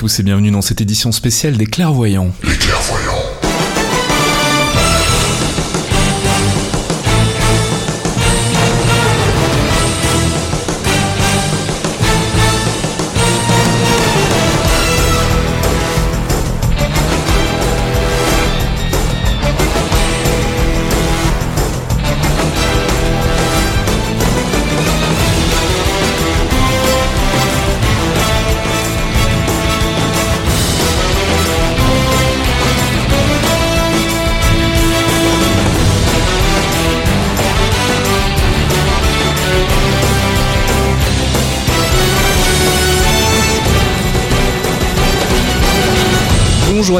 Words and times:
tous 0.00 0.20
et 0.20 0.22
bienvenue 0.22 0.50
dans 0.50 0.62
cette 0.62 0.80
édition 0.80 1.12
spéciale 1.12 1.58
des 1.58 1.66
clairvoyants. 1.66 2.32
Les 2.42 2.56
clairvoyants. 2.56 3.19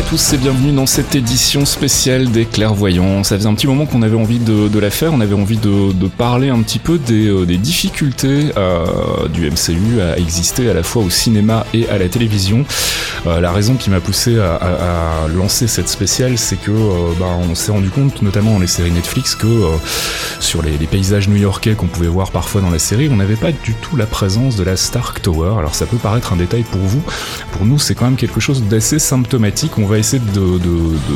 À 0.01 0.03
tous 0.03 0.33
et 0.33 0.39
bienvenue 0.39 0.73
dans 0.73 0.87
cette 0.87 1.15
édition 1.15 1.67
spéciale 1.67 2.31
des 2.31 2.47
clairvoyants. 2.47 3.23
Ça 3.23 3.37
faisait 3.37 3.49
un 3.49 3.55
petit 3.55 3.67
moment 3.67 3.85
qu'on 3.85 4.01
avait 4.01 4.17
envie 4.17 4.39
de, 4.39 4.79
la 4.79 4.89
faire, 4.89 5.13
on 5.13 5.21
avait 5.21 5.35
envie 5.35 5.59
de, 5.59 6.07
parler 6.07 6.49
un 6.49 6.63
petit 6.63 6.79
peu 6.79 6.97
des, 6.97 7.27
euh, 7.27 7.45
difficultés 7.45 8.47
euh, 8.57 9.29
du 9.29 9.51
MCU 9.51 10.01
à 10.01 10.17
exister 10.17 10.71
à 10.71 10.75
la 10.75 10.83
fois 10.83 11.03
au 11.03 11.11
cinéma 11.11 11.67
et 11.75 11.87
à 11.91 11.99
la 11.99 12.09
télévision. 12.09 12.65
Euh, 13.27 13.41
la 13.41 13.53
raison 13.53 13.75
qui 13.75 13.91
m'a 13.91 14.01
poussé 14.01 14.39
à, 14.39 15.27
lancer 15.35 15.67
cette 15.67 15.89
spéciale, 15.89 16.39
c'est 16.39 16.57
que 16.57 16.71
bah, 17.19 17.27
on 17.51 17.55
s'est 17.55 17.73
rendu 17.73 17.91
compte, 17.91 18.23
notamment 18.23 18.53
dans 18.53 18.59
les 18.59 18.67
séries 18.67 18.93
Netflix, 18.93 19.35
que 19.35 19.65
sur 20.39 20.63
les, 20.63 20.71
paysages 20.87 21.29
new-yorkais 21.29 21.75
qu'on 21.75 21.89
pouvait 21.89 22.09
voir 22.09 22.31
parfois 22.31 22.63
dans 22.63 22.71
la 22.71 22.79
série, 22.79 23.11
on 23.13 23.17
n'avait 23.17 23.37
pas 23.37 23.53
du 23.53 23.75
tout 23.75 23.97
la 23.97 24.07
présence 24.07 24.57
de 24.57 24.63
la 24.65 24.77
Stark 24.77 25.21
Tower. 25.21 25.59
Alors 25.59 25.75
ça 25.75 25.85
peut 25.85 25.99
paraître 25.99 26.33
un 26.33 26.37
détail 26.37 26.63
pour 26.63 26.81
vous, 26.81 27.03
pour 27.53 27.67
nous 27.67 27.79
c'est 27.79 27.95
quand 27.95 28.07
même 28.07 28.17
quelque 28.17 28.41
chose 28.41 28.63
d'assez 28.63 28.99
symptomatique 28.99 29.77
va 29.91 29.99
essayer 29.99 30.23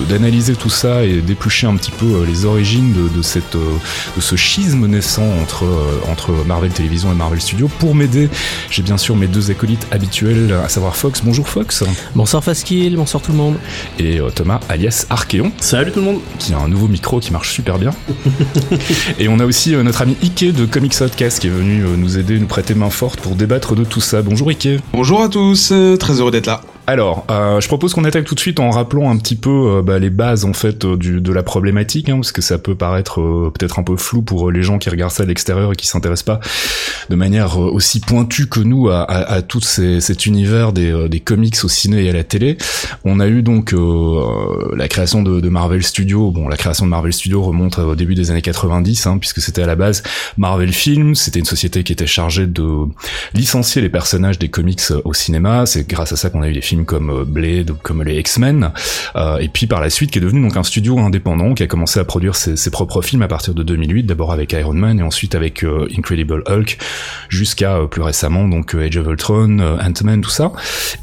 d'analyser 0.09 0.53
de, 0.53 0.57
de, 0.57 0.63
tout 0.63 0.69
ça 0.69 1.05
et 1.05 1.21
d'éplucher 1.21 1.67
un 1.67 1.77
petit 1.77 1.93
peu 1.93 2.07
euh, 2.07 2.27
les 2.27 2.45
origines 2.45 2.93
de, 3.15 3.23
cette, 3.23 3.55
euh, 3.55 3.77
de 4.17 4.21
ce 4.21 4.35
schisme 4.35 4.87
naissant 4.87 5.27
entre, 5.41 5.65
euh, 5.65 6.01
entre 6.11 6.33
Marvel 6.45 6.73
Télévision 6.73 7.13
et 7.13 7.15
Marvel 7.15 7.41
Studios. 7.41 7.71
Pour 7.79 7.95
m'aider, 7.95 8.29
j'ai 8.71 8.83
bien 8.83 8.99
sûr 8.99 9.15
mes 9.15 9.29
deux 9.29 9.51
acolytes 9.51 9.87
habituels, 9.93 10.53
à 10.53 10.69
savoir 10.69 10.97
Fox. 10.97 11.23
Bonjour 11.25 11.49
Fox. 11.49 11.85
Bonsoir 12.17 12.43
Faskill, 12.43 12.97
bonsoir 12.97 13.23
tout 13.23 13.31
le 13.31 13.39
monde. 13.39 13.57
Et 13.99 14.19
Thomas, 14.35 14.59
alias 14.69 15.07
Archeon. 15.09 15.53
Salut 15.61 15.93
tout 15.93 16.01
le 16.01 16.07
monde. 16.07 16.21
Qui 16.39 16.53
a 16.53 16.59
un 16.59 16.69
nouveau 16.69 16.89
micro 16.89 17.21
qui 17.21 17.33
marche 17.33 17.53
super 17.53 17.79
bien. 17.79 17.93
et 19.19 19.29
on 19.29 19.39
a 19.39 19.45
aussi 19.45 19.77
notre 19.77 20.03
ami 20.03 20.17
Ike 20.23 20.53
de 20.53 20.67
Comics 20.67 20.99
Podcast 20.99 21.39
qui 21.39 21.47
est 21.47 21.51
venu 21.51 21.85
nous 21.97 22.19
aider, 22.19 22.39
nous 22.41 22.47
prêter 22.47 22.75
main 22.75 22.91
forte 22.91 23.21
pour 23.21 23.37
débattre 23.37 23.77
de 23.77 23.85
tout 23.85 24.01
ça. 24.01 24.23
Bonjour 24.23 24.51
Ike. 24.51 24.81
Bonjour 24.93 25.23
à 25.23 25.29
tous, 25.29 25.73
très 26.01 26.21
heureux 26.21 26.33
d'être 26.33 26.47
là. 26.47 26.61
Alors, 26.87 27.25
euh, 27.31 27.63
je 27.63 27.69
propose 27.69 27.95
qu'on 27.95 28.05
attaque 28.05 28.25
tout 28.25 28.35
de 28.35 28.41
suite 28.41 28.61
en 28.61 28.69
rappelant 28.69 29.11
un 29.11 29.17
petit 29.17 29.37
peu 29.37 29.79
euh, 29.79 29.83
bah, 29.83 29.99
les 29.99 30.11
bases 30.11 30.45
en 30.45 30.53
fait 30.53 30.85
euh, 30.85 30.99
du, 30.99 31.23
de 31.23 31.33
la 31.33 31.43
problématique, 31.43 32.11
hein, 32.11 32.17
parce 32.17 32.31
que 32.31 32.43
ça 32.43 32.59
peut 32.59 32.75
paraître 32.75 33.23
euh, 33.23 33.51
peut-être 33.55 33.79
un 33.79 33.83
peu 33.83 33.97
flou 33.97 34.21
pour 34.21 34.51
les 34.51 34.63
gens 34.63 34.79
qui 34.79 34.91
regardent 34.91 35.13
ça 35.13 35.23
de 35.23 35.29
l'extérieur 35.29 35.73
et 35.73 35.77
qui 35.77 35.87
s'intéressent 35.87 36.25
pas 36.25 36.41
de 37.09 37.17
manière 37.17 37.59
aussi 37.59 38.01
pointue 38.01 38.49
que 38.49 38.61
nous 38.61 38.91
à, 38.91 39.03
à, 39.03 39.35
à 39.37 39.43
tout 39.43 39.61
cet 39.61 40.27
univers 40.27 40.73
des, 40.73 41.09
des, 41.09 41.21
comics 41.21 41.57
au 41.65 41.69
ciné 41.69 42.05
et 42.05 42.11
à 42.11 42.13
la 42.13 42.25
télé. 42.25 42.59
On 43.05 43.21
a 43.21 43.29
eu 43.29 43.43
donc 43.43 43.75
la 44.77 44.89
création 44.89 45.23
de, 45.23 45.41
de, 45.41 45.49
Marvel 45.49 45.83
Studios. 45.83 46.31
Bon, 46.31 46.49
la 46.49 46.57
création 46.57 46.87
de 46.87 46.91
Marvel 46.91 47.13
Studios 47.13 47.43
remonte 47.43 47.79
au 47.79 47.95
début 47.95 48.15
des 48.15 48.31
années 48.31 48.43
90, 48.43 49.07
hein, 49.07 49.19
puisque 49.19 49.41
c'était 49.41 49.63
à 49.63 49.67
la 49.67 49.77
base 49.77 50.03
Marvel 50.39 50.73
Films. 50.73 51.15
C'était 51.15 51.41
une 51.41 51.45
société 51.45 51.85
qui 51.85 51.93
était 51.93 52.07
chargée 52.07 52.47
de 52.47 52.87
licencier 53.35 53.83
les 53.83 53.91
personnages 53.91 54.39
des 54.39 54.49
comics 54.49 54.83
au 55.05 55.13
cinéma. 55.13 55.67
C'est 55.67 55.87
grâce 55.87 56.13
à 56.13 56.17
ça 56.17 56.31
qu'on 56.31 56.43
a 56.43 56.49
eu 56.49 56.53
les 56.53 56.63
films 56.63 56.74
comme 56.83 57.25
Blade, 57.25 57.71
comme 57.83 58.03
les 58.03 58.19
X-Men, 58.19 58.73
euh, 59.17 59.39
et 59.39 59.49
puis 59.49 59.67
par 59.67 59.81
la 59.81 59.91
suite 59.91 60.11
qui 60.11 60.19
est 60.19 60.21
devenu 60.21 60.43
donc 60.43 60.57
un 60.57 60.65
studio 60.65 60.99
indépendant 60.99 61.55
qui 61.55 61.63
a 61.63 61.67
commencé 61.67 62.01
à 62.01 62.05
produire 62.05 62.35
ses, 62.35 62.71
propres 62.71 63.03
films 63.03 63.23
à 63.23 63.29
partir 63.29 63.55
de 63.55 63.63
2008, 63.63 64.05
d'abord 64.05 64.33
avec 64.33 64.53
Iron 64.53 64.75
Man 64.75 64.99
et 64.99 65.03
ensuite 65.03 65.35
avec 65.35 65.63
euh, 65.63 65.87
Incredible 65.97 66.43
Hulk, 66.49 66.79
jusqu'à 67.29 67.77
euh, 67.77 67.87
plus 67.87 68.03
récemment 68.03 68.49
donc 68.49 68.75
Age 68.75 68.97
of 68.97 69.07
Ultron, 69.07 69.61
Ant-Man, 69.61 70.21
tout 70.21 70.31
ça. 70.31 70.53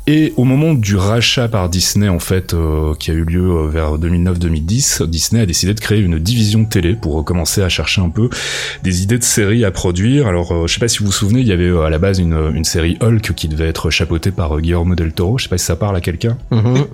Et 0.08 0.34
au 0.36 0.44
moment 0.44 0.74
du 0.74 0.98
rachat 0.98 1.48
par 1.48 1.70
Disney 1.70 2.10
en 2.10 2.20
fait, 2.20 2.54
qui 3.00 3.12
a 3.12 3.14
eu 3.14 3.24
lieu 3.24 3.68
vers 3.68 3.98
2009-2010, 3.98 5.06
Disney 5.06 5.42
a 5.42 5.46
décidé 5.46 5.74
de 5.74 5.80
créer 5.80 6.02
une 6.02 6.20
division 6.20 6.66
télé 6.66 6.96
pour 6.96 7.24
commencer 7.24 7.62
à 7.62 7.70
chercher 7.70 8.02
un 8.02 8.10
peu 8.10 8.30
des 8.84 9.04
idées 9.04 9.18
de 9.18 9.24
séries 9.24 9.64
à 9.64 9.72
produire. 9.72 10.28
Alors 10.28 10.68
je 10.68 10.74
sais 10.74 10.80
pas 10.80 10.88
si 10.88 11.00
vous 11.00 11.06
vous 11.06 11.12
souvenez, 11.12 11.40
il 11.40 11.48
y 11.48 11.54
avait 11.54 11.72
à 11.86 11.90
la 11.90 12.00
base 12.00 12.20
une, 12.20 12.52
une 12.54 12.66
série 12.66 12.98
Hulk 13.02 13.34
qui 13.34 13.48
devait 13.48 13.68
être 13.68 13.90
chapeautée 13.90 14.32
par 14.32 14.60
Guillermo 14.60 14.96
del 14.96 15.14
Toro. 15.14 15.38
Je 15.38 15.44
sais 15.44 15.50
pas 15.50 15.58
si 15.62 15.68
ça 15.68 15.76
parle 15.76 15.96
à 15.96 16.02
quelqu'un. 16.02 16.38
Mm 16.52 16.60
-hmm. 16.60 16.86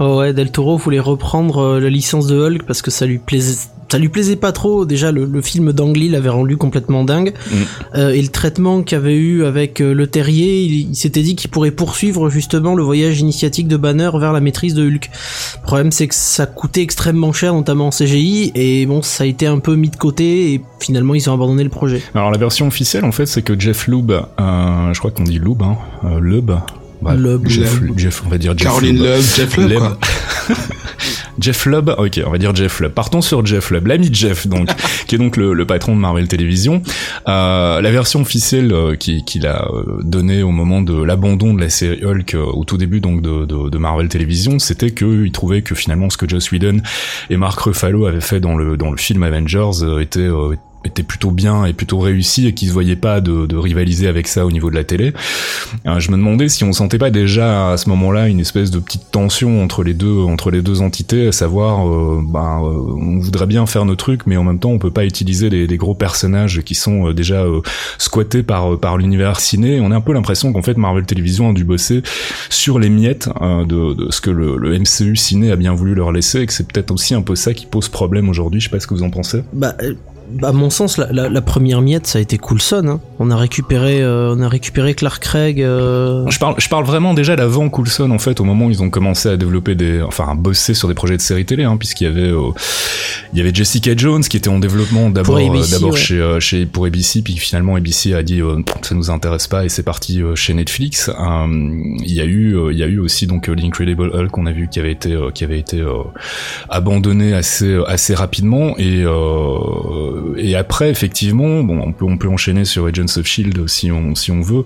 oh 0.00 0.18
ouais, 0.18 0.32
Del 0.32 0.50
Toro 0.50 0.76
voulait 0.76 1.00
reprendre 1.12 1.58
euh, 1.58 1.80
la 1.80 1.90
licence 1.90 2.26
de 2.26 2.36
Hulk 2.44 2.62
parce 2.68 2.82
que 2.82 2.90
ça 2.90 3.04
lui 3.06 3.18
plaisait 3.18 3.56
ça 3.92 3.98
lui 3.98 4.08
plaisait 4.08 4.36
pas 4.36 4.52
trop. 4.52 4.86
Déjà, 4.86 5.12
le, 5.12 5.26
le 5.26 5.42
film 5.42 5.70
d'Angly 5.74 6.08
l'avait 6.08 6.30
rendu 6.30 6.56
complètement 6.56 7.04
dingue. 7.04 7.34
Mm. 7.34 7.54
Euh, 7.96 8.10
et 8.18 8.22
le 8.22 8.28
traitement 8.28 8.82
qu'avait 8.82 9.16
eu 9.16 9.44
avec 9.44 9.82
euh, 9.82 9.92
le 9.92 10.06
terrier, 10.06 10.62
il, 10.62 10.90
il 10.92 10.96
s'était 10.96 11.20
dit 11.20 11.36
qu'il 11.36 11.50
pourrait 11.50 11.72
poursuivre 11.72 12.30
justement 12.30 12.74
le 12.74 12.82
voyage 12.82 13.20
initiatique 13.20 13.68
de 13.68 13.76
Banner 13.76 14.10
vers 14.18 14.32
la 14.32 14.40
maîtrise 14.40 14.72
de 14.72 14.82
Hulk. 14.88 15.10
Le 15.60 15.66
problème, 15.66 15.92
c'est 15.92 16.08
que 16.08 16.14
ça 16.14 16.46
coûtait 16.46 16.80
extrêmement 16.80 17.34
cher, 17.34 17.52
notamment 17.52 17.88
en 17.88 17.90
CGI. 17.90 18.52
Et 18.54 18.86
bon, 18.86 19.02
ça 19.02 19.24
a 19.24 19.26
été 19.26 19.46
un 19.46 19.58
peu 19.58 19.74
mis 19.76 19.90
de 19.90 19.96
côté. 19.96 20.54
Et 20.54 20.62
finalement, 20.80 21.14
ils 21.14 21.28
ont 21.28 21.34
abandonné 21.34 21.62
le 21.62 21.74
projet. 21.80 22.00
Alors, 22.14 22.30
la 22.30 22.38
version 22.38 22.66
officielle, 22.68 23.04
en 23.04 23.12
fait, 23.12 23.26
c'est 23.26 23.42
que 23.42 23.60
Jeff 23.60 23.88
Loeb, 23.88 24.10
euh, 24.10 24.94
je 24.94 24.98
crois 25.00 25.10
qu'on 25.10 25.24
dit 25.24 25.38
Loeb, 25.38 25.62
hein, 25.62 25.76
euh, 26.04 26.18
Loeb, 26.18 26.50
bah, 27.02 27.14
Loeb, 27.14 27.48
Jeff, 27.48 27.80
Jeff, 27.96 28.22
on 28.24 28.28
va 28.28 28.38
dire 28.38 28.56
Jeff 28.56 28.68
Caroline. 28.68 29.02
Love, 29.02 29.34
Jeff. 29.36 29.54
Quoi. 29.54 29.98
Jeff 31.38 31.66
Lubb, 31.66 31.94
ok, 31.98 32.20
on 32.26 32.30
va 32.30 32.38
dire 32.38 32.54
Jeff 32.54 32.80
Lubb. 32.80 32.92
Partons 32.92 33.20
sur 33.20 33.44
Jeff 33.44 33.70
Lubb, 33.70 33.86
l'ami 33.86 34.10
de 34.10 34.14
Jeff, 34.14 34.46
donc, 34.46 34.68
qui 35.06 35.14
est 35.14 35.18
donc 35.18 35.36
le, 35.36 35.54
le, 35.54 35.66
patron 35.66 35.94
de 35.94 36.00
Marvel 36.00 36.28
Television. 36.28 36.82
Euh, 37.28 37.80
la 37.80 37.90
version 37.90 38.20
officielle 38.20 38.72
euh, 38.72 38.94
qu'il 38.96 39.24
qui 39.24 39.44
a 39.46 39.66
euh, 39.72 40.00
donnée 40.02 40.42
au 40.42 40.50
moment 40.50 40.82
de 40.82 41.02
l'abandon 41.02 41.54
de 41.54 41.60
la 41.60 41.70
série 41.70 42.04
Hulk 42.04 42.34
euh, 42.34 42.44
au 42.44 42.64
tout 42.64 42.76
début 42.76 43.00
donc 43.00 43.22
de, 43.22 43.44
de, 43.44 43.70
de 43.70 43.78
Marvel 43.78 44.08
Television, 44.08 44.58
c'était 44.58 44.90
qu'il 44.90 45.32
trouvait 45.32 45.62
que 45.62 45.74
finalement 45.74 46.10
ce 46.10 46.16
que 46.16 46.28
Joss 46.28 46.50
Whedon 46.52 46.80
et 47.30 47.36
Mark 47.36 47.58
Ruffalo 47.60 48.06
avaient 48.06 48.20
fait 48.20 48.40
dans 48.40 48.56
le 48.56 48.76
dans 48.76 48.90
le 48.90 48.96
film 48.96 49.22
Avengers 49.22 49.82
euh, 49.82 50.00
était 50.00 50.28
était 50.84 51.02
plutôt 51.02 51.30
bien 51.30 51.64
et 51.64 51.72
plutôt 51.72 51.98
réussi 51.98 52.46
et 52.46 52.54
qui 52.54 52.66
se 52.66 52.72
voyait 52.72 52.96
pas 52.96 53.20
de, 53.20 53.46
de, 53.46 53.56
rivaliser 53.56 54.08
avec 54.08 54.26
ça 54.28 54.44
au 54.46 54.50
niveau 54.50 54.70
de 54.70 54.74
la 54.74 54.84
télé. 54.84 55.12
Euh, 55.86 56.00
je 56.00 56.10
me 56.10 56.16
demandais 56.16 56.48
si 56.48 56.64
on 56.64 56.72
sentait 56.72 56.98
pas 56.98 57.10
déjà 57.10 57.72
à 57.72 57.76
ce 57.76 57.88
moment-là 57.90 58.28
une 58.28 58.40
espèce 58.40 58.70
de 58.70 58.78
petite 58.78 59.10
tension 59.10 59.62
entre 59.62 59.82
les 59.84 59.94
deux 59.94 60.18
entre 60.18 60.50
les 60.50 60.62
deux 60.62 60.82
entités, 60.82 61.28
à 61.28 61.32
savoir 61.32 61.88
euh, 61.88 62.20
ben, 62.24 62.62
euh, 62.62 62.94
on 63.00 63.20
voudrait 63.20 63.46
bien 63.46 63.66
faire 63.66 63.84
nos 63.84 63.96
trucs 63.96 64.26
mais 64.26 64.36
en 64.36 64.44
même 64.44 64.58
temps 64.58 64.70
on 64.70 64.78
peut 64.78 64.90
pas 64.90 65.04
utiliser 65.04 65.50
des, 65.50 65.66
des 65.66 65.76
gros 65.76 65.94
personnages 65.94 66.62
qui 66.62 66.74
sont 66.74 67.12
déjà 67.12 67.44
squattés 67.98 68.42
par 68.42 68.78
par 68.78 68.96
l'univers 68.98 69.40
ciné. 69.40 69.80
On 69.80 69.90
a 69.90 69.96
un 69.96 70.00
peu 70.00 70.12
l'impression 70.12 70.52
qu'en 70.52 70.62
fait 70.62 70.76
Marvel 70.76 71.04
Télévision 71.04 71.50
a 71.50 71.52
dû 71.52 71.64
bosser 71.64 72.02
sur 72.50 72.78
les 72.78 72.90
miettes 72.90 73.28
de, 73.40 73.94
de, 73.94 74.10
ce 74.10 74.20
que 74.20 74.30
le, 74.30 74.56
le, 74.56 74.78
MCU 74.78 75.16
ciné 75.16 75.52
a 75.52 75.56
bien 75.56 75.74
voulu 75.74 75.94
leur 75.94 76.12
laisser 76.12 76.40
et 76.40 76.46
que 76.46 76.52
c'est 76.52 76.66
peut-être 76.66 76.90
aussi 76.90 77.14
un 77.14 77.22
peu 77.22 77.36
ça 77.36 77.54
qui 77.54 77.66
pose 77.66 77.88
problème 77.88 78.28
aujourd'hui. 78.28 78.60
Je 78.60 78.64
sais 78.64 78.70
pas 78.70 78.80
ce 78.80 78.86
que 78.86 78.94
vous 78.94 79.02
en 79.02 79.10
pensez. 79.10 79.42
Bah 79.52 79.74
à 80.42 80.52
mon 80.52 80.70
sens, 80.70 80.98
la, 80.98 81.12
la, 81.12 81.28
la, 81.28 81.40
première 81.42 81.80
miette, 81.82 82.06
ça 82.06 82.18
a 82.18 82.22
été 82.22 82.38
Coulson. 82.38 82.84
Hein. 82.86 83.00
On 83.18 83.30
a 83.30 83.36
récupéré, 83.36 84.02
euh, 84.02 84.34
on 84.36 84.40
a 84.40 84.48
récupéré 84.48 84.94
Clark 84.94 85.22
Craig. 85.22 85.62
Euh... 85.62 86.24
Je 86.28 86.38
parle, 86.38 86.54
je 86.58 86.68
parle 86.68 86.84
vraiment 86.84 87.14
déjà 87.14 87.36
d'avant 87.36 87.68
Coulson, 87.68 88.10
en 88.10 88.18
fait, 88.18 88.40
au 88.40 88.44
moment 88.44 88.66
où 88.66 88.70
ils 88.70 88.82
ont 88.82 88.90
commencé 88.90 89.28
à 89.28 89.36
développer 89.36 89.74
des, 89.74 90.02
enfin, 90.02 90.26
à 90.30 90.34
bosser 90.34 90.74
sur 90.74 90.88
des 90.88 90.94
projets 90.94 91.16
de 91.16 91.22
séries 91.22 91.44
télé, 91.44 91.64
hein, 91.64 91.76
puisqu'il 91.76 92.04
y 92.04 92.06
avait, 92.06 92.30
euh, 92.30 92.50
il 93.32 93.38
y 93.38 93.40
avait 93.40 93.54
Jessica 93.54 93.92
Jones 93.96 94.22
qui 94.22 94.36
était 94.36 94.48
en 94.48 94.58
développement 94.58 95.10
d'abord, 95.10 95.38
d'abord 95.38 95.92
ouais. 95.92 95.96
chez, 95.96 96.36
chez 96.40 96.66
pour 96.66 96.86
ABC, 96.86 97.22
puis 97.22 97.36
finalement 97.36 97.76
ABC 97.76 98.14
a 98.14 98.22
dit 98.22 98.40
ça 98.82 98.94
nous 98.94 99.10
intéresse 99.10 99.46
pas 99.46 99.64
et 99.64 99.68
c'est 99.68 99.82
parti 99.82 100.20
chez 100.34 100.54
Netflix. 100.54 101.10
il 101.18 102.12
y 102.12 102.20
a 102.20 102.24
eu, 102.24 102.56
il 102.70 102.78
y 102.78 102.82
a 102.82 102.86
eu 102.86 102.98
aussi 102.98 103.26
donc 103.26 103.46
l'Incredible 103.48 104.10
Hulk 104.14 104.30
qu'on 104.30 104.46
a 104.46 104.52
vu 104.52 104.68
qui 104.68 104.80
avait 104.80 104.92
été, 104.92 105.16
qui 105.34 105.44
avait 105.44 105.58
été 105.58 105.82
abandonné 106.68 107.34
assez, 107.34 107.78
assez 107.86 108.14
rapidement 108.14 108.74
et 108.78 109.04
et 110.36 110.56
après, 110.56 110.90
effectivement, 110.90 111.62
bon, 111.62 111.80
on 111.80 111.92
peut 111.92 112.04
on 112.04 112.16
peut 112.16 112.28
enchaîner 112.28 112.64
sur 112.64 112.86
Agents 112.86 113.16
of 113.16 113.26
Shield 113.26 113.68
si 113.68 113.90
on 113.90 114.14
si 114.14 114.30
on 114.30 114.40
veut. 114.40 114.64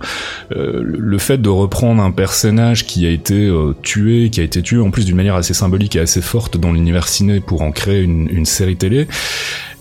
Euh, 0.55 0.81
le 0.83 1.17
fait 1.17 1.37
de 1.37 1.49
reprendre 1.49 2.01
un 2.01 2.11
personnage 2.11 2.85
qui 2.85 3.05
a 3.05 3.09
été 3.09 3.47
euh, 3.47 3.73
tué, 3.83 4.29
qui 4.29 4.39
a 4.39 4.43
été 4.43 4.61
tué 4.61 4.79
en 4.79 4.91
plus 4.91 5.05
d'une 5.05 5.15
manière 5.15 5.35
assez 5.35 5.53
symbolique 5.53 5.95
et 5.95 5.99
assez 5.99 6.21
forte 6.21 6.57
dans 6.57 6.71
l'univers 6.71 7.07
ciné 7.07 7.39
pour 7.39 7.61
en 7.61 7.71
créer 7.71 8.01
une, 8.01 8.27
une 8.29 8.45
série 8.45 8.77
télé. 8.77 9.07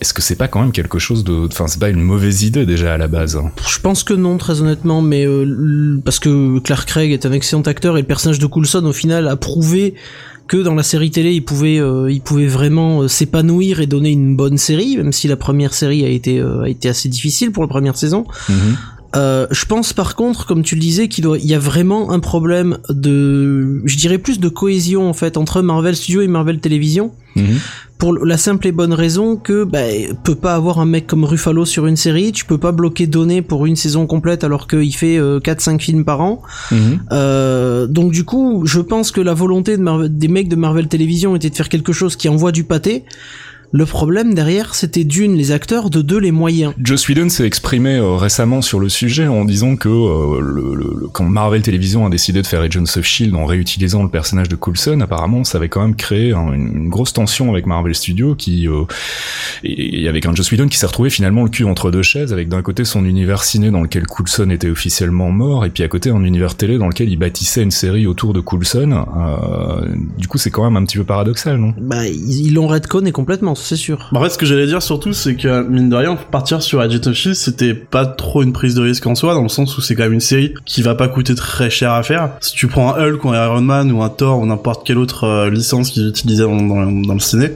Est-ce 0.00 0.12
que 0.12 0.20
c'est 0.20 0.36
pas 0.36 0.46
quand 0.46 0.60
même 0.60 0.72
quelque 0.72 0.98
chose 0.98 1.24
de, 1.24 1.46
enfin 1.46 1.68
c'est 1.68 1.80
pas 1.80 1.88
une 1.88 2.02
mauvaise 2.02 2.42
idée 2.42 2.66
déjà 2.66 2.94
à 2.94 2.98
la 2.98 3.08
base 3.08 3.36
hein? 3.36 3.50
Je 3.66 3.78
pense 3.80 4.02
que 4.02 4.12
non, 4.12 4.36
très 4.36 4.60
honnêtement, 4.60 5.00
mais 5.00 5.26
euh, 5.26 5.98
parce 6.04 6.18
que 6.18 6.58
Clark 6.58 6.86
Craig 6.86 7.12
est 7.12 7.24
un 7.24 7.32
excellent 7.32 7.62
acteur 7.62 7.96
et 7.96 8.02
le 8.02 8.06
personnage 8.06 8.38
de 8.38 8.46
Coulson 8.46 8.84
au 8.84 8.92
final 8.92 9.26
a 9.26 9.36
prouvé 9.36 9.94
que 10.46 10.56
dans 10.56 10.74
la 10.74 10.82
série 10.82 11.10
télé, 11.10 11.32
il 11.32 11.44
pouvait, 11.44 11.78
euh, 11.78 12.10
il 12.10 12.20
pouvait 12.20 12.46
vraiment 12.46 13.02
euh, 13.02 13.08
s'épanouir 13.08 13.80
et 13.80 13.86
donner 13.86 14.10
une 14.10 14.36
bonne 14.36 14.58
série, 14.58 14.96
même 14.96 15.12
si 15.12 15.28
la 15.28 15.36
première 15.36 15.74
série 15.74 16.04
a 16.04 16.08
été, 16.08 16.38
euh, 16.38 16.62
a 16.62 16.68
été 16.68 16.88
assez 16.88 17.08
difficile 17.08 17.52
pour 17.52 17.62
la 17.62 17.68
première 17.68 17.96
saison. 17.96 18.24
Mhm. 19.16 19.46
je 19.50 19.64
pense 19.66 19.92
par 19.92 20.14
contre, 20.14 20.46
comme 20.46 20.62
tu 20.62 20.74
le 20.74 20.80
disais, 20.80 21.08
qu'il 21.08 21.26
y 21.42 21.54
a 21.54 21.58
vraiment 21.58 22.10
un 22.12 22.20
problème 22.20 22.78
de, 22.88 23.80
je 23.84 23.96
dirais 23.96 24.18
plus 24.18 24.38
de 24.40 24.48
cohésion 24.48 25.08
en 25.08 25.12
fait 25.14 25.36
entre 25.36 25.62
Marvel 25.62 25.96
Studios 25.96 26.22
et 26.22 26.28
Marvel 26.28 26.60
Television. 26.60 27.12
Mhm. 27.34 27.58
Pour 27.98 28.12
la 28.14 28.36
simple 28.36 28.66
et 28.66 28.72
bonne 28.72 28.92
raison 28.92 29.36
que 29.36 29.64
bah, 29.64 29.80
peut 30.22 30.34
pas 30.34 30.54
avoir 30.54 30.80
un 30.80 30.84
mec 30.86 31.06
comme 31.06 31.24
Ruffalo 31.24 31.64
sur 31.64 31.86
une 31.86 31.96
série, 31.96 32.32
tu 32.32 32.44
peux 32.44 32.58
pas 32.58 32.72
bloquer 32.72 33.06
données 33.06 33.40
pour 33.40 33.64
une 33.64 33.76
saison 33.76 34.06
complète 34.06 34.44
alors 34.44 34.68
qu'il 34.68 34.94
fait 34.94 35.18
4-5 35.18 35.80
films 35.80 36.04
par 36.04 36.20
an. 36.20 36.42
Mhm. 36.70 37.00
Euh, 37.12 37.86
donc 37.86 38.12
du 38.12 38.24
coup, 38.24 38.62
je 38.66 38.80
pense 38.80 39.10
que 39.12 39.20
la 39.22 39.32
volonté 39.34 39.76
de 39.78 39.82
Marvel- 39.82 40.14
des 40.16 40.28
mecs 40.28 40.48
de 40.48 40.56
Marvel 40.56 40.88
Television 40.88 41.34
était 41.36 41.48
de 41.50 41.54
faire 41.54 41.68
quelque 41.70 41.92
chose 41.94 42.16
qui 42.16 42.28
envoie 42.28 42.52
du 42.52 42.64
pâté. 42.64 43.04
Le 43.72 43.84
problème 43.84 44.32
derrière, 44.34 44.74
c'était 44.74 45.04
d'une 45.04 45.34
les 45.36 45.50
acteurs, 45.52 45.90
de 45.90 46.00
deux 46.00 46.18
les 46.18 46.30
moyens. 46.32 46.72
Joss 46.82 47.08
Whedon 47.08 47.28
s'est 47.28 47.44
exprimé 47.46 47.96
euh, 47.96 48.16
récemment 48.16 48.62
sur 48.62 48.78
le 48.80 48.88
sujet 48.88 49.26
en 49.26 49.44
disant 49.44 49.76
que 49.76 49.88
euh, 49.88 50.40
le, 50.40 50.74
le- 50.74 51.08
quand 51.12 51.24
Marvel 51.24 51.62
Television 51.62 52.06
a 52.06 52.10
décidé 52.10 52.42
de 52.42 52.46
faire 52.46 52.60
Agents 52.60 52.84
of 52.96 53.04
Shield 53.04 53.34
en 53.34 53.44
réutilisant 53.44 54.02
le 54.02 54.08
personnage 54.08 54.48
de 54.48 54.56
Coulson, 54.56 55.00
apparemment 55.00 55.42
ça 55.44 55.58
avait 55.58 55.68
quand 55.68 55.82
même 55.82 55.96
créé 55.96 56.32
un- 56.32 56.52
une, 56.52 56.72
une 56.76 56.88
grosse 56.88 57.12
tension 57.12 57.50
avec 57.50 57.66
Marvel 57.66 57.94
Studios 57.94 58.34
qui 58.36 58.68
euh, 58.68 58.84
et, 59.64 60.02
et 60.04 60.08
avec 60.08 60.26
un 60.26 60.34
Joss 60.34 60.52
Whedon 60.52 60.68
qui 60.68 60.78
s'est 60.78 60.86
retrouvé 60.86 61.10
finalement 61.10 61.42
le 61.42 61.50
cul 61.50 61.64
entre 61.64 61.90
deux 61.90 62.02
chaises 62.02 62.32
avec 62.32 62.48
d'un 62.48 62.62
côté 62.62 62.84
son 62.84 63.04
univers 63.04 63.42
ciné 63.42 63.70
dans 63.70 63.82
lequel 63.82 64.06
Coulson 64.06 64.48
était 64.50 64.70
officiellement 64.70 65.30
mort 65.32 65.64
et 65.64 65.70
puis 65.70 65.82
à 65.82 65.88
côté 65.88 66.10
un 66.10 66.22
univers 66.24 66.54
télé 66.54 66.78
dans 66.78 66.86
lequel 66.88 67.08
il 67.10 67.16
bâtissait 67.16 67.62
une 67.62 67.70
série 67.72 68.06
autour 68.06 68.32
de 68.32 68.40
Coulson. 68.40 69.04
Euh, 69.16 69.86
du 70.18 70.28
coup 70.28 70.38
c'est 70.38 70.50
quand 70.50 70.64
même 70.64 70.76
un 70.80 70.84
petit 70.86 70.98
peu 70.98 71.04
paradoxal, 71.04 71.58
non? 71.58 71.74
Bah, 71.80 72.06
ils 72.06 72.46
ils 72.46 72.54
l'ont 72.54 72.68
redconné 72.68 73.10
complètement, 73.10 73.55
c'est 73.56 73.76
sûr. 73.76 74.08
Bah, 74.12 74.20
en 74.20 74.22
fait, 74.22 74.30
ce 74.30 74.38
que 74.38 74.46
j'allais 74.46 74.66
dire 74.66 74.82
surtout, 74.82 75.12
c'est 75.12 75.34
que, 75.36 75.62
mine 75.68 75.88
de 75.88 75.96
rien, 75.96 76.16
partir 76.30 76.62
sur 76.62 76.80
Agent 76.80 77.06
of 77.06 77.14
Shield, 77.14 77.34
c'était 77.36 77.74
pas 77.74 78.06
trop 78.06 78.42
une 78.42 78.52
prise 78.52 78.74
de 78.74 78.82
risque 78.82 79.06
en 79.06 79.14
soi, 79.14 79.34
dans 79.34 79.42
le 79.42 79.48
sens 79.48 79.76
où 79.76 79.80
c'est 79.80 79.94
quand 79.94 80.04
même 80.04 80.12
une 80.12 80.20
série 80.20 80.54
qui 80.64 80.82
va 80.82 80.94
pas 80.94 81.08
coûter 81.08 81.34
très 81.34 81.70
cher 81.70 81.92
à 81.92 82.02
faire. 82.02 82.30
Si 82.40 82.52
tu 82.54 82.66
prends 82.66 82.94
un 82.94 82.98
Hulk 83.02 83.24
ou 83.24 83.30
un 83.30 83.44
Iron 83.44 83.60
Man 83.62 83.90
ou 83.92 84.02
un 84.02 84.08
Thor 84.08 84.38
ou 84.38 84.46
n'importe 84.46 84.86
quelle 84.86 84.98
autre 84.98 85.24
euh, 85.24 85.50
licence 85.50 85.90
qu'ils 85.90 86.08
utilisaient 86.08 86.44
dans, 86.44 86.56
dans, 86.56 86.86
dans 86.90 87.14
le 87.14 87.20
ciné, 87.20 87.52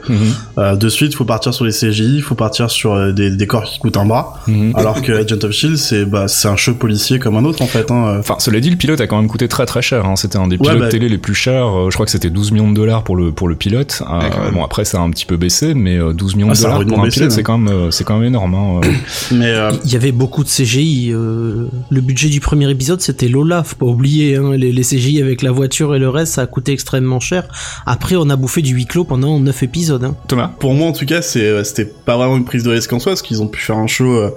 euh, 0.58 0.76
de 0.76 0.88
suite, 0.88 1.14
faut 1.14 1.24
partir 1.24 1.54
sur 1.54 1.64
les 1.64 1.72
CGI, 1.72 2.20
faut 2.20 2.34
partir 2.34 2.70
sur 2.70 2.92
euh, 2.94 3.12
des 3.12 3.30
décors 3.30 3.64
qui 3.64 3.78
coûtent 3.78 3.96
un 3.96 4.06
bras. 4.06 4.40
Mhm. 4.46 4.72
Alors 4.76 5.02
que 5.02 5.12
Agent 5.12 5.44
of 5.44 5.52
Shield, 5.52 5.76
c'est 5.76 6.04
bah, 6.04 6.28
c'est 6.28 6.48
un 6.48 6.56
show 6.56 6.74
policier 6.74 7.18
comme 7.18 7.36
un 7.36 7.44
autre 7.44 7.62
en 7.62 7.66
fait. 7.66 7.90
Hein. 7.90 8.16
Enfin, 8.18 8.36
cela 8.38 8.60
dit, 8.60 8.70
le 8.70 8.76
pilote 8.76 9.00
a 9.00 9.06
quand 9.06 9.16
même 9.18 9.28
coûté 9.28 9.48
très 9.48 9.66
très 9.66 9.82
cher. 9.82 10.04
Hein. 10.06 10.16
C'était 10.16 10.38
un 10.38 10.48
des 10.48 10.56
Ouais, 10.56 10.62
pilotes 10.68 10.78
bah- 10.80 10.88
télé 10.88 11.08
les 11.08 11.18
plus 11.18 11.34
chers. 11.34 11.66
Euh, 11.66 11.90
Je 11.90 11.94
crois 11.94 12.06
que 12.06 12.12
c'était 12.12 12.30
12 12.30 12.52
millions 12.52 12.70
de 12.70 12.74
dollars 12.76 13.04
pour 13.04 13.16
le 13.16 13.32
pour 13.32 13.48
le 13.48 13.54
pilote. 13.54 14.02
Euh, 14.08 14.20
Ouais, 14.20 14.50
bon, 14.52 14.62
après 14.64 14.84
ça 14.84 14.98
a 14.98 15.00
un 15.00 15.10
petit 15.10 15.24
peu 15.26 15.36
baissé, 15.36 15.74
mais 15.74 15.89
euh, 15.98 16.12
12 16.12 16.36
millions 16.36 16.48
Ah, 16.50 16.54
de 16.54 16.60
dollars 16.62 16.84
pour 16.86 17.00
un 17.00 17.08
pilote, 17.08 17.30
c'est 17.32 17.42
quand 17.42 17.58
même 17.58 17.74
euh, 17.74 17.90
c'est 17.90 18.04
quand 18.04 18.16
même 18.18 18.26
énorme. 18.28 18.54
Hein. 18.54 18.80
euh. 18.84 18.88
Mais 19.34 19.50
euh, 19.50 19.72
Il 19.84 19.92
y 19.92 19.96
avait 19.96 20.12
beaucoup 20.12 20.44
de 20.44 20.48
CGI. 20.48 21.10
euh, 21.12 21.66
le 21.90 22.00
budget 22.00 22.28
du 22.28 22.40
premier 22.40 22.70
épisode, 22.70 23.00
c'était 23.00 23.28
Lola, 23.28 23.62
faut 23.64 23.76
pas 23.76 23.86
oublier. 23.86 24.36
Hein, 24.36 24.52
les, 24.56 24.72
les 24.72 24.82
CGI 24.82 25.22
avec 25.22 25.42
la 25.42 25.50
voiture 25.52 25.94
et 25.94 25.98
le 25.98 26.08
reste, 26.08 26.34
ça 26.34 26.42
a 26.42 26.46
coûté 26.46 26.72
extrêmement 26.72 27.20
cher. 27.20 27.44
Après, 27.86 28.16
on 28.16 28.28
a 28.30 28.36
bouffé 28.36 28.62
du 28.62 28.74
huis 28.74 28.86
clos 28.86 29.04
pendant 29.04 29.38
9 29.40 29.62
épisodes. 29.62 30.04
Hein. 30.04 30.14
Thomas? 30.28 30.50
pour 30.58 30.74
moi 30.74 30.88
en 30.88 30.92
tout 30.92 31.06
cas 31.06 31.22
c'est 31.22 31.42
euh, 31.44 31.64
c'était 31.64 31.84
pas 31.84 32.16
vraiment 32.16 32.36
une 32.36 32.44
prise 32.44 32.62
de 32.64 32.70
risque 32.70 32.92
en 32.92 32.98
soi 32.98 33.12
parce 33.12 33.22
qu'ils 33.22 33.42
ont 33.42 33.46
pu 33.48 33.60
faire 33.60 33.76
un 33.76 33.86
show 33.86 34.12
euh, 34.16 34.30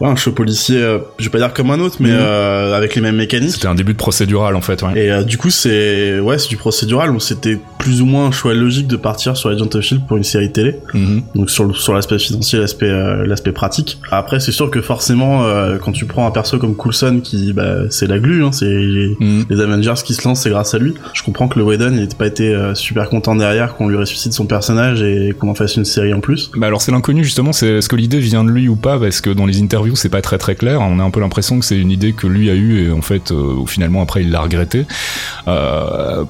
ouais, 0.00 0.08
un 0.08 0.16
show 0.16 0.32
policier 0.32 0.76
euh, 0.78 0.98
je 1.18 1.24
vais 1.24 1.30
pas 1.30 1.38
dire 1.38 1.52
comme 1.54 1.70
un 1.70 1.80
autre 1.80 1.96
mais 2.00 2.08
Mhm. 2.10 2.16
euh, 2.18 2.76
avec 2.76 2.94
les 2.94 3.00
mêmes 3.02 3.16
mécaniques 3.16 3.50
C'était 3.52 3.66
un 3.66 3.74
début 3.74 3.92
de 3.92 3.98
procédural 3.98 4.54
en 4.56 4.60
fait. 4.60 4.82
Ouais. 4.82 4.92
et 5.06 5.10
euh, 5.10 5.22
du 5.24 5.36
coup 5.38 5.50
c'est 5.50 6.18
ouais 6.20 6.38
c'est 6.38 6.48
du 6.48 6.56
procédural 6.56 7.10
donc 7.10 7.22
c'était 7.22 7.58
plus 7.86 8.02
ou 8.02 8.06
moins 8.06 8.26
un 8.26 8.30
choix 8.32 8.52
logique 8.52 8.88
de 8.88 8.96
partir 8.96 9.36
sur 9.36 9.48
Agent 9.48 9.68
of 9.72 9.80
Shield 9.80 10.04
pour 10.08 10.16
une 10.16 10.24
série 10.24 10.50
télé 10.50 10.74
Mhm. 10.92 11.22
donc 11.36 11.50
sur 11.50 11.76
sur 11.76 11.94
l'aspect 11.94 12.18
financier 12.18 12.58
l'aspect 12.58 12.90
euh, 12.90 13.24
l'aspect 13.24 13.52
pratique 13.52 13.98
après 14.10 14.40
c'est 14.40 14.50
sûr 14.50 14.72
que 14.72 14.80
forcément 14.80 15.44
euh, 15.44 15.78
quand 15.78 15.92
tu 15.92 16.04
prends 16.04 16.26
un 16.26 16.32
perso 16.32 16.58
comme 16.58 16.74
Coulson 16.74 17.20
qui 17.22 17.52
bah 17.52 17.88
c'est 17.90 18.08
la 18.08 18.18
glu 18.18 18.42
hein, 18.44 18.50
c'est 18.50 18.64
les, 18.64 19.16
Mhm. 19.20 19.44
les 19.48 19.60
Avengers 19.60 19.94
qui 20.04 20.14
se 20.14 20.26
lancent 20.26 20.40
c'est 20.40 20.50
grâce 20.50 20.74
à 20.74 20.78
lui 20.78 20.94
je 21.14 21.22
comprends 21.22 21.46
que 21.46 21.60
le 21.60 21.64
Whedon 21.64 21.90
il 21.92 22.00
n'ait 22.00 22.08
pas 22.18 22.26
été 22.26 22.52
euh, 22.52 22.74
super 22.74 23.08
content 23.08 23.36
derrière 23.36 23.76
qu'on 23.76 23.86
lui 23.88 23.96
ressuscite 23.96 24.32
son 24.32 24.46
personnage 24.46 25.00
et 25.02 25.32
qu'on 25.38 25.48
en 25.48 25.54
fasse 25.54 25.76
une 25.76 25.84
série 25.84 26.12
en 26.12 26.18
plus 26.20 26.50
Bah 26.56 26.66
alors 26.66 26.82
c'est 26.82 26.90
l'inconnu 26.90 27.22
justement, 27.22 27.52
c'est 27.52 27.68
est-ce 27.76 27.88
que 27.88 27.94
l'idée 27.94 28.18
vient 28.18 28.42
de 28.42 28.50
lui 28.50 28.66
ou 28.68 28.74
pas? 28.74 28.98
Parce 28.98 29.20
que 29.20 29.30
dans 29.30 29.46
les 29.46 29.62
interviews 29.62 29.94
c'est 29.94 30.08
pas 30.08 30.22
très 30.22 30.38
très 30.38 30.56
clair, 30.56 30.80
on 30.80 30.98
a 30.98 31.04
un 31.04 31.10
peu 31.12 31.20
l'impression 31.20 31.60
que 31.60 31.64
c'est 31.64 31.78
une 31.78 31.92
idée 31.92 32.14
que 32.14 32.26
lui 32.26 32.50
a 32.50 32.54
eue 32.54 32.88
et 32.88 32.90
en 32.90 33.02
fait 33.02 33.32
finalement 33.68 34.02
après 34.02 34.22
il 34.24 34.30
l'a 34.32 34.40
regretté. 34.40 34.86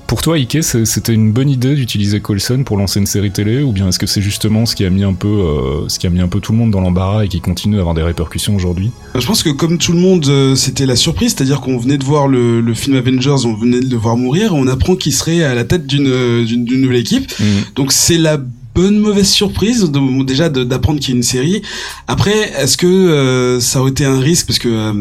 Pour 0.06 0.20
toi 0.23 0.37
Ike, 0.37 0.59
c'était 0.62 1.14
une 1.14 1.32
bonne 1.32 1.45
idée 1.48 1.75
d'utiliser 1.75 2.20
Coulson 2.20 2.62
pour 2.64 2.76
lancer 2.76 3.00
une 3.00 3.06
série 3.06 3.31
télé 3.31 3.62
ou 3.62 3.72
bien 3.72 3.88
est-ce 3.88 3.98
que 3.98 4.06
c'est 4.06 4.22
justement 4.22 4.66
ce 4.66 4.75
qui 4.75 4.84
a 4.84 4.90
mis 4.90 5.04
un 5.04 5.14
peu 5.14 5.28
euh, 5.28 5.88
ce 5.88 5.98
qui 5.98 6.06
a 6.06 6.10
mis 6.10 6.20
un 6.20 6.28
peu 6.28 6.40
tout 6.40 6.52
le 6.52 6.58
monde 6.58 6.70
dans 6.70 6.81
l'embarras 6.81 7.25
et 7.25 7.28
qui 7.28 7.40
continue 7.40 7.76
à 7.76 7.81
avoir 7.81 7.94
des 7.94 8.02
répercussions 8.02 8.54
aujourd'hui? 8.54 8.90
Je 9.14 9.26
pense 9.26 9.43
que 9.43 9.50
comme 9.50 9.78
tout 9.78 9.93
le 9.93 9.98
monde, 9.98 10.26
euh, 10.28 10.54
c'était 10.54 10.87
la 10.87 10.96
surprise, 10.96 11.34
c'est-à-dire 11.37 11.60
qu'on 11.60 11.78
venait 11.78 11.98
de 11.98 12.04
voir 12.04 12.28
le, 12.28 12.60
le 12.60 12.75
film 12.75 12.96
Avengers, 12.96 13.44
on 13.44 13.54
venait 13.54 13.81
de 13.81 13.90
le 13.90 13.96
voir 13.96 14.16
mourir, 14.16 14.54
on 14.54 14.66
apprend 14.66 14.96
qu'il 14.96 15.12
serait 15.12 15.43
à 15.44 15.54
la 15.54 15.64
tête 15.64 15.87
d'une 15.87 16.08
euh, 16.08 16.44
nouvelle 16.56 16.98
équipe. 16.98 17.32
Donc 17.75 17.92
c'est 17.92 18.19
la 18.19 18.38
bonne 18.76 18.99
mauvaise 18.99 19.28
surprise 19.28 19.81
de- 19.90 20.23
déjà 20.25 20.49
d'apprendre 20.50 21.00
qu'il 21.00 21.11
y 21.11 21.12
a 21.14 21.17
une 21.17 21.23
série. 21.23 21.62
Après, 22.06 22.38
est-ce 22.61 22.76
que 22.76 22.87
euh, 22.87 23.58
ça 23.61 23.81
aurait 23.81 23.90
été 23.90 24.05
un 24.05 24.20
risque 24.20 24.46
parce 24.46 24.58
que 24.58 24.69
euh, 24.69 24.93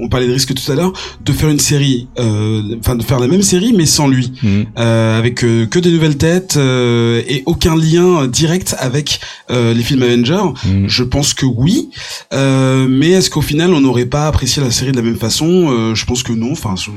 on 0.00 0.08
parlait 0.08 0.28
de 0.28 0.32
risque 0.32 0.54
tout 0.54 0.70
à 0.72 0.74
l'heure 0.76 0.92
de 1.24 1.32
faire 1.32 1.48
une 1.50 1.58
série, 1.58 2.06
euh, 2.20 2.62
enfin 2.78 2.94
de 2.94 3.02
faire 3.02 3.18
la 3.18 3.26
même 3.26 3.42
série 3.42 3.72
mais 3.76 3.86
sans 3.86 4.06
lui, 4.08 4.32
Mhm. 4.42 4.66
euh, 4.78 5.18
avec 5.18 5.42
euh, 5.44 5.66
que 5.66 5.78
des 5.80 5.90
nouvelles 5.90 6.16
têtes 6.16 6.56
euh, 6.56 7.20
et 7.28 7.42
aucun 7.46 7.76
lien 7.76 8.26
direct 8.28 8.76
avec 8.78 9.20
euh, 9.50 9.74
les 9.74 9.82
films 9.82 10.02
Avengers? 10.04 10.50
Mhm. 10.64 10.88
Je 10.88 11.02
pense 11.02 11.34
que 11.34 11.46
oui, 11.46 11.90
euh, 12.32 12.86
mais 12.88 13.10
est-ce 13.10 13.28
qu'au 13.30 13.42
final 13.42 13.74
on 13.74 13.80
n'aurait 13.80 14.06
pas 14.06 14.26
apprécié 14.28 14.62
la 14.62 14.70
série 14.70 14.92
de 14.92 14.96
la 14.96 15.02
même 15.02 15.18
façon? 15.18 15.48
Euh, 15.70 15.94
Je 15.96 16.04
pense 16.06 16.22
que 16.22 16.32
non. 16.32 16.52
Enfin, 16.52 16.74
je, 16.76 16.90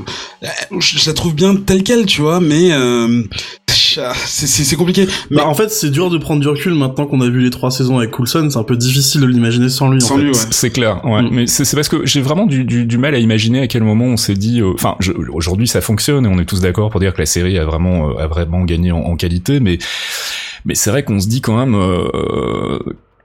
je- 0.79 0.99
je 0.99 1.05
la 1.07 1.13
trouve 1.13 1.33
bien 1.33 1.55
telle 1.55 1.83
quelle, 1.83 2.05
tu 2.05 2.21
vois, 2.21 2.39
mais 2.39 2.71
euh, 2.71 3.23
c'est 4.25 4.47
c'est- 4.47 4.63
c'est 4.63 4.75
compliqué. 4.75 5.07
Mais 5.29 5.37
Bah, 5.37 5.47
en 5.47 5.53
fait, 5.53 5.69
c'est 5.71 5.89
dur 5.89 6.09
de 6.09 6.17
prendre 6.17 6.41
du 6.41 6.47
recul 6.47 6.73
maintenant 6.73 7.05
qu'on 7.05 7.21
a 7.21 7.29
vu 7.29 7.39
les 7.41 7.49
trois 7.49 7.71
saisons 7.71 7.97
avec 7.97 8.11
Coulson. 8.11 8.47
C'est 8.49 8.57
un 8.59 8.63
peu 8.63 8.75
difficile 8.77 9.21
de 9.21 9.25
l'imaginer 9.25 9.69
sans 9.69 9.89
lui. 9.89 10.01
sans 10.01 10.15
en 10.15 10.17
fait. 10.17 10.23
lui, 10.23 10.29
ouais. 10.31 10.39
C'est 10.51 10.69
clair, 10.69 11.03
ouais. 11.05 11.21
Mm. 11.23 11.29
Mais 11.31 11.47
c'est 11.47 11.65
c'est 11.65 11.75
parce 11.75 11.89
que 11.89 12.05
j'ai 12.05 12.21
vraiment 12.21 12.45
du, 12.45 12.63
du, 12.65 12.85
du 12.85 12.97
mal 12.97 13.15
à 13.15 13.19
imaginer 13.19 13.61
à 13.61 13.67
quel 13.67 13.83
moment 13.83 14.05
on 14.05 14.17
s'est 14.17 14.33
dit. 14.35 14.61
euh, 14.61 14.71
Enfin, 14.73 14.95
je- 14.99 15.11
aujourd'hui 15.13 15.67
ça 15.67 15.81
fonctionne 15.81 16.25
et 16.25 16.29
on 16.29 16.39
est 16.39 16.45
tous 16.45 16.61
d'accord 16.61 16.89
pour 16.89 16.99
dire 16.99 17.13
que 17.13 17.19
la 17.19 17.25
série 17.25 17.57
a 17.57 17.65
vraiment 17.65 18.09
euh, 18.11 18.23
a 18.23 18.27
vraiment 18.27 18.63
gagné 18.63 18.91
en, 18.91 18.99
en 18.99 19.15
qualité, 19.15 19.59
mais 19.59 19.77
mais 20.65 20.75
c'est 20.75 20.89
vrai 20.89 21.03
qu'on 21.03 21.19
se 21.19 21.27
dit 21.27 21.41
quand 21.41 21.57
même. 21.57 21.75
euh, 21.75 22.79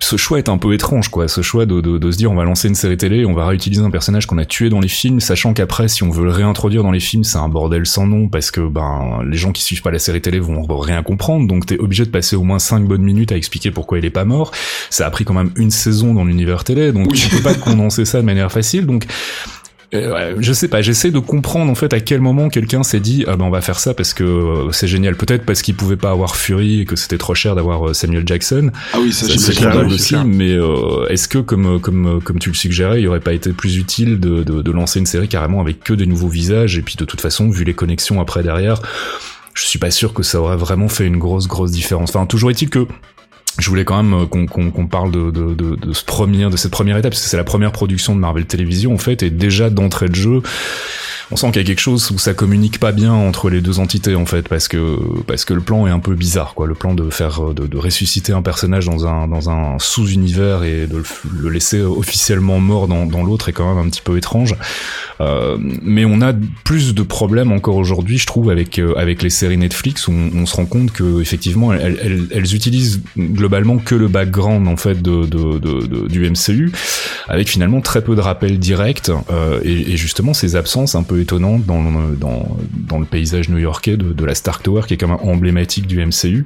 ce 0.04 0.16
choix 0.16 0.38
est 0.38 0.48
un 0.48 0.58
peu 0.58 0.74
étrange, 0.74 1.08
quoi. 1.08 1.28
Ce 1.28 1.40
choix 1.40 1.64
de, 1.66 1.80
de, 1.80 1.96
de 1.98 2.10
se 2.10 2.16
dire 2.18 2.30
on 2.30 2.34
va 2.34 2.44
lancer 2.44 2.68
une 2.68 2.74
série 2.74 2.96
télé, 2.96 3.24
on 3.24 3.32
va 3.32 3.46
réutiliser 3.46 3.82
un 3.82 3.90
personnage 3.90 4.26
qu'on 4.26 4.38
a 4.38 4.44
tué 4.44 4.68
dans 4.68 4.80
les 4.80 4.88
films, 4.88 5.20
sachant 5.20 5.54
qu'après, 5.54 5.88
si 5.88 6.02
on 6.02 6.10
veut 6.10 6.24
le 6.24 6.30
réintroduire 6.30 6.82
dans 6.82 6.90
les 6.90 7.00
films, 7.00 7.24
c'est 7.24 7.38
un 7.38 7.48
bordel 7.48 7.86
sans 7.86 8.06
nom 8.06 8.28
parce 8.28 8.50
que 8.50 8.60
ben 8.60 9.20
les 9.28 9.36
gens 9.36 9.52
qui 9.52 9.62
suivent 9.62 9.82
pas 9.82 9.90
la 9.90 9.98
série 9.98 10.20
télé 10.20 10.38
vont 10.40 10.62
rien 10.78 11.02
comprendre. 11.02 11.46
Donc 11.48 11.66
t'es 11.66 11.78
obligé 11.78 12.04
de 12.04 12.10
passer 12.10 12.36
au 12.36 12.42
moins 12.42 12.58
5 12.58 12.84
bonnes 12.86 13.02
minutes 13.02 13.32
à 13.32 13.36
expliquer 13.36 13.70
pourquoi 13.70 13.98
il 13.98 14.04
est 14.04 14.10
pas 14.10 14.24
mort. 14.24 14.52
Ça 14.90 15.06
a 15.06 15.10
pris 15.10 15.24
quand 15.24 15.34
même 15.34 15.50
une 15.56 15.70
saison 15.70 16.12
dans 16.14 16.24
l'univers 16.24 16.64
télé, 16.64 16.92
donc 16.92 17.08
Oui. 17.10 17.18
tu 17.18 17.28
peux 17.30 17.42
pas 17.42 17.54
condenser 17.70 18.04
ça 18.04 18.20
de 18.20 18.26
manière 18.26 18.52
facile. 18.52 18.86
Donc 18.86 19.06
euh, 19.94 20.34
je 20.38 20.52
sais 20.52 20.68
pas, 20.68 20.82
j'essaie 20.82 21.10
de 21.10 21.18
comprendre 21.18 21.70
en 21.70 21.74
fait 21.74 21.92
à 21.92 22.00
quel 22.00 22.20
moment 22.20 22.48
quelqu'un 22.48 22.82
s'est 22.82 23.00
dit 23.00 23.24
ah 23.28 23.36
ben 23.36 23.44
on 23.44 23.50
va 23.50 23.60
faire 23.60 23.78
ça 23.78 23.94
parce 23.94 24.14
que 24.14 24.24
euh, 24.24 24.72
c'est 24.72 24.88
génial 24.88 25.16
peut-être 25.16 25.44
parce 25.44 25.62
qu'il 25.62 25.74
pouvait 25.74 25.96
pas 25.96 26.10
avoir 26.10 26.36
Fury 26.36 26.80
et 26.80 26.84
que 26.84 26.96
c'était 26.96 27.18
trop 27.18 27.34
cher 27.34 27.54
d'avoir 27.54 27.88
euh, 27.88 27.94
Samuel 27.94 28.24
Jackson 28.26 28.70
Ah 28.92 28.98
oui, 29.00 29.12
ça, 29.12 29.26
c'est 29.28 29.52
clair, 29.52 29.70
probable 29.70 29.88
oui, 29.90 29.94
aussi, 29.94 30.08
clair. 30.14 30.24
mais 30.24 30.52
euh, 30.52 31.06
est-ce 31.08 31.28
que 31.28 31.38
comme 31.38 31.80
comme 31.80 32.20
comme 32.22 32.38
tu 32.38 32.48
le 32.50 32.54
suggérais, 32.54 33.00
il 33.00 33.08
aurait 33.08 33.20
pas 33.20 33.32
été 33.32 33.52
plus 33.52 33.76
utile 33.76 34.20
de, 34.20 34.42
de, 34.42 34.62
de 34.62 34.70
lancer 34.72 34.98
une 34.98 35.06
série 35.06 35.28
carrément 35.28 35.60
avec 35.60 35.80
que 35.84 35.94
des 35.94 36.06
nouveaux 36.06 36.28
visages? 36.28 36.76
Et 36.78 36.82
puis 36.82 36.96
de 36.96 37.04
toute 37.04 37.20
façon, 37.20 37.48
vu 37.50 37.64
les 37.64 37.74
connexions 37.74 38.20
après 38.20 38.42
derrière, 38.42 38.80
je 39.54 39.64
suis 39.64 39.78
pas 39.78 39.90
sûr 39.90 40.12
que 40.12 40.22
ça 40.22 40.40
aurait 40.40 40.56
vraiment 40.56 40.88
fait 40.88 41.06
une 41.06 41.18
grosse 41.18 41.46
grosse 41.46 41.70
différence. 41.70 42.10
Enfin, 42.10 42.26
toujours 42.26 42.50
est-il 42.50 42.68
que 42.70 42.86
je 43.58 43.68
voulais 43.68 43.84
quand 43.84 44.02
même 44.02 44.22
euh, 44.22 44.26
qu'on 44.26 44.86
parle 44.86 45.10
de, 45.12 45.92
ce 45.92 46.04
premier, 46.04 46.48
de 46.50 46.56
cette 46.56 46.70
première 46.70 46.96
étape, 46.96 47.12
parce 47.12 47.22
que 47.22 47.28
c'est 47.28 47.36
la 47.36 47.44
première 47.44 47.72
production 47.72 48.14
de 48.14 48.20
Marvel 48.20 48.46
Télévision 48.46 48.92
en 48.92 48.98
fait, 48.98 49.22
et 49.22 49.30
déjà 49.30 49.70
d'entrée 49.70 50.08
de 50.08 50.14
jeu, 50.14 50.42
on 51.34 51.36
sent 51.36 51.46
qu'il 51.48 51.62
y 51.62 51.64
a 51.64 51.66
quelque 51.66 51.80
chose 51.80 52.12
où 52.12 52.18
ça 52.18 52.32
communique 52.32 52.78
pas 52.78 52.92
bien 52.92 53.12
entre 53.12 53.50
les 53.50 53.60
deux 53.60 53.80
entités 53.80 54.14
en 54.14 54.24
fait, 54.24 54.46
parce 54.46 54.68
que 54.68 55.00
parce 55.26 55.44
que 55.44 55.52
le 55.52 55.60
plan 55.60 55.84
est 55.88 55.90
un 55.90 55.98
peu 55.98 56.14
bizarre, 56.14 56.54
quoi. 56.54 56.68
Le 56.68 56.74
plan 56.74 56.94
de 56.94 57.10
faire 57.10 57.52
de, 57.52 57.66
de 57.66 57.76
ressusciter 57.76 58.32
un 58.32 58.40
personnage 58.40 58.86
dans 58.86 59.08
un 59.08 59.26
dans 59.26 59.50
un 59.50 59.80
sous-univers 59.80 60.62
et 60.62 60.86
de 60.86 61.02
le, 61.32 61.50
laisser 61.50 61.80
officiellement 61.80 62.60
mort 62.60 62.86
dans, 62.86 63.04
dans 63.06 63.24
l'autre 63.24 63.48
est 63.48 63.52
quand 63.52 63.68
même 63.74 63.84
un 63.84 63.90
petit 63.90 64.00
peu 64.00 64.16
étrange. 64.16 64.54
Euh, 65.20 65.56
mais 65.82 66.04
on 66.04 66.20
a 66.20 66.32
plus 66.62 66.94
de 66.94 67.02
problèmes 67.02 67.50
encore 67.50 67.76
aujourd'hui, 67.76 68.18
je 68.18 68.26
trouve, 68.26 68.48
avec 68.50 68.78
euh, 68.78 68.94
avec 68.96 69.20
les 69.20 69.30
séries 69.30 69.56
Netflix 69.56 70.06
où 70.06 70.12
on, 70.12 70.46
se 70.46 70.54
rend 70.54 70.66
compte 70.66 70.92
que 70.92 71.20
effectivement 71.20 71.72
elles, 71.72 71.98
elles, 72.00 72.28
elles, 72.30 72.54
utilisent 72.54 73.02
globalement 73.18 73.78
que 73.78 73.96
le 73.96 74.06
background 74.06 74.68
en 74.68 74.76
fait 74.76 75.02
de, 75.02 75.24
de, 75.26 75.58
de, 75.58 76.06
du 76.06 76.30
MCU, 76.30 76.70
avec 77.26 77.48
finalement 77.48 77.80
très 77.80 78.02
peu 78.02 78.14
de 78.14 78.20
rappels 78.20 78.60
directs 78.60 79.10
euh, 79.30 79.60
et, 79.64 79.92
et, 79.92 79.96
justement 79.96 80.32
ces 80.32 80.54
absences 80.54 80.94
un 80.94 81.02
peu 81.02 81.23
étonnantes 81.24 81.64
dans 81.66 81.82
dans, 82.18 82.56
dans 82.88 82.98
le 82.98 83.04
paysage 83.04 83.48
new-yorkais 83.48 83.96
de, 83.96 84.12
de 84.12 84.24
la 84.24 84.34
Stark 84.34 84.62
Tower 84.62 84.82
qui 84.86 84.94
est 84.94 84.96
quand 84.96 85.08
même 85.08 85.18
emblématique 85.22 85.86
du 85.86 86.04
MCU. 86.04 86.44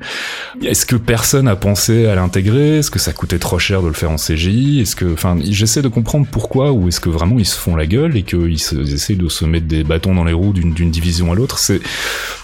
Est-ce 0.64 0.86
que 0.86 0.96
personne 0.96 1.48
a 1.48 1.56
pensé 1.56 2.06
à 2.06 2.14
l'intégrer? 2.14 2.78
Est-ce 2.78 2.90
que 2.90 2.98
ça 2.98 3.12
coûtait 3.12 3.38
trop 3.38 3.58
cher 3.58 3.82
de 3.82 3.88
le 3.88 3.92
faire 3.92 4.10
en 4.10 4.16
CGI 4.16 4.80
Est-ce 4.80 4.96
que, 4.96 5.12
enfin, 5.12 5.36
j'essaie 5.42 5.82
de 5.82 5.88
comprendre 5.88 6.26
pourquoi 6.30 6.72
ou 6.72 6.88
est-ce 6.88 7.00
que 7.00 7.08
vraiment 7.08 7.38
ils 7.38 7.46
se 7.46 7.58
font 7.58 7.76
la 7.76 7.86
gueule 7.86 8.16
et 8.16 8.22
qu'ils 8.22 8.54
essaient 8.92 9.14
de 9.14 9.28
se 9.28 9.44
mettre 9.44 9.66
des 9.66 9.84
bâtons 9.84 10.14
dans 10.14 10.24
les 10.24 10.32
roues 10.32 10.52
d'une 10.52 10.90
division 10.90 11.32
à 11.32 11.34
l'autre? 11.34 11.58
C'est 11.58 11.80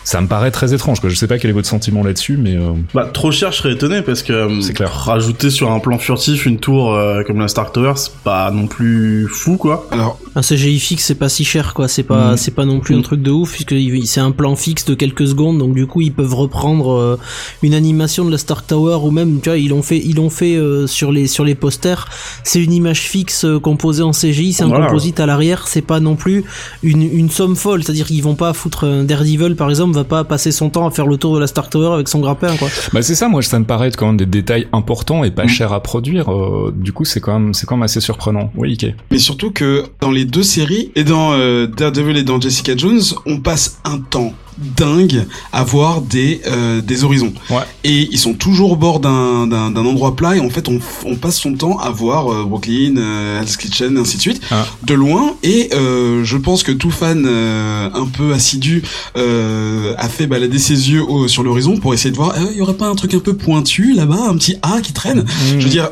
ça 0.04 0.20
me 0.20 0.26
paraît 0.26 0.50
très 0.50 0.74
étrange. 0.74 1.00
Quoi. 1.00 1.08
Je 1.08 1.16
sais 1.16 1.26
pas 1.26 1.38
quel 1.38 1.50
est 1.50 1.54
votre 1.54 1.68
sentiment 1.68 2.04
là-dessus, 2.04 2.36
mais 2.36 2.54
euh... 2.54 2.72
bah 2.92 3.08
trop 3.12 3.32
cher, 3.32 3.52
je 3.52 3.56
serais 3.56 3.72
étonné 3.72 4.02
parce 4.02 4.22
que 4.22 4.32
euh, 4.32 4.60
c'est 4.60 4.74
clair. 4.74 4.92
Rajouter 4.92 5.48
sur 5.48 5.72
un 5.72 5.80
plan 5.80 5.98
furtif 5.98 6.44
une 6.44 6.58
tour 6.58 6.92
euh, 6.92 7.22
comme 7.24 7.40
la 7.40 7.48
Stark 7.48 7.72
Tower, 7.72 7.94
c'est 7.96 8.14
pas 8.22 8.50
non 8.50 8.66
plus 8.66 9.26
fou, 9.28 9.56
quoi. 9.56 9.88
Alors 9.90 10.18
un 10.36 10.42
CGI 10.42 10.78
fixe, 10.78 11.04
c'est 11.04 11.14
pas 11.14 11.30
si 11.30 11.44
cher, 11.44 11.72
quoi. 11.72 11.88
C'est 11.88 12.02
pas, 12.02 12.23
mm. 12.32 12.36
c'est 12.36 12.54
pas 12.54 12.64
non 12.64 12.80
plus 12.80 12.96
un 12.96 13.02
truc 13.02 13.22
de 13.22 13.30
ouf 13.30 13.52
puisque 13.52 13.74
c'est 14.06 14.20
un 14.20 14.30
plan 14.30 14.56
fixe 14.56 14.84
de 14.84 14.94
quelques 14.94 15.26
secondes, 15.28 15.58
donc 15.58 15.74
du 15.74 15.86
coup 15.86 16.00
ils 16.00 16.12
peuvent 16.12 16.34
reprendre 16.34 16.92
euh, 16.92 17.18
une 17.62 17.74
animation 17.74 18.24
de 18.24 18.30
la 18.30 18.38
Stark 18.38 18.66
Tower 18.66 18.98
ou 19.02 19.10
même, 19.10 19.40
tu 19.40 19.48
vois, 19.48 19.58
ils 19.58 19.68
l'ont 19.68 19.82
fait, 19.82 19.98
ils 19.98 20.16
l'ont 20.16 20.30
fait 20.30 20.58
sur 20.86 21.12
les 21.12 21.26
sur 21.26 21.44
les 21.44 21.54
posters. 21.54 22.06
C'est 22.42 22.62
une 22.62 22.72
image 22.72 23.02
fixe 23.02 23.46
composée 23.62 24.02
en 24.02 24.12
CGI, 24.12 24.52
c'est 24.52 24.64
un 24.64 24.70
composite 24.70 25.20
à 25.20 25.26
l'arrière. 25.26 25.68
C'est 25.68 25.82
pas 25.82 26.00
non 26.00 26.16
plus 26.16 26.44
une 26.82 27.02
une 27.02 27.30
somme 27.30 27.56
folle, 27.56 27.82
c'est-à-dire 27.82 28.06
qu'ils 28.06 28.22
vont 28.22 28.34
pas 28.34 28.52
foutre 28.52 28.84
un 28.84 29.04
Daredevil 29.04 29.56
par 29.56 29.70
exemple 29.70 29.94
va 29.94 30.04
pas 30.04 30.24
passer 30.24 30.52
son 30.52 30.70
temps 30.70 30.86
à 30.86 30.90
faire 30.90 31.06
le 31.06 31.16
tour 31.16 31.34
de 31.34 31.40
la 31.40 31.46
Stark 31.46 31.70
Tower 31.70 31.94
avec 31.94 32.08
son 32.08 32.20
grappin 32.20 32.56
quoi. 32.56 32.68
Bah 32.92 33.02
c'est 33.02 33.14
ça 33.14 33.28
moi 33.28 33.42
ça 33.42 33.58
me 33.58 33.64
paraît 33.64 33.88
être 33.88 33.96
quand 33.96 34.06
même 34.06 34.16
des 34.16 34.26
détails 34.26 34.66
importants 34.72 35.24
et 35.24 35.30
pas 35.30 35.44
mm. 35.44 35.48
cher 35.48 35.72
à 35.72 35.82
produire 35.82 36.32
euh, 36.32 36.72
du 36.74 36.92
coup 36.92 37.04
c'est 37.04 37.20
quand 37.20 37.38
même 37.38 37.54
c'est 37.54 37.66
quand 37.66 37.76
même 37.76 37.82
assez 37.82 38.00
surprenant. 38.00 38.50
Oui, 38.56 38.72
Ike. 38.72 38.94
Mais 39.10 39.18
surtout 39.18 39.50
que 39.50 39.84
dans 40.00 40.10
les 40.10 40.24
deux 40.24 40.42
séries 40.42 40.90
et 40.96 41.04
dans 41.04 41.32
euh, 41.32 41.66
Daredevil 41.66 42.03
et 42.10 42.22
dans 42.22 42.40
Jessica 42.40 42.76
Jones, 42.76 43.00
on 43.24 43.38
passe 43.38 43.78
un 43.84 43.98
temps 43.98 44.34
dingue 44.58 45.26
à 45.52 45.64
voir 45.64 46.00
des 46.00 46.40
euh, 46.46 46.80
des 46.80 47.04
horizons. 47.04 47.32
Ouais. 47.50 47.62
Et 47.84 48.08
ils 48.10 48.18
sont 48.18 48.34
toujours 48.34 48.72
au 48.72 48.76
bord 48.76 49.00
d'un 49.00 49.46
d'un 49.46 49.76
endroit 49.76 50.16
plat 50.16 50.36
et 50.36 50.40
en 50.40 50.50
fait 50.50 50.68
on, 50.68 50.78
on 51.04 51.16
passe 51.16 51.38
son 51.38 51.54
temps 51.54 51.78
à 51.78 51.90
voir 51.90 52.32
euh, 52.32 52.44
Brooklyn, 52.44 52.96
euh, 52.96 53.40
Hell's 53.40 53.56
Kitchen, 53.56 53.96
ainsi 53.96 54.16
de 54.16 54.22
suite, 54.22 54.40
ah. 54.50 54.66
de 54.82 54.94
loin. 54.94 55.34
Et 55.42 55.70
euh, 55.74 56.24
je 56.24 56.36
pense 56.36 56.62
que 56.62 56.72
tout 56.72 56.90
fan 56.90 57.26
un 57.26 58.06
peu 58.06 58.32
assidu 58.32 58.82
a 59.14 60.08
fait 60.08 60.26
balader 60.26 60.58
ses 60.58 60.90
yeux 60.90 61.02
sur 61.28 61.42
l'horizon 61.42 61.76
pour 61.76 61.94
essayer 61.94 62.10
de 62.10 62.16
voir, 62.16 62.34
il 62.50 62.56
y 62.56 62.60
aurait 62.60 62.74
pas 62.74 62.86
un 62.86 62.94
truc 62.94 63.14
un 63.14 63.18
peu 63.18 63.34
pointu 63.34 63.94
là-bas, 63.94 64.28
un 64.28 64.36
petit 64.36 64.56
A 64.62 64.80
qui 64.80 64.92
traîne? 64.92 65.20
Mmh. 65.20 65.58
Je 65.58 65.64
veux 65.64 65.70
dire, 65.70 65.90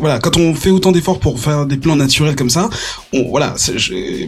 voilà, 0.00 0.18
quand 0.18 0.36
on 0.36 0.54
fait 0.54 0.70
autant 0.70 0.92
d'efforts 0.92 1.20
pour 1.20 1.38
faire 1.40 1.66
des 1.66 1.76
plans 1.76 1.96
naturels 1.96 2.36
comme 2.36 2.50
ça, 2.50 2.70
on, 3.12 3.28
voilà, 3.28 3.54
je, 3.56 4.26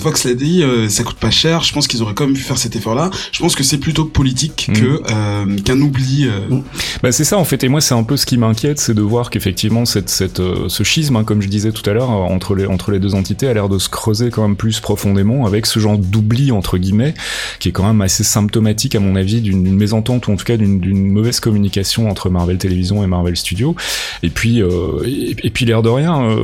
Fox 0.00 0.24
l'a 0.24 0.34
dit, 0.34 0.62
ça 0.88 1.02
coûte 1.02 1.18
pas 1.18 1.30
cher. 1.30 1.62
Je 1.62 1.72
pense 1.72 1.86
qu'ils 1.86 2.02
auraient 2.02 2.14
quand 2.14 2.26
même 2.26 2.34
pu 2.34 2.42
faire 2.42 2.58
cet 2.58 2.76
effort-là 2.98 3.10
je 3.32 3.40
pense 3.40 3.54
que 3.54 3.62
c'est 3.62 3.78
plutôt 3.78 4.04
politique 4.04 4.68
mm. 4.68 4.72
que 4.74 5.02
euh, 5.10 5.58
qu'un 5.64 5.80
oubli. 5.80 6.26
Euh. 6.26 6.56
Mm. 6.56 6.62
Bah 7.02 7.12
c'est 7.12 7.24
ça 7.24 7.38
en 7.38 7.44
fait, 7.44 7.62
et 7.64 7.68
moi 7.68 7.80
c'est 7.80 7.94
un 7.94 8.02
peu 8.02 8.16
ce 8.16 8.26
qui 8.26 8.36
m'inquiète, 8.36 8.80
c'est 8.80 8.94
de 8.94 9.02
voir 9.02 9.30
qu'effectivement 9.30 9.84
cette, 9.84 10.08
cette, 10.08 10.40
euh, 10.40 10.68
ce 10.68 10.82
schisme, 10.82 11.16
hein, 11.16 11.24
comme 11.24 11.42
je 11.42 11.48
disais 11.48 11.72
tout 11.72 11.88
à 11.88 11.92
l'heure, 11.92 12.10
entre 12.10 12.54
les, 12.54 12.66
entre 12.66 12.90
les 12.90 12.98
deux 12.98 13.14
entités 13.14 13.48
a 13.48 13.54
l'air 13.54 13.68
de 13.68 13.78
se 13.78 13.88
creuser 13.88 14.30
quand 14.30 14.42
même 14.42 14.56
plus 14.56 14.80
profondément 14.80 15.46
avec 15.46 15.66
ce 15.66 15.78
genre 15.78 15.98
d'oubli 15.98 16.52
entre 16.52 16.78
guillemets, 16.78 17.14
qui 17.58 17.68
est 17.68 17.72
quand 17.72 17.86
même 17.86 18.00
assez 18.00 18.24
symptomatique 18.24 18.94
à 18.94 19.00
mon 19.00 19.16
avis 19.16 19.40
d'une 19.40 19.74
mésentente 19.74 20.26
ou 20.28 20.32
en 20.32 20.36
tout 20.36 20.44
cas 20.44 20.56
d'une 20.56 21.12
mauvaise 21.12 21.40
communication 21.40 22.08
entre 22.08 22.30
Marvel 22.30 22.58
Télévision 22.58 23.04
et 23.04 23.06
Marvel 23.06 23.36
Studios. 23.36 23.76
Et 24.22 24.30
puis 24.30 24.58
et, 24.58 25.50
puis 25.50 25.64
l'air 25.64 25.82
de 25.82 25.88
rien, 25.88 26.36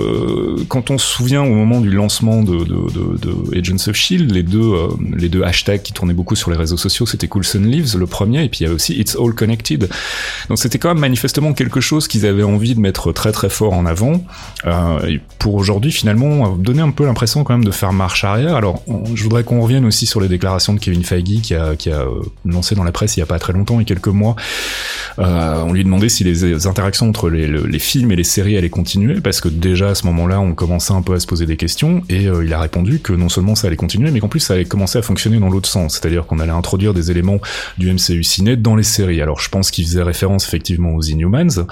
quand 0.68 0.90
on 0.90 0.98
se 0.98 1.06
souvient 1.06 1.42
au 1.42 1.54
moment 1.54 1.80
du 1.80 1.90
lancement 1.90 2.42
de, 2.42 2.58
de, 2.58 2.64
de, 2.64 3.18
de 3.18 3.58
Agents 3.58 3.88
of 3.88 3.96
Shield, 3.96 4.30
les 4.30 4.42
deux 4.42 4.72
les 5.16 5.28
deux 5.28 5.42
hashtags 5.42 5.82
qui 5.82 5.92
tournaient 5.92 6.14
beaucoup 6.14 6.36
sur 6.36 6.43
les 6.50 6.56
réseaux 6.56 6.76
sociaux, 6.76 7.06
c'était 7.06 7.28
Coulson 7.28 7.60
Leaves, 7.60 7.96
le 7.96 8.06
premier, 8.06 8.44
et 8.44 8.48
puis 8.48 8.60
il 8.60 8.62
y 8.64 8.66
avait 8.66 8.74
aussi 8.74 8.94
It's 8.94 9.16
All 9.16 9.34
Connected. 9.34 9.88
Donc 10.48 10.58
c'était 10.58 10.78
quand 10.78 10.88
même 10.88 10.98
manifestement 10.98 11.52
quelque 11.52 11.80
chose 11.80 12.08
qu'ils 12.08 12.26
avaient 12.26 12.42
envie 12.42 12.74
de 12.74 12.80
mettre 12.80 13.12
très 13.12 13.32
très 13.32 13.48
fort 13.48 13.72
en 13.72 13.86
avant. 13.86 14.24
Euh, 14.66 15.18
pour 15.38 15.54
aujourd'hui, 15.54 15.92
finalement, 15.92 16.56
donner 16.56 16.82
un 16.82 16.90
peu 16.90 17.04
l'impression 17.04 17.44
quand 17.44 17.54
même 17.54 17.64
de 17.64 17.70
faire 17.70 17.92
marche 17.92 18.24
arrière. 18.24 18.56
Alors, 18.56 18.82
je 19.14 19.22
voudrais 19.22 19.44
qu'on 19.44 19.60
revienne 19.60 19.84
aussi 19.84 20.06
sur 20.06 20.20
les 20.20 20.28
déclarations 20.28 20.74
de 20.74 20.80
Kevin 20.80 21.04
Feige 21.04 21.40
qui 21.42 21.54
a, 21.54 21.76
qui 21.76 21.90
a 21.90 22.00
euh, 22.00 22.22
lancé 22.44 22.74
dans 22.74 22.84
la 22.84 22.92
presse 22.92 23.16
il 23.16 23.20
y 23.20 23.22
a 23.22 23.26
pas 23.26 23.38
très 23.38 23.52
longtemps, 23.52 23.74
il 23.74 23.82
y 23.82 23.82
a 23.82 23.86
quelques 23.86 24.08
mois. 24.08 24.36
Euh, 25.18 25.62
on 25.62 25.72
lui 25.72 25.84
demandait 25.84 26.08
si 26.08 26.24
les 26.24 26.66
interactions 26.66 27.08
entre 27.08 27.30
les, 27.30 27.78
films 27.78 28.12
et 28.12 28.16
les 28.16 28.24
séries 28.24 28.56
allaient 28.56 28.70
continuer, 28.70 29.20
parce 29.20 29.40
que 29.40 29.48
déjà 29.48 29.88
à 29.88 29.94
ce 29.94 30.06
moment-là, 30.06 30.40
on 30.40 30.54
commençait 30.54 30.92
un 30.92 31.02
peu 31.02 31.14
à 31.14 31.20
se 31.20 31.26
poser 31.26 31.46
des 31.46 31.56
questions, 31.56 32.02
et 32.08 32.24
il 32.24 32.52
a 32.52 32.60
répondu 32.60 33.00
que 33.00 33.12
non 33.12 33.28
seulement 33.28 33.54
ça 33.54 33.66
allait 33.66 33.76
continuer, 33.76 34.10
mais 34.10 34.20
qu'en 34.20 34.28
plus 34.28 34.40
ça 34.40 34.54
allait 34.54 34.64
commencer 34.64 34.98
à 34.98 35.02
fonctionner 35.02 35.38
dans 35.38 35.50
l'autre 35.50 35.68
sens, 35.68 35.94
c'est-à-dire 35.94 36.26
qu'on 36.34 36.40
allait 36.40 36.52
introduire 36.52 36.94
des 36.94 37.10
éléments 37.10 37.38
du 37.78 37.92
MCU 37.92 38.22
ciné 38.22 38.56
dans 38.56 38.76
les 38.76 38.82
séries. 38.82 39.20
Alors 39.22 39.40
je 39.40 39.48
pense 39.48 39.70
qu'il 39.70 39.84
faisait 39.84 40.02
référence 40.02 40.46
effectivement 40.46 40.94
aux 40.94 41.02
Inhumans, 41.02 41.66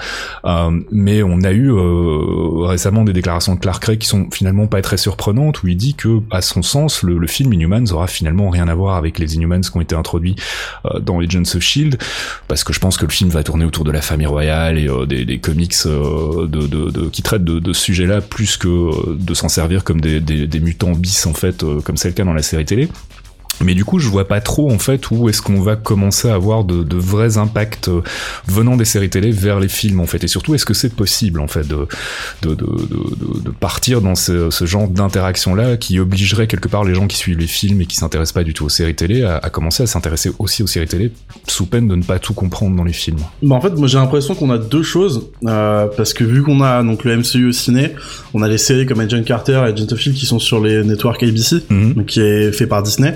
euh, 0.45 0.79
mais 0.91 1.23
on 1.23 1.41
a 1.43 1.51
eu 1.51 1.71
euh, 1.71 2.65
récemment 2.65 3.03
des 3.03 3.13
déclarations 3.13 3.55
de 3.55 3.59
Clark 3.59 3.83
Gray 3.83 3.97
qui 3.97 4.07
sont 4.07 4.27
finalement 4.31 4.67
pas 4.67 4.81
très 4.81 4.97
surprenantes, 4.97 5.63
où 5.63 5.67
il 5.67 5.77
dit 5.77 5.95
que 5.95 6.19
à 6.31 6.41
son 6.41 6.61
sens 6.61 7.03
le, 7.03 7.17
le 7.17 7.27
film 7.27 7.53
Inhumans 7.53 7.91
aura 7.91 8.07
finalement 8.07 8.49
rien 8.49 8.67
à 8.67 8.75
voir 8.75 8.95
avec 8.95 9.19
les 9.19 9.35
Inhumans 9.35 9.61
qui 9.61 9.75
ont 9.75 9.81
été 9.81 9.95
introduits 9.95 10.35
euh, 10.85 10.99
dans 10.99 11.19
Agents 11.19 11.41
of 11.55 11.61
Shield, 11.61 11.97
parce 12.47 12.63
que 12.63 12.73
je 12.73 12.79
pense 12.79 12.97
que 12.97 13.05
le 13.05 13.11
film 13.11 13.29
va 13.29 13.43
tourner 13.43 13.65
autour 13.65 13.83
de 13.83 13.91
la 13.91 14.01
famille 14.01 14.27
royale 14.27 14.77
et 14.77 14.87
euh, 14.87 15.05
des, 15.05 15.25
des, 15.25 15.39
comics 15.39 15.73
euh, 15.85 16.47
de, 16.47 16.67
de, 16.67 16.89
de, 16.89 17.09
qui 17.09 17.21
traitent 17.21 17.43
de, 17.43 17.59
de 17.59 17.73
ce 17.73 17.81
sujet-là 17.81 18.21
plus 18.21 18.57
que 18.57 19.15
de 19.15 19.33
s'en 19.33 19.49
servir 19.49 19.83
comme 19.83 20.01
des, 20.01 20.19
des, 20.19 20.47
des, 20.47 20.59
mutants 20.59 20.91
bis 20.91 21.25
en 21.25 21.33
fait, 21.33 21.63
comme 21.83 21.97
c'est 21.97 22.09
le 22.09 22.13
cas 22.13 22.23
dans 22.23 22.33
la 22.33 22.43
série 22.43 22.65
télé. 22.65 22.89
Mais 23.61 23.75
du 23.75 23.85
coup, 23.85 23.99
je 23.99 24.07
vois 24.09 24.27
pas 24.27 24.41
trop 24.41 24.71
en 24.71 24.79
fait 24.79 25.11
où 25.11 25.29
est-ce 25.29 25.41
qu'on 25.41 25.61
va 25.61 25.75
commencer 25.75 26.29
à 26.29 26.33
avoir 26.33 26.63
de, 26.63 26.83
de, 26.83 26.97
vrais 26.97 27.37
impacts 27.37 27.87
euh, 27.87 28.01
venant 28.47 28.77
des 28.77 28.85
séries 28.85 29.09
télé 29.09 29.31
vers 29.31 29.59
les 29.59 29.67
films 29.67 29.99
en 29.99 30.05
fait. 30.05 30.23
Et 30.23 30.27
surtout, 30.27 30.55
est-ce 30.55 30.65
que 30.65 30.73
c'est 30.73 30.93
possible 30.93 31.39
en 31.39 31.47
fait 31.47 31.67
de, 31.67 31.87
de, 32.41 32.55
de 32.55 33.51
partir 33.51 34.01
dans 34.01 34.15
ce, 34.15 34.49
ce 34.49 34.65
genre 34.65 34.87
d'interaction 34.87 35.55
là 35.55 35.77
qui 35.77 35.99
obligerait 35.99 36.47
quelque 36.47 36.67
part 36.67 36.83
les 36.83 36.95
gens 36.95 37.07
qui 37.07 37.17
suivent 37.17 37.39
les 37.39 37.47
films 37.47 37.81
et 37.81 37.85
qui 37.85 37.95
s'intéressent 37.95 38.33
pas 38.33 38.43
du 38.43 38.53
tout 38.53 38.65
aux 38.65 38.69
séries 38.69 38.95
télé 38.95 39.23
à, 39.23 39.37
à 39.37 39.49
commencer 39.49 39.83
à 39.83 39.87
s'intéresser 39.87 40.31
aussi 40.39 40.63
aux 40.63 40.67
séries 40.67 40.87
télé 40.87 41.11
sous 41.47 41.65
peine 41.65 41.87
de 41.87 41.95
ne 41.95 42.03
pas 42.03 42.19
tout 42.19 42.33
comprendre 42.33 42.75
dans 42.75 42.83
les 42.83 42.93
films? 42.93 43.19
Bah 43.41 43.55
en 43.55 43.61
fait, 43.61 43.71
moi 43.71 43.87
j'ai 43.87 43.97
l'impression 43.97 44.35
qu'on 44.35 44.49
a 44.49 44.57
deux 44.57 44.83
choses 44.83 45.29
euh, 45.45 45.87
parce 45.95 46.13
que 46.13 46.23
vu 46.23 46.43
qu'on 46.43 46.61
a 46.61 46.83
donc 46.83 47.03
le 47.03 47.17
MCU 47.17 47.47
au 47.47 47.51
ciné, 47.51 47.93
on 48.33 48.41
a 48.41 48.47
les 48.47 48.57
séries 48.57 48.85
comme 48.85 48.99
Agent 48.99 49.23
Carter 49.23 49.63
et 49.65 49.71
Agent 49.71 49.91
of 49.91 49.99
Shield 49.99 50.17
qui 50.17 50.25
sont 50.25 50.39
sur 50.39 50.61
les 50.61 50.83
networks 50.83 51.23
ABC, 51.23 51.63
mm 51.69 52.03
qui 52.05 52.19
est 52.19 52.51
fait 52.51 52.67
par 52.67 52.83
Disney. 52.83 53.15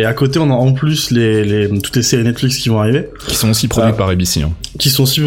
Et 0.00 0.06
à 0.06 0.14
côté, 0.14 0.38
on 0.38 0.50
a 0.50 0.54
en 0.54 0.72
plus 0.72 1.10
les, 1.10 1.44
les, 1.44 1.68
toutes 1.68 1.94
les 1.94 2.02
séries 2.02 2.24
Netflix 2.24 2.56
qui 2.56 2.70
vont 2.70 2.80
arriver. 2.80 3.10
Qui 3.26 3.34
sont 3.34 3.50
aussi 3.50 3.68
produites 3.68 3.92
euh, 3.92 3.98
par 3.98 4.08
ABC. 4.08 4.40
Hein. 4.40 4.52
Qui 4.78 4.88
sont 4.88 5.02
aussi... 5.02 5.20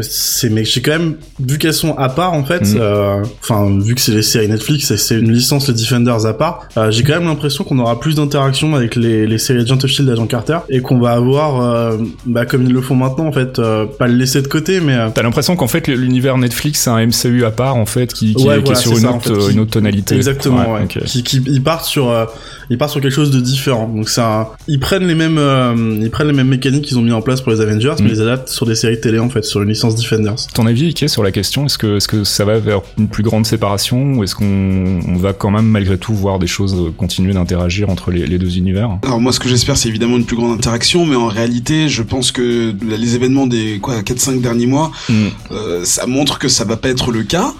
c'est, 0.00 0.50
mais 0.50 0.64
j'ai 0.64 0.82
quand 0.82 0.90
même... 0.98 1.14
Vu 1.38 1.58
qu'elles 1.58 1.72
sont 1.72 1.96
à 1.96 2.08
part, 2.08 2.32
en 2.32 2.42
fait, 2.42 2.74
euh, 2.74 3.22
enfin, 3.40 3.78
vu 3.78 3.94
que 3.94 4.00
c'est 4.00 4.10
les 4.10 4.22
séries 4.22 4.48
Netflix 4.48 4.90
et 4.90 4.96
c'est 4.96 5.16
une 5.16 5.32
licence, 5.32 5.68
les 5.68 5.74
Defenders 5.74 6.26
à 6.26 6.36
part, 6.36 6.68
euh, 6.76 6.90
j'ai 6.90 7.04
quand 7.04 7.12
même 7.12 7.26
l'impression 7.26 7.62
qu'on 7.62 7.78
aura 7.78 8.00
plus 8.00 8.16
d'interaction 8.16 8.74
avec 8.74 8.96
les, 8.96 9.28
les 9.28 9.38
séries 9.38 9.60
Agent 9.60 9.76
of 9.76 9.84
S.H.I.E.L.D. 9.84 10.10
d'Agent 10.10 10.26
Carter 10.26 10.58
et 10.70 10.80
qu'on 10.80 10.98
va 10.98 11.12
avoir, 11.12 11.96
bah, 12.24 12.46
comme 12.46 12.64
ils 12.64 12.72
le 12.72 12.80
font 12.80 12.96
maintenant, 12.96 13.26
en 13.26 13.32
fait, 13.32 13.60
pas 13.96 14.08
le 14.08 14.14
laisser 14.14 14.42
de 14.42 14.48
côté, 14.48 14.80
mais... 14.80 14.96
T'as 15.14 15.22
l'impression 15.22 15.54
qu'en 15.54 15.68
fait, 15.68 15.86
l'univers 15.86 16.36
Netflix, 16.36 16.80
c'est 16.80 16.90
un 16.90 17.06
MCU 17.06 17.44
à 17.44 17.52
part, 17.52 17.76
en 17.76 17.86
fait, 17.86 18.12
qui, 18.12 18.34
qui, 18.34 18.48
est, 18.48 18.74
sur 18.74 18.98
une, 18.98 19.06
autre, 19.06 19.52
une 19.52 19.60
autre 19.60 19.70
tonalité. 19.70 20.16
Exactement, 20.16 20.72
ouais. 20.72 20.88
Qui, 20.88 21.22
qui, 21.22 21.44
ils 21.46 21.62
partent 21.62 21.84
sur... 21.84 22.12
ils 22.70 22.78
partent 22.78 22.90
sur 22.90 23.00
quelque 23.00 23.14
chose 23.14 23.30
de 23.30 23.40
différent. 23.40 23.86
Donc 23.86 24.08
c'est 24.16 24.22
un... 24.22 24.46
ils 24.66 24.80
prennent 24.80 25.06
les 25.06 25.14
mêmes, 25.14 25.38
euh, 25.38 25.74
ils 26.00 26.10
prennent 26.10 26.26
les 26.28 26.32
mêmes 26.32 26.48
mécaniques 26.48 26.84
qu'ils 26.86 26.98
ont 26.98 27.02
mis 27.02 27.12
en 27.12 27.22
place 27.22 27.40
pour 27.40 27.52
les 27.52 27.60
Avengers, 27.60 27.94
mais 28.00 28.06
Mm. 28.06 28.08
ils 28.08 28.12
les 28.14 28.20
adaptent 28.20 28.48
sur 28.48 28.66
des 28.66 28.74
séries 28.74 29.00
télé 29.00 29.18
en 29.18 29.28
fait, 29.28 29.44
sur 29.44 29.62
une 29.62 29.68
licence 29.68 29.94
Defenders. 29.96 30.36
Ton 30.54 30.66
avis, 30.66 30.86
Ike, 30.88 31.08
sur 31.08 31.22
la 31.22 31.30
question 31.32 31.66
Est-ce 31.66 31.78
que, 31.78 31.96
est-ce 31.96 32.08
que 32.08 32.24
ça 32.24 32.44
va 32.44 32.58
vers 32.58 32.80
une 32.98 33.08
plus 33.08 33.22
grande 33.22 33.44
séparation 33.46 34.14
ou 34.14 34.24
est-ce 34.24 34.34
qu'on 34.34 35.00
on 35.06 35.16
va 35.16 35.32
quand 35.32 35.50
même 35.50 35.66
malgré 35.66 35.98
tout 35.98 36.14
voir 36.14 36.38
des 36.38 36.46
choses 36.46 36.74
euh, 36.74 36.90
continuer 36.96 37.32
d'interagir 37.34 37.90
entre 37.90 38.10
les, 38.10 38.26
les 38.26 38.38
deux 38.38 38.56
univers? 38.58 38.98
Alors 39.04 39.20
moi 39.20 39.32
ce 39.32 39.40
que 39.40 39.48
j'espère 39.48 39.76
c'est 39.76 39.88
évidemment 39.88 40.16
une 40.16 40.24
plus 40.24 40.36
grande 40.36 40.52
interaction 40.52 41.04
mais 41.06 41.16
en 41.16 41.26
réalité 41.28 41.88
je 41.88 42.02
pense 42.02 42.32
que 42.32 42.74
les 42.88 43.14
événements 43.14 43.46
des 43.46 43.78
quoi 43.80 44.00
4-5 44.00 44.40
derniers 44.40 44.66
mois 44.66 44.90
euh, 45.50 45.84
ça 45.84 46.06
montre 46.06 46.38
que 46.38 46.48
ça 46.48 46.64
va 46.64 46.76
pas 46.76 46.88
être 46.88 47.10
le 47.12 47.22
cas. 47.22 47.52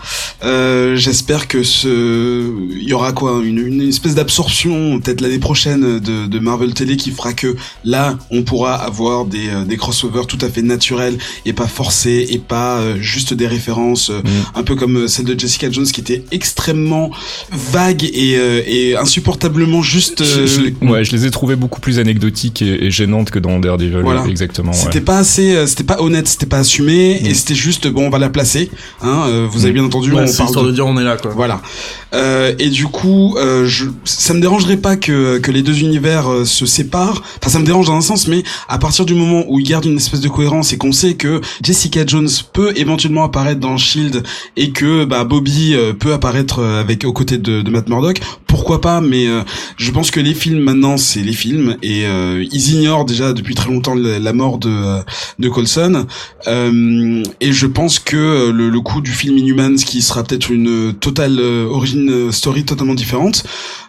Euh, 0.45 0.97
j'espère 0.97 1.49
que 1.49 1.62
ce 1.62 2.50
il 2.71 2.83
y 2.87 2.93
aura 2.93 3.12
quoi 3.12 3.40
une, 3.43 3.59
une 3.59 3.81
espèce 3.88 4.14
d'absorption 4.14 5.00
peut-être 5.00 5.23
l'année 5.23 5.38
prochaine 5.38 5.99
de, 5.99 6.26
de 6.26 6.38
Marvel 6.38 6.75
Télé 6.75 6.97
qui 6.99 7.11
fera 7.11 7.33
que 7.33 7.57
là 7.85 8.19
on 8.31 8.43
pourra 8.43 8.75
avoir 8.75 9.25
des, 9.25 9.49
euh, 9.49 9.64
des 9.64 9.78
crossovers 9.78 10.26
tout 10.26 10.38
à 10.43 10.49
fait 10.50 10.61
naturels 10.61 11.16
et 11.47 11.55
pas 11.55 11.66
forcés 11.66 12.26
et 12.31 12.38
pas 12.38 12.78
euh, 12.81 12.97
juste 13.00 13.33
des 13.33 13.47
références 13.47 14.11
euh, 14.11 14.21
un 14.55 14.62
peu 14.62 14.75
comme 14.76 15.09
celle 15.09 15.25
de 15.25 15.38
Jessica 15.38 15.71
Jones 15.71 15.87
qui 15.87 16.02
était 16.02 16.23
extrêmement 16.31 17.11
vague 17.50 18.05
et, 18.05 18.37
euh, 18.37 18.61
et 18.66 18.95
insupportablement 18.97 19.81
juste 19.83 20.23
Je- 20.23 20.47
je 20.47 20.61
les- 20.61 20.75
ouais, 20.88 21.02
je 21.05 21.12
les 21.12 21.25
ai 21.26 21.31
trouvées 21.31 21.57
beaucoup 21.57 21.81
plus 21.81 21.99
anecdotiques 21.99 22.61
et, 22.61 22.85
et 22.87 22.90
gênantes 22.90 23.31
que 23.31 23.38
dans 23.38 23.59
Daredevil, 23.59 24.00
Voilà. 24.02 24.26
exactement. 24.26 24.73
ouais. 24.73 24.76
C'était 24.78 25.00
pas 25.00 25.19
assez, 25.19 25.66
c'était 25.66 25.85
pas 25.85 26.00
honnête, 26.02 26.28
c'était 26.28 26.47
pas 26.47 26.59
assumé, 26.59 27.21
Mm. 27.23 27.26
et 27.26 27.35
c'était 27.35 27.55
juste 27.55 27.87
bon, 27.88 28.07
on 28.07 28.11
va 28.11 28.19
la 28.19 28.28
placer. 28.28 28.71
Hein, 29.00 29.47
vous 29.50 29.64
avez 29.64 29.71
Mm. 29.73 29.75
bien 29.75 29.85
entendu, 29.85 30.12
Ouais, 30.12 30.25
c'est 30.26 30.45
histoire 30.45 30.64
de... 30.64 30.71
de 30.71 30.75
dire 30.75 30.87
on 30.87 30.97
est 30.99 31.04
là 31.04 31.16
quoi. 31.16 31.33
Voilà. 31.35 31.61
Euh, 32.16 32.54
et 32.58 32.70
du 32.70 32.87
coup, 32.87 33.37
euh, 33.37 33.66
je, 33.66 33.87
ça 34.04 34.35
me 34.35 34.40
dérangerait 34.40 34.78
pas 34.78 34.96
que, 34.96 35.38
que 35.38 35.50
les 35.50 35.62
deux 35.62 35.80
univers 35.80 36.30
euh, 36.30 36.44
se 36.44 36.66
séparent. 36.66 37.23
Enfin, 37.40 37.50
ça 37.50 37.58
me 37.58 37.66
dérange 37.66 37.87
dans 37.87 37.96
un 37.96 38.00
sens, 38.00 38.26
mais 38.26 38.42
à 38.68 38.78
partir 38.78 39.04
du 39.04 39.14
moment 39.14 39.44
où 39.49 39.61
ils 39.61 39.68
gardent 39.68 39.85
une 39.85 39.96
espèce 39.96 40.20
de 40.20 40.28
cohérence 40.28 40.73
et 40.73 40.78
qu'on 40.78 40.92
sait 40.92 41.14
que 41.14 41.40
Jessica 41.62 42.04
Jones 42.06 42.28
peut 42.52 42.73
éventuellement 42.76 43.25
apparaître 43.25 43.61
dans 43.61 43.76
Shield 43.76 44.23
et 44.56 44.70
que 44.70 45.04
bah, 45.04 45.25
Bobby 45.25 45.75
euh, 45.75 45.92
peut 45.92 46.12
apparaître 46.12 46.61
euh, 46.61 46.80
avec 46.80 47.04
aux 47.04 47.12
côtés 47.12 47.38
de, 47.38 47.68
Matt 47.68 47.88
Murdock, 47.88 48.20
pourquoi 48.46 48.80
pas 48.80 49.00
Mais 49.00 49.26
je 49.76 49.90
pense 49.90 50.11
que 50.11 50.20
les 50.20 50.32
films 50.32 50.61
maintenant, 50.61 50.96
c'est 50.96 51.20
les 51.20 51.32
films 51.32 51.76
et 51.82 52.04
ils 52.04 52.73
ignorent 52.73 53.04
déjà 53.04 53.32
depuis 53.32 53.54
très 53.54 53.68
longtemps 53.68 53.94
la, 53.94 54.32
mort 54.32 54.58
de 54.58 55.02
de 55.38 55.49
Coulson. 55.49 56.06
Euh, 56.46 57.23
et 57.40 57.52
je 57.52 57.66
pense 57.66 57.99
que 57.99 58.50
le, 58.50 58.68
le 58.70 58.80
coup 58.80 59.00
du 59.00 59.11
film 59.11 59.37
Inhumans, 59.37 59.76
qui 59.76 60.00
sera 60.00 60.23
peut-être 60.23 60.50
une 60.50 60.94
totale 60.94 61.38
euh, 61.38 61.66
story 62.31 62.65
totalement 62.65 62.95
différente, 62.95 63.45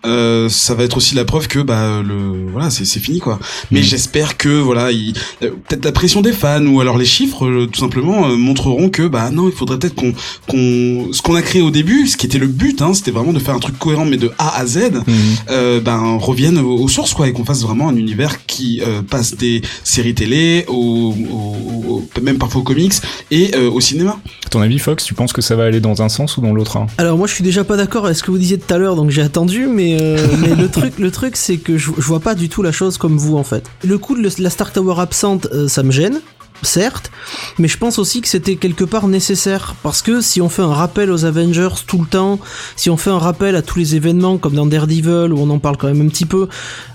euh, 0.06 0.50
ça 0.50 0.74
va 0.76 0.84
être 0.84 0.98
aussi 0.98 1.16
la 1.16 1.26
preuve 1.26 1.48
que 1.48 1.60
bah 1.60 2.02
le 2.06 2.50
voilà 2.52 2.70
c'est 2.70 2.86
c'est 2.86 3.00
fini 3.00 3.20
quoi. 3.20 3.40
Mais 3.72 3.80
Mm. 3.82 3.84
j'espère 3.84 4.38
que 4.38 4.50
voilà 4.60 4.92
il- 4.92 5.14
euh, 5.44 5.52
peut-être 5.68 5.86
la 5.86 5.92
pression 5.92 6.22
des 6.22 6.32
fans 6.34 6.66
ou 6.66 6.80
alors 6.82 6.98
les 6.98 7.06
chiffres 7.06 7.46
euh, 7.46 7.68
tout 7.72 7.80
simplement 7.80 8.28
euh, 8.30 8.36
montreront 8.36 8.90
que 8.90 9.08
bah 9.08 9.30
non 9.32 9.48
il 9.50 9.54
faudrait 9.56 9.78
peut-être 9.80 9.96
qu'on 9.96 10.14
qu'on 10.48 11.12
ce 11.12 11.22
qu'on 11.22 11.36
a 11.36 11.42
créé 11.42 11.62
au 11.62 11.72
début, 11.72 12.08
ce 12.08 12.18
qui 12.18 12.26
était 12.26 12.38
le 12.38 12.48
but, 12.48 12.82
hein, 12.82 12.94
c'était 12.94 13.12
vraiment 13.12 13.34
de 13.34 13.40
faire 13.40 13.56
un 13.56 13.60
truc 13.60 13.78
cohérent 13.78 14.06
mais 14.06 14.18
de 14.18 14.32
A 14.38 14.58
à 14.60 14.66
Z 14.66 14.78
Mhm. 15.08 15.16
euh, 15.50 15.80
ben 15.82 16.18
reviennent 16.20 16.60
aux, 16.60 16.78
aux 16.78 16.88
sources 16.88 17.14
quoi 17.14 17.28
et 17.28 17.34
qu'on 17.34 17.46
fasse 17.46 17.62
vraiment 17.62 17.90
un 17.90 17.96
univers 17.96 18.46
qui 18.46 18.82
euh, 18.86 19.02
passe 19.02 19.36
des 19.36 19.62
séries 19.84 20.14
télé 20.16 20.66
au, 20.68 21.14
au- 21.32 21.94
au- 21.94 22.22
même 22.22 22.38
parfois 22.38 22.62
aux 22.62 22.64
comics 22.64 22.94
et 23.32 23.56
euh, 23.56 23.70
au 23.70 23.82
cinéma. 23.82 24.20
À 24.46 24.50
ton 24.50 24.62
avis, 24.62 24.80
Fox, 24.80 25.04
tu 25.04 25.14
penses 25.14 25.34
que 25.34 25.42
ça 25.42 25.56
va 25.56 25.64
aller 25.66 25.80
dans 25.80 26.02
un 26.02 26.10
sens 26.10 26.38
ou 26.38 26.42
dans 26.42 26.54
l'autre 26.54 26.78
hein? 26.78 26.88
Alors 26.98 27.18
moi 27.18 27.28
je 27.28 27.34
suis 27.34 27.44
déjà 27.44 27.64
pas 27.64 27.76
d'accord 27.78 27.97
avec 28.06 28.18
ce 28.18 28.24
que 28.24 28.32
vous 28.32 28.38
disiez 28.38 28.58
tout 28.58 28.74
à 28.74 28.78
l'heure 28.78 28.96
donc 28.96 29.10
j'ai 29.10 29.22
attendu 29.22 29.68
mais, 29.68 29.98
euh, 30.02 30.18
mais 30.40 30.56
le 30.56 30.70
truc 30.70 31.00
le 31.00 31.12
truc 31.12 31.36
c'est 31.36 31.58
que 31.58 31.78
je, 31.78 31.92
je 31.98 32.04
vois 32.04 32.20
pas 32.20 32.36
du 32.36 32.50
tout 32.50 32.62
la 32.62 32.72
chose 32.72 32.98
comme 32.98 33.18
vous 33.18 33.38
en 33.38 33.44
fait. 33.44 33.64
Le 33.84 33.98
coup 33.98 34.16
de 34.16 34.30
la 34.42 34.50
Stark 34.50 34.74
Tower 34.74 34.96
absente 35.00 35.48
euh, 35.54 35.68
ça 35.68 35.84
me 35.84 35.92
gêne 35.92 36.22
certes 36.64 37.12
mais 37.60 37.68
je 37.68 37.78
pense 37.78 38.00
aussi 38.00 38.22
que 38.22 38.28
c'était 38.28 38.56
quelque 38.56 38.84
part 38.84 39.08
nécessaire 39.08 39.76
parce 39.84 40.02
que 40.02 40.22
si 40.22 40.42
on 40.42 40.50
fait 40.50 40.62
un 40.62 40.74
rappel 40.74 41.12
aux 41.12 41.26
Avengers 41.26 41.70
tout 41.86 42.00
le 42.00 42.08
temps 42.08 42.40
si 42.76 42.90
on 42.90 42.98
fait 42.98 43.10
un 43.10 43.20
rappel 43.20 43.56
à 43.56 43.62
tous 43.62 43.80
les 43.80 43.96
événements 43.96 44.38
comme 44.38 44.54
dans 44.54 44.66
Daredevil 44.66 45.34
où 45.34 45.40
on 45.40 45.50
en 45.50 45.60
parle 45.60 45.78
quand 45.78 45.88
même 45.88 46.02
un 46.02 46.10
petit 46.10 46.26
peu 46.26 46.48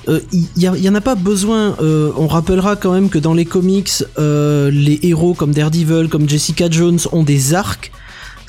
euh, 0.09 0.21
il 0.33 0.49
y, 0.57 0.67
il 0.67 0.83
y 0.83 0.89
en 0.89 0.95
a 0.95 1.01
pas 1.01 1.15
besoin 1.15 1.77
euh, 1.81 2.11
on 2.17 2.27
rappellera 2.27 2.77
quand 2.77 2.93
même 2.93 3.09
que 3.09 3.19
dans 3.19 3.35
les 3.35 3.45
comics 3.45 3.91
euh, 4.19 4.71
les 4.71 4.99
héros 5.03 5.35
comme 5.35 5.53
Daredevil 5.53 6.09
comme 6.09 6.29
Jessica 6.29 6.69
Jones 6.71 6.99
ont 7.13 7.23
des 7.23 7.55
arcs 7.55 7.93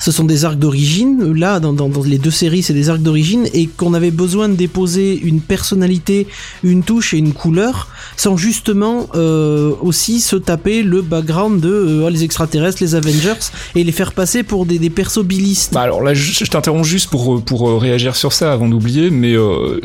ce 0.04 0.12
sont 0.12 0.24
des 0.24 0.44
arcs 0.44 0.58
d'origine. 0.58 1.32
Là, 1.32 1.60
dans, 1.60 1.88
les 2.04 2.18
deux 2.18 2.30
séries, 2.30 2.62
c'est 2.62 2.74
des 2.74 2.90
arcs 2.90 3.00
d'origine 3.00 3.48
et 3.54 3.66
qu'on 3.66 3.94
avait 3.94 4.10
besoin 4.10 4.50
de 4.50 4.54
déposer 4.54 5.18
une 5.18 5.40
personnalité, 5.40 6.26
une 6.62 6.82
touche 6.82 7.14
et 7.14 7.16
une 7.16 7.32
couleur, 7.32 7.88
sans 8.18 8.36
justement 8.36 9.08
euh, 9.14 9.72
aussi 9.80 10.20
se 10.20 10.36
taper 10.36 10.82
le 10.82 11.00
background 11.00 11.58
de 11.58 11.70
euh, 11.70 12.10
les 12.10 12.22
extraterrestres, 12.22 12.82
les 12.82 12.94
Avengers 12.94 13.48
et 13.76 13.82
les 13.82 13.92
faire 13.92 14.12
passer 14.12 14.42
pour 14.42 14.66
des, 14.66 14.78
des 14.78 14.90
persos 14.90 15.24
bilistes. 15.24 15.72
Bah 15.72 15.80
alors 15.80 16.02
là, 16.02 16.12
je, 16.12 16.44
t'interromps 16.44 16.86
juste 16.86 17.08
pour 17.08 17.42
pour 17.42 17.70
euh, 17.70 17.78
réagir 17.78 18.14
sur 18.14 18.34
ça 18.34 18.52
avant 18.52 18.68
d'oublier, 18.68 19.08
mais 19.08 19.34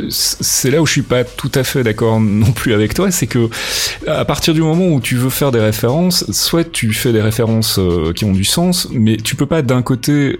c'est 0.09 0.69
là 0.69 0.81
où 0.81 0.85
je 0.85 0.91
suis 0.91 1.01
pas 1.01 1.23
tout 1.23 1.51
à 1.55 1.63
fait 1.63 1.81
d'accord 1.83 2.19
non 2.19 2.51
plus 2.51 2.73
avec 2.73 2.93
toi, 2.93 3.09
c'est 3.09 3.27
que 3.27 3.49
à 4.05 4.25
partir 4.25 4.53
du 4.53 4.61
moment 4.61 4.87
où 4.89 4.99
tu 4.99 5.15
veux 5.15 5.29
faire 5.29 5.53
des 5.53 5.61
références, 5.61 6.29
soit 6.33 6.69
tu 6.69 6.91
fais 6.91 7.13
des 7.13 7.21
références 7.21 7.79
qui 8.15 8.25
ont 8.25 8.33
du 8.33 8.43
sens, 8.43 8.89
mais 8.91 9.15
tu 9.15 9.37
peux 9.37 9.45
pas 9.45 9.61
d'un 9.61 9.81
côté 9.81 10.08
euh, 10.11 10.37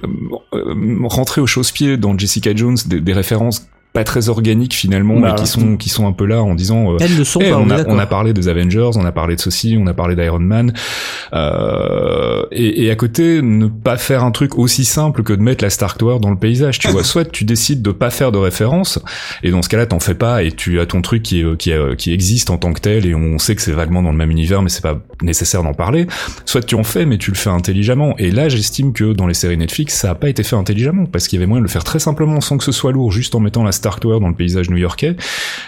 euh, 0.54 1.08
rentrer 1.08 1.42
au 1.42 1.48
chausse-pied 1.48 1.98
dans 1.98 2.18
Jessica 2.18 2.56
Jones 2.56 2.78
des, 2.86 3.00
des 3.02 3.14
références 3.14 3.68
pas 3.92 4.04
très 4.04 4.30
organiques 4.30 4.74
finalement, 4.76 5.20
Bah, 5.20 5.34
mais 5.36 5.42
qui 5.42 5.48
sont 5.48 5.76
qui 5.78 5.90
sont 5.90 6.06
un 6.08 6.12
peu 6.12 6.26
là 6.26 6.44
en 6.44 6.54
disant 6.56 6.94
euh, 6.94 6.98
Elles 7.02 7.18
ne 7.18 7.24
sont 7.24 7.40
eh, 7.42 7.50
pas, 7.50 7.58
on, 7.58 7.70
a, 7.72 7.84
on 7.88 7.98
a 7.98 8.06
parlé 8.06 8.34
des 8.34 8.48
Avengers, 8.48 8.92
on 8.96 9.04
a 9.06 9.12
parlé 9.12 9.36
de 9.36 9.42
ceci, 9.42 9.78
on 9.80 9.88
a 9.88 9.94
parlé 9.96 10.16
d'Iron 10.16 10.40
Man, 10.40 10.74
euh, 11.34 12.44
et, 12.52 12.84
et 12.86 12.92
à 12.92 12.96
côté 12.96 13.42
ne 13.42 13.68
pas 13.68 13.98
faire 13.98 14.24
un 14.24 14.32
truc 14.32 14.58
aussi 14.58 14.86
simple 14.86 15.24
que 15.24 15.34
de 15.34 15.42
mettre 15.42 15.64
la 15.64 15.70
Stark 15.70 15.98
Tower 15.98 16.20
dans 16.20 16.30
le 16.30 16.38
paysage. 16.38 16.80
Tu 16.80 16.88
vois, 16.90 17.04
soit 17.10 17.26
tu 17.26 17.46
décides 17.46 17.82
de 17.82 17.92
pas 17.92 18.10
faire 18.10 18.32
de 18.32 18.38
référence, 18.38 19.00
et 19.44 19.52
dans 19.52 19.62
ce 19.62 19.70
cas-là 19.70 19.86
t'en 19.86 20.00
fais 20.00 20.16
pas, 20.16 20.44
et 20.44 20.52
tu 20.52 20.80
as 20.80 20.86
ton 20.86 21.02
truc 21.02 21.24
qui 21.24 21.42
est, 21.42 21.58
qui, 21.58 21.72
est- 21.72 21.96
qui 21.98 22.14
existe 22.14 22.50
en 22.50 22.58
tant 22.58 22.74
que 22.74 22.82
tel, 22.82 23.06
et 23.06 23.16
on 23.16 23.38
sait 23.40 23.56
que 23.56 23.62
c'est 23.62 23.72
vaguement 23.72 24.02
dans 24.04 24.12
le 24.12 24.18
même 24.18 24.32
univers, 24.32 24.62
mais 24.62 24.70
c'est 24.70 24.84
pas 24.84 25.00
nécessaire 25.22 25.64
d'en 25.64 25.74
parler. 25.74 26.08
Soit 26.46 26.62
tu 26.66 26.76
en 26.76 26.84
fais, 26.84 27.06
mais 27.06 27.18
tu 27.18 27.32
le 27.32 27.36
fais 27.38 27.50
intelligemment. 27.50 28.16
Et 28.18 28.32
là, 28.32 28.50
j'estime 28.50 28.94
que 28.94 29.14
dans 29.14 29.28
les 29.28 29.34
séries 29.34 29.58
Netflix, 29.58 29.96
ça 29.96 30.12
a 30.12 30.16
pas 30.16 30.30
été 30.30 30.44
fait 30.44 30.56
intelligemment, 30.56 31.06
parce 31.06 31.28
qu'il 31.28 31.38
y 31.40 31.42
avait 31.42 31.48
moyen 31.48 31.62
de 31.62 31.68
le 31.68 31.72
faire 31.72 31.84
très 31.84 32.00
simplement 32.00 32.40
sans 32.42 32.58
que 32.58 32.64
ce 32.64 32.72
soit 32.72 32.92
lourd, 32.92 33.12
juste 33.12 33.36
en 33.36 33.40
mettant 33.40 33.64
la 33.64 33.72
Stark 33.80 34.00
Tower 34.00 34.20
dans 34.20 34.28
le 34.28 34.36
paysage 34.36 34.70
new-yorkais, 34.70 35.16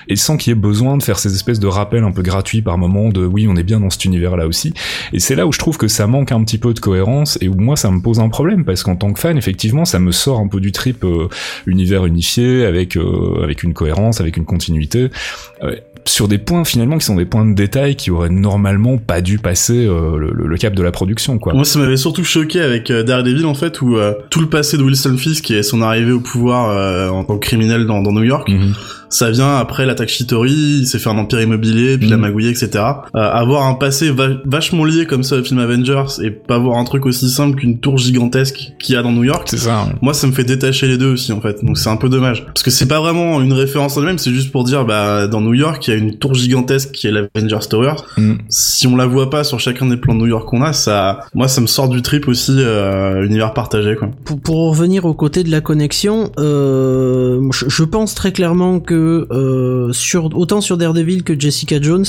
et 0.07 0.15
sans 0.15 0.37
qu'il 0.37 0.51
y 0.51 0.53
ait 0.53 0.59
besoin 0.59 0.97
de 0.97 1.03
faire 1.03 1.19
ces 1.19 1.33
espèces 1.33 1.59
de 1.59 1.67
rappels 1.67 2.03
un 2.03 2.11
peu 2.11 2.21
gratuits 2.21 2.61
par 2.61 2.77
moment 2.77 3.09
de 3.09 3.25
oui, 3.25 3.47
on 3.49 3.55
est 3.55 3.63
bien 3.63 3.79
dans 3.79 3.89
cet 3.89 4.05
univers-là 4.05 4.47
aussi. 4.47 4.73
Et 5.13 5.19
c'est 5.19 5.35
là 5.35 5.47
où 5.47 5.51
je 5.51 5.59
trouve 5.59 5.77
que 5.77 5.87
ça 5.87 6.07
manque 6.07 6.31
un 6.31 6.43
petit 6.43 6.57
peu 6.57 6.73
de 6.73 6.79
cohérence 6.79 7.37
et 7.41 7.47
où 7.47 7.55
moi 7.55 7.75
ça 7.75 7.89
me 7.89 8.01
pose 8.01 8.19
un 8.19 8.29
problème 8.29 8.65
parce 8.65 8.83
qu'en 8.83 8.95
tant 8.95 9.13
que 9.13 9.19
fan, 9.19 9.37
effectivement, 9.37 9.85
ça 9.85 9.99
me 9.99 10.11
sort 10.11 10.39
un 10.39 10.47
peu 10.47 10.59
du 10.59 10.71
trip 10.71 11.03
euh, 11.03 11.27
univers 11.65 12.05
unifié 12.05 12.65
avec 12.65 12.97
euh, 12.97 13.43
avec 13.43 13.63
une 13.63 13.73
cohérence, 13.73 14.21
avec 14.21 14.37
une 14.37 14.45
continuité. 14.45 15.09
Euh, 15.63 15.75
sur 16.05 16.27
des 16.27 16.39
points 16.39 16.65
finalement 16.65 16.97
qui 16.97 17.05
sont 17.05 17.15
des 17.15 17.25
points 17.25 17.45
de 17.45 17.53
détail 17.53 17.95
qui 17.95 18.09
auraient 18.09 18.29
normalement 18.31 18.97
pas 18.97 19.21
dû 19.21 19.37
passer 19.37 19.85
euh, 19.85 20.17
le, 20.17 20.31
le- 20.33 20.57
cap 20.57 20.73
de 20.73 20.81
la 20.81 20.91
production 20.91 21.37
quoi. 21.37 21.53
Moi, 21.53 21.63
ça 21.63 21.77
m'avait 21.77 21.95
surtout 21.97 22.23
choqué 22.23 22.59
avec 22.59 22.89
euh, 22.89 23.03
Daredevil, 23.03 23.45
en 23.45 23.53
fait, 23.53 23.81
où 23.83 23.97
euh, 23.97 24.13
tout 24.31 24.39
le 24.41 24.47
passé 24.49 24.77
de 24.77 24.83
Wilson 24.83 25.15
Fisk 25.17 25.51
et 25.51 25.61
son 25.61 25.83
arrivée 25.83 26.11
au 26.11 26.19
pouvoir 26.19 26.69
euh, 26.71 27.09
en 27.09 27.23
tant 27.23 27.37
que 27.37 27.45
criminel 27.45 27.85
dans, 27.85 28.01
dans 28.01 28.11
New 28.13 28.23
York, 28.23 28.49
Mhm. 28.49 28.73
Ça 29.11 29.29
vient 29.31 29.55
après 29.57 29.85
l'attaque 29.85 30.09
Chitori, 30.09 30.79
il 30.81 30.87
s'est 30.87 30.97
fait 30.99 31.09
un 31.09 31.17
empire 31.17 31.41
immobilier, 31.41 31.97
puis 31.97 32.07
la 32.09 32.15
Mhm. 32.15 32.21
magouillée, 32.21 32.49
etc. 32.49 32.69
Euh, 33.15 33.19
avoir 33.19 33.65
un 33.67 33.75
passé 33.75 34.09
va- 34.11 34.29
vachement 34.45 34.83
lié 34.85 35.05
comme 35.05 35.23
ça 35.23 35.35
au 35.37 35.43
film 35.43 35.59
Avengers 35.59 36.05
et 36.23 36.31
pas 36.31 36.57
voir 36.57 36.77
un 36.77 36.83
truc 36.83 37.05
aussi 37.05 37.29
simple 37.29 37.57
qu'une 37.59 37.79
tour 37.79 37.97
gigantesque 37.97 38.73
qu'il 38.79 38.95
y 38.95 38.97
a 38.97 39.03
dans 39.03 39.11
New 39.11 39.23
York, 39.23 39.47
C'est 39.49 39.57
ça. 39.57 39.87
moi 40.01 40.13
ça 40.13 40.27
me 40.27 40.31
fait 40.31 40.43
détacher 40.43 40.87
les 40.87 40.97
deux 40.97 41.11
aussi 41.13 41.31
en 41.31 41.41
fait, 41.41 41.63
donc 41.63 41.77
c'est 41.77 41.89
un 41.89 41.97
peu 41.97 42.09
dommage. 42.09 42.45
Parce 42.45 42.63
que 42.63 42.71
c'est 42.71 42.87
pas 42.87 42.99
vraiment 42.99 43.39
une 43.41 43.53
référence 43.53 43.97
en 43.97 44.01
elle-même, 44.01 44.17
c'est 44.17 44.31
juste 44.31 44.51
pour 44.51 44.63
dire, 44.63 44.85
bah 44.85 45.27
dans 45.27 45.41
New 45.41 45.53
York, 45.53 45.85
il 45.87 45.91
y 45.91 45.93
a 45.93 45.97
une 45.97 46.17
tour 46.17 46.33
gigantesque 46.33 46.91
qui 46.91 47.07
est 47.07 47.11
l'Avengers 47.11 47.67
Tower, 47.69 47.93
Mhm. 48.17 48.37
si 48.49 48.87
on 48.87 48.95
la 48.95 49.05
voit 49.05 49.29
pas 49.29 49.43
sur 49.43 49.59
chacun 49.59 49.85
des 49.87 49.97
plans 49.97 50.13
de 50.15 50.19
New 50.19 50.27
York 50.27 50.47
qu'on 50.47 50.61
a, 50.61 50.73
ça, 50.73 51.19
moi, 51.35 51.47
ça 51.47 51.61
me 51.61 51.67
sort 51.67 51.89
du 51.89 52.01
trip 52.01 52.27
aussi, 52.27 52.53
euh, 52.57 53.25
univers 53.25 53.53
partagé, 53.53 53.95
quoi. 53.95 54.09
pour, 54.25 54.39
pour 54.39 54.69
revenir 54.69 55.05
au 55.05 55.13
côté 55.13 55.43
de 55.43 55.51
la 55.51 55.61
connexion, 55.61 56.31
euh, 56.39 57.41
je, 57.51 57.65
je 57.67 57.83
pense 57.83 58.15
très 58.15 58.31
clairement 58.31 58.79
que 58.79 59.00
euh, 59.01 59.93
sur 59.93 60.35
autant 60.37 60.61
sur 60.61 60.77
Daredevil 60.77 61.23
que 61.23 61.39
Jessica 61.39 61.81
Jones, 61.81 62.05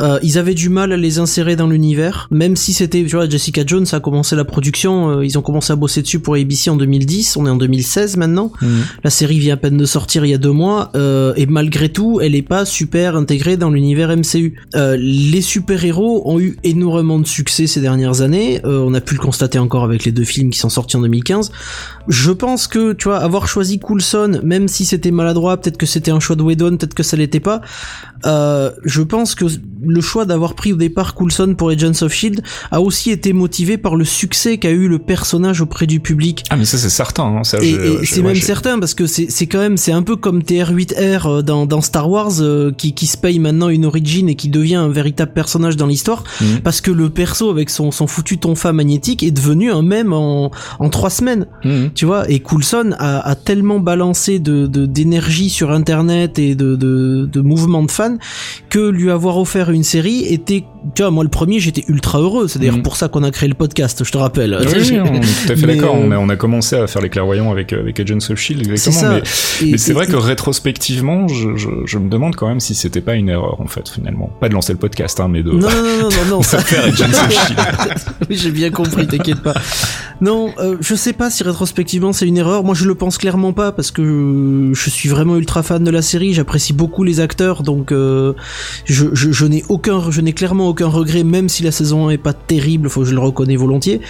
Euh, 0.00 0.18
ils 0.22 0.38
avaient 0.38 0.54
du 0.54 0.68
mal 0.68 0.92
à 0.92 0.96
les 0.96 1.18
insérer 1.18 1.56
dans 1.56 1.66
l'univers, 1.66 2.28
même 2.30 2.56
si 2.56 2.72
c'était, 2.72 3.02
tu 3.04 3.16
vois, 3.16 3.28
Jessica 3.28 3.62
Jones 3.66 3.86
a 3.92 4.00
commencé 4.00 4.36
la 4.36 4.44
production, 4.44 5.10
euh, 5.10 5.24
ils 5.24 5.38
ont 5.38 5.42
commencé 5.42 5.72
à 5.72 5.76
bosser 5.76 6.02
dessus 6.02 6.18
pour 6.18 6.34
ABC 6.34 6.70
en 6.70 6.76
2010, 6.76 7.36
on 7.36 7.46
est 7.46 7.50
en 7.50 7.56
2016 7.56 8.16
maintenant. 8.16 8.52
Mhm. 8.60 8.84
La 9.04 9.10
série 9.10 9.38
vient 9.38 9.54
à 9.54 9.56
peine 9.56 9.76
de 9.76 9.86
sortir 9.86 10.24
il 10.24 10.30
y 10.30 10.34
a 10.34 10.38
deux 10.38 10.52
mois, 10.52 10.90
euh, 10.94 11.32
et 11.36 11.46
malgré 11.46 11.88
tout, 11.88 12.20
elle 12.20 12.34
est 12.34 12.42
pas 12.42 12.64
super 12.64 13.16
intégrée 13.16 13.56
dans 13.56 13.70
l'univers 13.70 14.10
MCU. 14.10 14.60
Euh, 14.74 14.96
les 14.98 15.40
super-héros 15.40 16.22
ont 16.26 16.40
eu 16.40 16.58
énormément 16.64 17.18
de 17.18 17.26
succès 17.26 17.66
ces 17.66 17.80
dernières 17.80 18.20
années, 18.20 18.60
euh, 18.64 18.84
on 18.86 18.94
a 18.94 19.00
pu 19.00 19.14
le 19.14 19.20
constater 19.20 19.58
encore 19.58 19.84
avec 19.84 20.04
les 20.04 20.12
deux 20.12 20.24
films 20.24 20.50
qui 20.50 20.58
sont 20.58 20.68
sortis 20.68 20.96
en 20.96 21.00
2015. 21.00 21.52
Je 22.08 22.30
pense 22.30 22.66
que, 22.66 22.92
tu 22.92 23.04
vois, 23.04 23.18
avoir 23.18 23.48
choisi 23.48 23.78
Coulson, 23.78 24.40
même 24.42 24.68
si 24.68 24.84
c'était 24.84 25.10
maladroit, 25.10 25.56
peut-être 25.56 25.76
que 25.76 25.86
c'était 25.86 26.10
un 26.10 26.20
choix 26.20 26.36
de 26.36 26.42
Whedon, 26.42 26.76
peut-être 26.76 26.94
que 26.94 27.02
ça 27.02 27.16
l'était 27.16 27.40
pas, 27.40 27.60
euh, 28.24 28.70
je 28.84 29.02
pense 29.02 29.34
que 29.34 29.44
le 29.86 30.00
choix 30.00 30.24
d'avoir 30.24 30.54
pris 30.54 30.72
au 30.72 30.76
départ 30.76 31.14
Coulson 31.14 31.54
pour 31.56 31.70
Agents 31.70 32.02
of 32.02 32.12
Shield 32.12 32.42
a 32.70 32.80
aussi 32.80 33.10
été 33.10 33.32
motivé 33.32 33.78
par 33.78 33.96
le 33.96 34.04
succès 34.04 34.58
qu'a 34.58 34.70
eu 34.70 34.88
le 34.88 34.98
personnage 34.98 35.60
auprès 35.60 35.86
du 35.86 36.00
public. 36.00 36.44
Ah 36.50 36.56
mais 36.56 36.64
ça 36.64 36.78
c'est 36.78 36.90
certain. 36.90 37.24
Hein, 37.24 37.44
ça, 37.44 37.58
Et, 37.62 37.70
et 37.70 38.04
c'est 38.06 38.22
même 38.22 38.34
certain 38.36 38.78
parce 38.78 38.94
que 38.94 39.06
c'est 39.06 39.46
quand 39.46 39.58
même 39.58 39.76
c'est 39.76 39.92
un 39.92 40.02
peu 40.02 40.16
comme 40.16 40.40
TR8R 40.40 41.28
euh, 41.28 41.42
dans, 41.42 41.66
dans 41.66 41.80
Star 41.80 42.08
Wars 42.10 42.40
euh, 42.40 42.72
qui, 42.72 42.92
qui 42.94 43.06
se 43.06 43.16
paye 43.16 43.38
maintenant 43.38 43.68
une 43.68 43.84
origine 43.84 44.28
et 44.28 44.34
qui 44.34 44.48
devient 44.48 44.74
un 44.76 44.88
véritable 44.88 45.32
personnage 45.32 45.76
dans 45.76 45.86
l'histoire 45.86 46.24
Mhm. 46.40 46.60
parce 46.62 46.80
que 46.80 46.90
le 46.90 47.08
perso 47.10 47.50
avec 47.50 47.70
son, 47.70 47.90
son 47.90 48.06
foutu 48.06 48.38
tonfa 48.38 48.72
magnétique 48.72 49.22
est 49.22 49.30
devenu 49.30 49.70
un 49.70 49.82
mème 49.82 50.12
en, 50.12 50.50
en 50.78 50.88
trois 50.90 51.10
semaines 51.10 51.46
Mhm. 51.64 51.90
tu 51.94 52.04
vois 52.06 52.28
et 52.30 52.40
Coulson 52.40 52.94
a, 52.98 53.20
a 53.28 53.34
tellement 53.34 53.80
balancé 53.80 54.38
de- 54.38 54.66
d'énergie 54.66 55.50
sur 55.50 55.70
internet 55.72 56.38
et 56.38 56.54
de, 56.54 56.76
de 56.76 57.26
de 57.30 57.40
mouvements 57.40 57.82
de 57.82 57.90
fans 57.90 58.16
que 58.68 58.88
lui 58.88 59.10
avoir 59.10 59.38
offert 59.38 59.70
une 59.70 59.75
série 59.84 60.32
était 60.32 60.64
tu 60.94 61.02
vois 61.02 61.10
moi 61.10 61.24
le 61.24 61.30
premier 61.30 61.58
j'étais 61.60 61.84
ultra 61.88 62.20
heureux 62.20 62.48
c'est 62.48 62.58
d'ailleurs 62.58 62.76
Mhm. 62.76 62.82
pour 62.82 62.96
ça 62.96 63.08
qu'on 63.08 63.22
a 63.22 63.30
créé 63.30 63.48
le 63.48 63.54
podcast 63.54 64.02
je 64.04 64.10
te 64.10 64.18
rappelle 64.18 64.56
Oui, 64.66 64.72
oui, 64.90 64.98
on 65.00 65.14
est 65.14 65.20
tout 65.20 65.52
à 65.52 65.56
fait 65.56 65.66
d'accord. 65.66 65.94
euh, 65.96 66.00
On, 66.04 66.10
a, 66.12 66.18
on 66.18 66.28
a 66.28 66.36
commencé 66.36 66.76
à 66.76 66.86
faire 66.86 67.02
les 67.02 67.08
clairvoyants 67.08 67.50
avec, 67.50 67.72
euh, 67.72 67.80
avec 67.80 67.98
Agents 68.00 68.18
of 68.30 68.38
Shield, 68.38 68.60
exactement. 68.66 69.00
ça 69.00 69.08
Mais, 69.62 69.70
mais 69.72 69.78
c'est 69.78 69.92
vrai 69.92 70.04
et- 70.04 70.10
que 70.10 70.16
rétrospectivement, 70.16 71.28
je, 71.28 71.56
je, 71.56 71.68
je 71.84 71.98
me 71.98 72.08
demande 72.08 72.36
quand 72.36 72.48
même 72.48 72.60
si 72.60 72.74
c'était 72.74 73.00
pas 73.00 73.14
une 73.14 73.28
erreur, 73.28 73.60
en 73.60 73.66
fait, 73.66 73.88
finalement. 73.88 74.30
Pas 74.40 74.48
de 74.48 74.54
lancer 74.54 74.72
le 74.72 74.78
podcast, 74.78 75.18
hein, 75.20 75.28
mais 75.28 75.42
de, 75.42 75.50
non 75.50 75.58
non 75.58 75.68
non 75.68 76.08
non 76.08 76.24
non, 76.36 76.42
ça 76.42 76.58
faire 76.60 76.84
Agents 76.84 77.04
of 77.06 77.30
Shield. 77.32 77.58
oui, 78.30 78.36
j'ai 78.36 78.50
bien 78.50 78.70
compris, 78.70 79.06
t'inquiète 79.06 79.40
pas. 79.42 79.54
Non, 80.20 80.52
euh, 80.58 80.76
je 80.80 80.94
sais 80.94 81.12
pas 81.12 81.30
si 81.30 81.42
rétrospectivement 81.42 82.12
c'est 82.12 82.26
une 82.26 82.36
erreur. 82.38 82.64
Moi, 82.64 82.74
je 82.74 82.84
le 82.86 82.94
pense 82.94 83.18
clairement 83.18 83.52
pas 83.52 83.72
parce 83.72 83.90
que 83.90 84.70
je 84.74 84.90
suis 84.90 85.08
vraiment 85.08 85.36
ultra 85.36 85.62
fan 85.62 85.82
de 85.84 85.90
la 85.90 86.02
série. 86.02 86.32
J'apprécie 86.34 86.72
beaucoup 86.72 87.02
les 87.04 87.20
acteurs, 87.20 87.62
donc 87.62 87.92
euh, 87.92 88.32
je, 88.84 89.06
je, 89.14 89.32
je 89.32 89.46
n'ai 89.46 89.62
aucun, 89.68 90.10
je 90.10 90.20
n'ai 90.20 90.32
clairement 90.32 90.68
aucun 90.68 90.75
regret, 90.84 91.24
même 91.24 91.48
si 91.48 91.62
la 91.62 91.72
saison 91.72 92.08
1 92.08 92.10
est 92.10 92.18
pas 92.18 92.32
terrible. 92.32 92.88
Faut 92.88 93.00
que 93.00 93.06
je 93.06 93.14
le 93.14 93.20
reconnais 93.20 93.56
volontiers. 93.56 94.00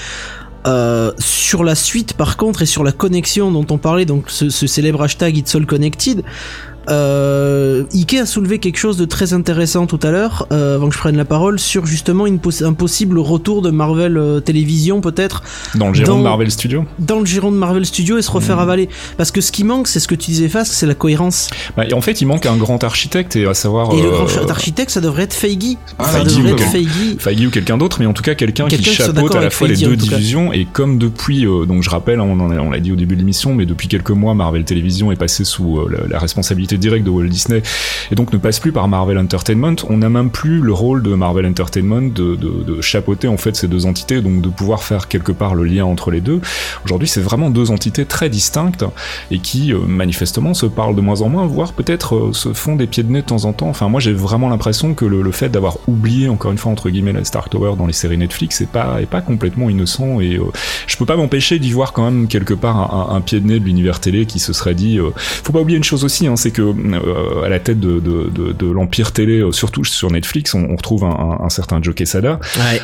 Euh, 0.66 1.12
sur 1.18 1.62
la 1.62 1.76
suite, 1.76 2.14
par 2.14 2.36
contre, 2.36 2.62
et 2.62 2.66
sur 2.66 2.82
la 2.82 2.90
connexion 2.90 3.52
dont 3.52 3.66
on 3.70 3.78
parlait, 3.78 4.04
donc 4.04 4.24
ce, 4.28 4.50
ce 4.50 4.66
célèbre 4.66 5.00
hashtag 5.02 5.36
It's 5.36 5.54
All 5.54 5.64
Connected, 5.64 6.24
euh, 6.88 7.84
Ike 7.94 8.14
a 8.14 8.26
soulevé 8.26 8.58
quelque 8.58 8.78
chose 8.78 8.96
de 8.96 9.04
très 9.04 9.32
intéressant 9.32 9.86
tout 9.86 9.98
à 10.02 10.10
l'heure, 10.10 10.46
euh, 10.52 10.76
avant 10.76 10.88
que 10.88 10.94
je 10.94 10.98
prenne 11.00 11.16
la 11.16 11.24
parole, 11.24 11.58
sur 11.58 11.86
justement 11.86 12.26
une 12.26 12.38
un 12.62 12.72
possible 12.74 13.18
retour 13.18 13.62
de 13.62 13.70
Marvel 13.70 14.16
euh, 14.16 14.40
Télévision, 14.40 15.00
peut-être, 15.00 15.42
Dans 15.74 15.88
le 15.88 15.94
giron 15.94 16.12
Dans- 16.12 16.18
de 16.18 16.22
Marvel 16.24 16.50
Studios. 16.50 16.84
dans 16.98 17.18
le 17.20 17.26
giron 17.26 17.50
de 17.50 17.56
Marvel 17.56 17.84
Studios 17.86 18.18
et 18.18 18.22
se 18.22 18.30
refaire 18.30 18.56
Mhm. 18.56 18.62
avaler. 18.62 18.88
Parce 19.16 19.30
que 19.30 19.40
ce 19.40 19.50
qui 19.52 19.64
manque, 19.64 19.88
c'est 19.88 20.00
ce 20.00 20.08
que 20.08 20.14
tu 20.14 20.30
disais, 20.30 20.48
Fast, 20.48 20.72
c'est 20.72 20.86
la 20.86 20.94
cohérence. 20.94 21.48
Bah, 21.76 21.84
et 21.88 21.92
en 21.92 22.00
fait, 22.00 22.20
il 22.20 22.26
manque 22.26 22.46
un 22.46 22.56
grand 22.56 22.82
architecte, 22.84 23.36
et 23.36 23.46
à 23.46 23.54
savoir... 23.54 23.92
Et 23.92 24.00
le 24.02 24.08
euh, 24.08 24.12
grand 24.12 24.28
ch- 24.28 24.46
architecte, 24.48 24.90
ça 24.90 25.00
devrait 25.00 25.24
être 25.24 25.34
Feige. 25.34 25.76
Ah, 25.98 26.04
ça 26.04 26.20
Feige 26.20 26.36
devrait 26.36 26.42
ou 26.42 26.46
être 26.48 26.56
quelqu'un. 26.56 26.70
Feige. 26.70 27.16
Feige 27.18 27.46
ou 27.46 27.50
quelqu'un 27.50 27.78
d'autre, 27.78 27.96
mais 28.00 28.06
en 28.06 28.12
tout 28.12 28.22
cas 28.22 28.34
quelqu'un 28.34 28.66
qui 28.68 28.76
qui 28.78 28.84
chapeaute 28.94 29.34
à 29.34 29.40
la 29.40 29.50
fois 29.50 29.66
les 29.68 29.74
Feige, 29.74 29.86
en 29.86 29.90
deux 29.90 29.96
divisions. 29.96 30.52
Et 30.52 30.66
comme 30.72 30.98
depuis, 30.98 31.46
euh, 31.46 31.66
donc 31.66 31.82
je 31.82 31.90
rappelle, 31.90 32.20
hein, 32.20 32.26
on 32.28 32.70
l'a 32.70 32.80
dit 32.80 32.92
au 32.92 32.96
début 32.96 33.14
de 33.14 33.20
l'émission, 33.20 33.54
mais 33.54 33.66
depuis 33.66 33.88
quelques 33.88 34.10
mois, 34.10 34.34
Marvel 34.34 34.64
Television 34.64 35.10
est 35.12 35.16
passé 35.16 35.44
sous 35.44 35.88
la, 35.88 36.06
la 36.08 36.18
responsabilité 36.18 36.75
directe 36.78 37.04
de 37.04 37.10
Walt 37.10 37.28
Disney, 37.28 37.62
et 38.10 38.14
donc 38.14 38.32
ne 38.32 38.38
passe 38.38 38.60
plus 38.60 38.72
par 38.72 38.88
Marvel 38.88 39.18
Entertainment. 39.18 39.76
On 39.88 39.98
n'a 39.98 40.08
même 40.08 40.30
plus 40.30 40.60
le 40.60 40.72
rôle 40.72 41.02
de 41.02 41.14
Marvel 41.14 41.46
Entertainment 41.46 42.02
de, 42.02 42.36
de, 42.36 42.80
chapeauter 42.80 43.26
en 43.26 43.36
fait 43.36 43.56
ces 43.56 43.68
deux 43.68 43.86
entités, 43.86 44.20
donc 44.20 44.42
de 44.42 44.48
pouvoir 44.48 44.82
faire 44.82 45.08
quelque 45.08 45.32
part 45.32 45.54
le 45.54 45.64
lien 45.64 45.84
entre 45.84 46.10
les 46.10 46.20
deux. 46.20 46.40
Aujourd'hui, 46.84 47.08
c'est 47.08 47.20
vraiment 47.20 47.50
deux 47.50 47.70
entités 47.70 48.04
très 48.04 48.28
distinctes 48.28 48.84
et 49.30 49.38
qui 49.38 49.72
euh, 49.72 49.78
manifestement 49.86 50.54
se 50.54 50.66
parlent 50.66 50.94
de 50.94 51.00
moins 51.00 51.22
en 51.22 51.28
moins, 51.28 51.46
voire 51.46 51.72
peut-être 51.72 52.16
euh, 52.16 52.32
se 52.32 52.52
font 52.52 52.76
des 52.76 52.86
pieds 52.86 53.02
de 53.02 53.10
nez 53.10 53.22
de 53.22 53.26
temps 53.26 53.44
en 53.44 53.52
temps. 53.52 53.68
Enfin, 53.68 53.88
moi, 53.88 54.00
j'ai 54.00 54.12
vraiment 54.12 54.48
l'impression 54.48 54.94
que 54.94 55.04
le, 55.04 55.30
fait 55.32 55.48
d'avoir 55.48 55.78
oublié, 55.88 56.28
encore 56.28 56.52
une 56.52 56.58
fois, 56.58 56.70
entre 56.70 56.90
guillemets, 56.90 57.12
la 57.12 57.24
Stark 57.24 57.50
Tower 57.50 57.74
dans 57.76 57.86
les 57.86 57.92
séries 57.92 58.18
Netflix 58.18 58.60
est 58.60 58.70
pas, 58.70 59.00
est 59.00 59.06
pas 59.06 59.20
complètement 59.20 59.68
innocent 59.70 60.20
et 60.20 60.36
euh, 60.36 60.44
je 60.86 60.96
peux 60.96 61.06
pas 61.06 61.16
m'empêcher 61.16 61.58
d'y 61.58 61.72
voir 61.72 61.92
quand 61.92 62.04
même 62.04 62.28
quelque 62.28 62.54
part 62.54 63.10
un 63.10 63.20
pied 63.20 63.40
de 63.40 63.46
nez 63.46 63.60
de 63.60 63.64
l'univers 63.64 64.00
télé 64.00 64.26
qui 64.26 64.38
se 64.38 64.52
serait 64.52 64.74
dit. 64.74 64.98
euh, 64.98 65.10
faut 65.16 65.52
pas 65.52 65.60
oublier 65.60 65.76
une 65.76 65.84
chose 65.84 66.04
aussi, 66.04 66.26
hein, 66.26 66.36
c'est 66.36 66.50
que 66.50 66.65
euh, 66.74 67.42
à 67.44 67.48
la 67.48 67.58
tête 67.58 67.80
de, 67.80 68.00
de, 68.00 68.30
de, 68.34 68.52
de 68.52 68.70
l'empire 68.70 69.12
télé, 69.12 69.40
euh, 69.40 69.52
surtout 69.52 69.84
sur 69.84 70.10
Netflix, 70.10 70.54
on, 70.54 70.64
on 70.70 70.76
retrouve 70.76 71.04
un, 71.04 71.08
un, 71.40 71.44
un 71.44 71.48
certain 71.48 71.80
Joe 71.82 71.94
Quesada 71.94 72.40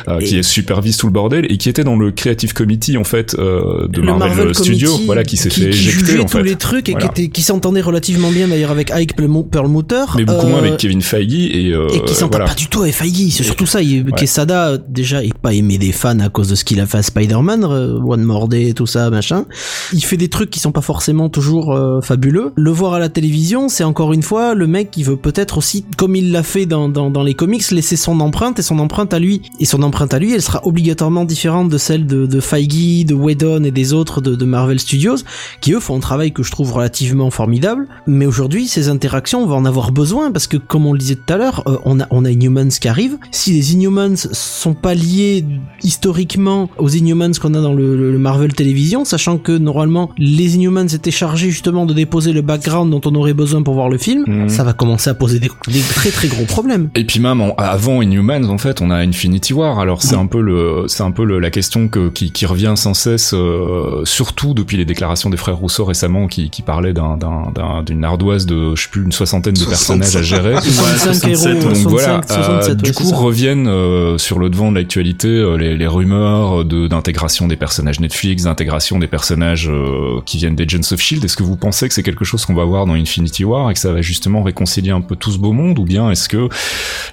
euh, 0.07 0.19
qui 0.19 0.37
est 0.37 0.43
supervise 0.43 0.97
tout 0.97 1.07
le 1.07 1.13
bordel 1.13 1.45
et 1.51 1.57
qui 1.57 1.69
était 1.69 1.83
dans 1.83 1.95
le 1.95 2.11
Creative 2.11 2.53
Committee 2.53 2.97
en 2.97 3.03
fait 3.03 3.35
de 3.35 3.89
le 3.95 4.03
Marvel, 4.03 4.27
Marvel 4.29 4.55
Studios, 4.55 4.87
Committee 4.89 5.05
voilà, 5.05 5.23
qui 5.23 5.37
s'est 5.37 5.49
fait 5.49 5.61
qui 5.61 5.67
éjecter 5.67 5.99
jugeait 6.05 6.19
en 6.19 6.25
tous 6.25 6.37
fait. 6.37 6.43
les 6.43 6.55
trucs 6.55 6.89
et 6.89 6.93
Voilà. 6.93 7.07
qui, 7.09 7.21
était, 7.23 7.31
qui 7.31 7.41
s'entendait 7.41 7.81
relativement 7.81 8.31
bien 8.31 8.47
d'ailleurs 8.47 8.71
avec 8.71 8.91
Ike 8.91 9.17
Perlmu- 9.17 9.47
Perlmutter. 9.49 10.03
mais 10.17 10.25
beaucoup 10.25 10.47
moins 10.47 10.59
avec 10.59 10.77
Kevin 10.77 11.01
Feige 11.01 11.33
et, 11.33 11.69
et 11.69 12.01
qui 12.05 12.13
s'entend 12.13 12.37
voilà. 12.37 12.45
pas 12.45 12.55
du 12.55 12.67
tout 12.67 12.81
avec 12.81 12.93
Feige, 12.95 13.29
c'est 13.31 13.43
surtout 13.43 13.65
ça. 13.65 13.81
Il, 13.81 14.05
Quesada, 14.13 14.77
déjà, 14.77 15.23
est 15.23 15.33
pas 15.37 15.53
aimé 15.53 15.77
des 15.77 15.91
fans 15.91 16.19
à 16.19 16.29
cause 16.29 16.47
de 16.49 16.55
ce 16.55 16.63
qu'il 16.63 16.79
a 16.79 16.85
fait 16.85 16.99
à 16.99 17.03
Spider-Man, 17.03 17.63
One 17.65 18.23
More 18.23 18.47
Day, 18.47 18.73
tout 18.73 18.85
ça, 18.85 19.09
machin. 19.09 19.45
Il 19.93 20.03
fait 20.03 20.17
des 20.17 20.29
trucs 20.29 20.49
qui 20.49 20.59
sont 20.59 20.71
pas 20.71 20.81
forcément 20.81 21.29
toujours 21.29 21.73
euh, 21.73 22.01
fabuleux. 22.01 22.51
Le 22.55 22.71
voir 22.71 22.93
à 22.93 22.99
la 22.99 23.09
télévision, 23.09 23.69
c'est 23.73 23.83
encore 23.83 24.13
une 24.13 24.23
fois 24.23 24.53
le 24.53 24.67
mec 24.67 24.91
qui 24.91 25.03
veut 25.03 25.17
peut-être 25.17 25.57
aussi, 25.57 25.83
comme 25.97 26.15
il 26.15 26.31
l'a 26.31 26.43
fait 26.43 26.65
dans, 26.65 26.89
dans, 26.89 27.23
les 27.23 27.33
comics, 27.33 27.69
laisser 27.71 27.95
son 27.95 28.19
empreinte 28.19 28.59
et 28.59 28.61
son 28.61 28.79
empreinte 28.79 29.13
à 29.13 29.19
lui. 29.19 29.41
Et 29.59 29.65
son 29.65 29.81
empreinte 29.83 30.13
à 30.13 30.19
lui, 30.19 30.33
elle 30.33 30.41
sera 30.41 30.65
obligatoirement 30.65 31.25
différente 31.25 31.69
de 31.69 31.77
celle 31.77 32.05
de, 32.05 32.39
Feige, 32.39 33.05
de 33.05 33.13
Whedon 33.13 33.63
et 33.63 33.71
des 33.71 33.93
autres 33.93 34.21
de, 34.21 34.45
Marvel 34.45 34.79
Studios, 34.79 35.17
qui 35.61 35.73
eux 35.73 35.79
font 35.79 35.97
un 35.97 35.99
travail 35.99 36.31
que 36.31 36.43
je 36.43 36.51
trouve 36.51 36.71
relativement 36.73 37.29
formidable. 37.31 37.87
Mais 38.07 38.25
aujourd'hui, 38.25 38.67
ces 38.67 38.89
interactions, 38.89 39.43
on 39.43 39.47
va 39.47 39.55
en 39.55 39.65
avoir 39.65 39.91
besoin 39.91 40.31
parce 40.31 40.47
que, 40.47 40.57
comme 40.57 40.85
on 40.85 40.93
le 40.93 40.99
disait 40.99 41.15
tout 41.15 41.33
à 41.33 41.37
l'heure, 41.37 41.63
euh, 41.67 41.77
on 41.85 41.99
a 41.99 42.07
on 42.11 42.25
a 42.25 42.29
Inhumans 42.31 42.69
qui 42.79 42.87
arrive. 42.87 43.17
Si 43.31 43.53
les 43.53 43.73
Inhumans 43.73 44.15
sont 44.31 44.73
pas 44.73 44.93
liés 44.93 45.43
historiquement 45.83 46.69
aux 46.77 46.89
Inhumans 46.89 47.31
qu'on 47.41 47.53
a 47.53 47.61
dans 47.61 47.73
le, 47.73 47.95
le- 47.97 48.11
le 48.11 48.17
Marvel 48.19 48.53
Télévision, 48.53 49.05
sachant 49.05 49.37
que 49.37 49.51
normalement 49.57 50.11
les 50.17 50.55
Inhumans 50.55 50.87
étaient 50.87 51.11
chargés 51.11 51.49
justement 51.49 51.85
de 51.85 51.93
déposer 51.93 52.33
le 52.33 52.41
background 52.41 52.91
dont 52.91 53.01
on 53.09 53.15
aurait 53.15 53.33
besoin 53.33 53.61
pour 53.63 53.73
voir 53.73 53.89
le 53.89 53.97
film, 53.97 54.23
Mhm. 54.27 54.49
ça 54.49 54.63
va 54.63 54.73
commencer 54.73 55.09
à 55.09 55.13
poser 55.13 55.39
des, 55.39 55.49
des 55.67 55.79
très 55.81 56.09
très 56.11 56.27
gros 56.27 56.45
problèmes. 56.45 56.89
Et 56.95 57.03
puis 57.05 57.19
même 57.19 57.41
en- 57.41 57.55
avant 57.55 58.01
Inhumans, 58.01 58.49
en 58.49 58.57
fait, 58.57 58.81
on 58.81 58.89
a 58.91 58.97
Infinity 58.97 59.53
War. 59.53 59.79
Alors 59.79 60.01
c'est 60.03 60.15
un 60.15 60.25
peu 60.27 60.41
le, 60.41 60.85
c'est 60.87 61.03
un 61.03 61.11
peu 61.11 61.23
le- 61.25 61.39
la 61.39 61.49
question 61.51 61.87
que, 61.87 62.09
qui, 62.09 62.31
qui 62.31 62.45
revient 62.45 62.73
sans 62.75 62.93
cesse, 62.93 63.33
euh, 63.33 64.01
surtout 64.05 64.53
depuis 64.53 64.77
les 64.77 64.85
déclarations 64.85 65.29
des 65.29 65.37
frères 65.37 65.57
Rousseau 65.57 65.85
récemment, 65.85 66.27
qui, 66.27 66.49
qui 66.49 66.61
parlaient 66.61 66.93
d'un, 66.93 67.17
d'un, 67.17 67.51
d'un- 67.53 67.83
d'une 67.83 68.03
ardoise 68.03 68.45
de, 68.45 68.75
je 68.75 68.83
sais 68.83 68.89
plus, 68.89 69.03
une 69.03 69.11
soixantaine 69.11 69.53
de 69.53 69.59
65. 69.59 69.99
personnages 69.99 70.15
à 70.15 70.21
gérer. 70.23 70.55
65 70.61 71.27
héros, 71.29 71.43
Donc 71.53 71.75
65, 71.75 71.89
voilà, 71.89 72.21
67, 72.27 72.71
euh, 72.71 72.75
du 72.75 72.89
ouais, 72.89 72.95
coup 72.95 73.11
reviennent 73.11 73.67
euh, 73.67 74.17
sur 74.17 74.39
le 74.39 74.49
devant 74.49 74.71
de 74.71 74.77
l'actualité 74.77 75.27
euh, 75.27 75.55
les, 75.57 75.75
les 75.77 75.87
rumeurs 75.87 76.65
de 76.65 76.87
d'intégration 76.87 77.47
des 77.47 77.55
personnages 77.55 77.99
Netflix, 77.99 78.43
d'intégration 78.43 78.99
des 78.99 79.07
personnages 79.07 79.69
euh, 79.69 80.19
qui 80.25 80.37
viennent 80.37 80.55
d'Agents 80.55 80.91
of 80.91 80.99
Shield. 80.99 81.23
Est-ce 81.23 81.37
que 81.37 81.43
vous 81.43 81.55
pensez 81.55 81.87
que 81.87 81.93
c'est 81.93 82.03
quelque 82.03 82.25
chose 82.25 82.45
qu'on 82.45 82.53
va 82.53 82.65
voir 82.65 82.85
dans 82.85 82.93
Infinity 82.93 83.42
War 83.45 83.69
et 83.69 83.73
que 83.73 83.79
ça 83.79 83.91
va 83.91 84.01
justement 84.01 84.43
réconcilier 84.43 84.91
un 84.91 85.01
peu 85.01 85.15
tout 85.15 85.31
ce 85.31 85.37
beau 85.37 85.51
monde, 85.51 85.79
ou 85.79 85.83
bien 85.83 86.09
est-ce 86.11 86.29
que 86.29 86.49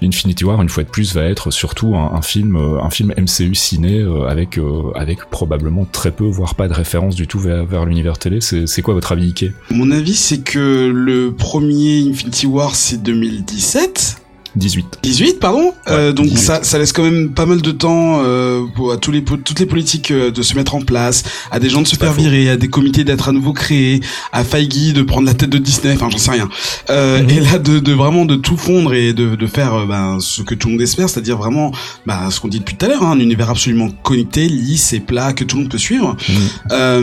Infinity 0.02 0.44
War, 0.44 0.60
une 0.62 0.68
fois 0.68 0.84
de 0.84 0.88
plus, 0.88 1.14
va 1.14 1.24
être 1.24 1.50
surtout 1.50 1.94
un, 1.94 2.22
film, 2.22 2.56
euh, 2.56 2.82
un 2.82 2.90
film 2.90 3.12
MCU 3.16 3.54
ciné 3.54 3.98
euh, 3.98 4.26
avec 4.26 4.58
euh, 4.58 4.92
avec 4.94 5.24
probablement 5.30 5.86
très 5.90 6.10
peu, 6.10 6.24
voire 6.24 6.54
pas 6.54 6.68
de 6.68 6.74
référence 6.74 7.14
du 7.14 7.26
tout 7.26 7.38
vers, 7.38 7.64
vers 7.64 7.84
l'univers 7.84 8.18
télé? 8.18 8.40
C'est 8.40 8.82
quoi 8.82 8.94
votre 8.94 9.12
avis, 9.12 9.28
Ike 9.28 9.52
Mon 9.70 9.90
avis, 9.90 10.14
c'est 10.14 10.40
que 10.40 10.90
le 10.92 11.32
premier 11.32 12.00
Infinity 12.08 12.46
War, 12.46 12.74
c'est 12.74 13.02
2017. 13.02 14.19
18. 14.56 14.98
18 15.02 15.38
pardon? 15.40 15.72
Euh, 15.88 16.12
donc 16.12 16.26
18. 16.26 16.38
ça 16.38 16.60
ça 16.62 16.78
laisse 16.78 16.92
quand 16.92 17.02
même 17.04 17.30
pas 17.30 17.46
mal 17.46 17.62
de 17.62 17.70
temps 17.70 18.20
euh, 18.24 18.64
pour 18.74 18.92
à 18.92 18.96
tous 18.96 19.12
les 19.12 19.20
po- 19.22 19.36
toutes 19.36 19.60
les 19.60 19.66
politiques 19.66 20.10
euh, 20.10 20.30
de 20.30 20.42
se 20.42 20.54
mettre 20.54 20.74
en 20.74 20.80
place 20.80 21.22
à 21.50 21.60
des 21.60 21.68
gens 21.68 21.82
de 21.82 21.86
se 21.86 21.96
faire 21.96 22.12
virer 22.12 22.50
à 22.50 22.56
des 22.56 22.68
comités 22.68 23.04
d'être 23.04 23.28
à 23.28 23.32
nouveau 23.32 23.52
créés 23.52 24.00
à 24.32 24.42
Feige 24.44 24.92
de 24.92 25.02
prendre 25.02 25.26
la 25.26 25.34
tête 25.34 25.50
de 25.50 25.58
Disney 25.58 25.94
enfin 25.94 26.08
j'en 26.10 26.18
sais 26.18 26.32
rien 26.32 26.48
euh, 26.90 27.22
Mhm. 27.22 27.30
et 27.30 27.40
là 27.40 27.58
de, 27.58 27.78
de 27.78 27.92
vraiment 27.92 28.24
de 28.24 28.36
tout 28.36 28.56
fondre 28.56 28.92
et 28.94 29.12
de, 29.12 29.34
de 29.36 29.46
faire 29.46 29.74
euh, 29.74 29.86
ben, 29.86 30.18
ce 30.20 30.42
que 30.42 30.54
tout 30.54 30.68
le 30.68 30.72
monde 30.74 30.82
espère 30.82 31.08
c'est-à-dire 31.08 31.36
vraiment 31.38 31.72
ben, 32.06 32.30
ce 32.30 32.40
qu'on 32.40 32.48
dit 32.48 32.58
depuis 32.60 32.76
tout 32.76 32.86
à 32.86 32.88
l'heure 32.88 33.02
hein, 33.02 33.12
un 33.12 33.20
univers 33.20 33.50
absolument 33.50 33.88
connecté 34.02 34.48
lisse 34.48 34.92
et 34.92 35.00
plat 35.00 35.32
que 35.32 35.44
tout 35.44 35.56
le 35.56 35.62
monde 35.62 35.70
peut 35.72 35.78
suivre 35.78 36.16
Mhm. 36.28 36.34
euh, 36.72 37.02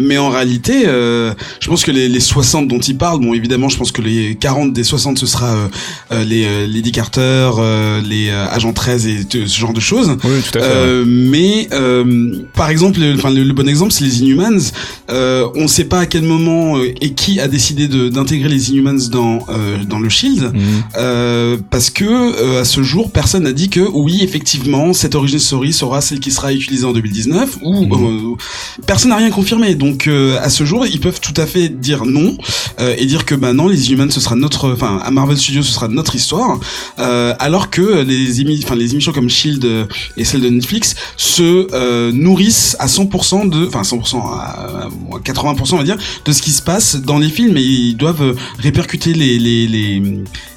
mais 0.00 0.18
en 0.18 0.28
réalité, 0.30 0.84
euh, 0.86 1.32
je 1.60 1.68
pense 1.68 1.84
que 1.84 1.90
les, 1.90 2.08
les 2.08 2.20
60 2.20 2.68
dont 2.68 2.78
il 2.78 2.96
parle, 2.96 3.20
bon 3.20 3.34
évidemment, 3.34 3.68
je 3.68 3.76
pense 3.76 3.92
que 3.92 4.02
les 4.02 4.36
40 4.36 4.72
des 4.72 4.84
60 4.84 5.18
ce 5.18 5.26
sera 5.26 5.48
euh, 5.54 5.68
euh, 6.12 6.24
les, 6.24 6.44
euh, 6.44 6.66
les 6.66 6.77
Lady 6.78 6.92
Carter, 6.92 7.50
les 8.04 8.30
agents 8.30 8.72
13 8.72 9.06
et 9.06 9.26
ce 9.30 9.58
genre 9.58 9.72
de 9.72 9.80
choses. 9.80 10.16
Oui, 10.24 10.40
tout 10.50 10.58
à 10.58 10.62
fait. 10.62 11.04
Mais 11.04 11.68
par 12.54 12.70
exemple, 12.70 13.00
enfin 13.14 13.30
le, 13.30 13.52
bon 13.52 13.68
exemple, 13.68 13.92
c'est 13.92 14.04
les 14.04 14.22
Inhumans. 14.22 14.70
on 15.08 15.62
ne 15.62 15.66
sait 15.66 15.84
pas 15.84 16.00
à 16.00 16.06
quel 16.06 16.22
moment 16.22 16.78
et 16.80 17.12
qui 17.14 17.40
a 17.40 17.48
décidé 17.48 17.88
d'intégrer 17.88 18.48
les 18.48 18.70
Inhumans 18.70 19.08
dans 19.10 19.46
dans 19.88 19.98
le 19.98 20.08
Shield, 20.08 20.52
mhm. 20.54 21.62
parce 21.70 21.90
que 21.90 22.60
à 22.60 22.64
ce 22.64 22.82
jour, 22.82 23.10
personne 23.10 23.44
n'a 23.44 23.52
dit 23.52 23.68
que 23.68 23.80
oui, 23.80 24.20
effectivement, 24.22 24.92
cette 24.92 25.14
origin 25.14 25.38
story 25.38 25.72
sera 25.72 26.00
celle 26.00 26.20
qui 26.20 26.30
sera 26.30 26.52
utilisée 26.52 26.84
en 26.84 26.92
2019 26.92 27.58
ou 27.62 27.84
mhm. 27.84 28.36
personne 28.86 29.10
n'a 29.10 29.16
rien 29.16 29.30
confirmé. 29.30 29.74
Donc 29.74 30.08
à 30.08 30.48
ce 30.48 30.64
jour, 30.64 30.86
ils 30.86 31.00
peuvent 31.00 31.20
tout 31.20 31.34
à 31.36 31.46
fait 31.46 31.68
dire 31.68 32.04
non 32.04 32.36
euh, 32.80 32.94
et 32.98 33.06
dire 33.06 33.24
que 33.24 33.34
bah 33.34 33.52
non 33.52 33.68
les 33.68 33.88
Inhumans 33.88 34.10
ce 34.10 34.20
sera 34.20 34.36
notre 34.36 34.72
enfin 34.72 35.00
à 35.02 35.10
Marvel 35.10 35.36
Studios 35.36 35.62
ce 35.62 35.72
sera 35.72 35.88
notre 35.88 36.14
histoire 36.14 36.58
euh, 36.98 37.34
alors 37.38 37.70
que 37.70 38.02
les 38.02 38.40
émissions 38.40 39.12
comme 39.12 39.28
Shield 39.28 39.66
et 40.16 40.24
celles 40.24 40.40
de 40.40 40.48
Netflix 40.48 40.94
se 41.16 41.68
euh, 41.72 42.12
nourrissent 42.12 42.76
à 42.78 42.86
100% 42.86 43.48
de 43.48 43.66
enfin 43.66 43.82
100% 43.82 44.16
à, 44.16 44.88
80% 45.24 45.74
on 45.74 45.76
va 45.76 45.84
dire 45.84 45.98
de 46.24 46.32
ce 46.32 46.42
qui 46.42 46.50
se 46.50 46.62
passe 46.62 46.96
dans 46.96 47.18
les 47.18 47.28
films 47.28 47.56
et 47.56 47.62
ils 47.62 47.96
doivent 47.96 48.36
répercuter 48.58 49.12
les 49.14 49.38
les 49.38 49.66
les 49.66 50.02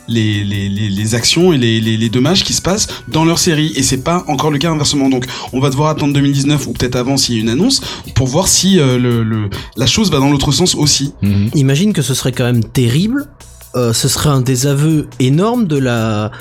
les, 0.08 0.43
les, 0.43 0.67
les, 0.67 1.15
actions 1.15 1.54
et 1.54 1.58
les, 1.58 1.80
les, 1.80 2.10
dommages 2.10 2.43
qui 2.43 2.52
se 2.52 2.62
passent 2.62 2.88
dans 3.08 3.24
leur 3.24 3.39
série 3.39 3.71
et 3.78 3.84
c'est 3.84 4.04
pas 4.04 4.26
encore 4.28 4.52
le 4.52 4.58
cas 4.58 4.69
inversement 4.69 5.10
donc 5.10 5.26
on 5.54 5.62
va 5.62 5.69
devoir 5.69 5.89
attendre 5.89 6.13
2019 6.13 6.67
ou 6.67 6.74
peut-être 6.74 6.97
avant 6.97 7.15
s'il 7.15 7.36
y 7.36 7.38
a 7.38 7.41
une 7.41 7.50
annonce 7.50 7.82
pour 8.13 8.28
voir 8.28 8.50
si 8.50 8.80
euh, 8.80 8.97
le, 8.97 9.24
le, 9.24 9.50
la 9.78 9.86
chose 9.86 10.12
va 10.12 10.19
dans 10.19 10.30
l'autre 10.30 10.52
sens 10.52 10.76
aussi. 10.76 11.13
Mhm. 11.21 11.50
Imagine 11.56 11.93
que 11.93 12.02
ce 12.02 12.13
serait 12.13 12.32
quand 12.32 12.43
même 12.43 12.63
terrible, 12.63 13.28
euh, 13.76 13.94
ce 13.94 14.08
serait 14.08 14.30
un 14.30 14.42
désaveu 14.42 15.08
énorme 15.20 15.66
de 15.66 15.78
la 15.78 16.32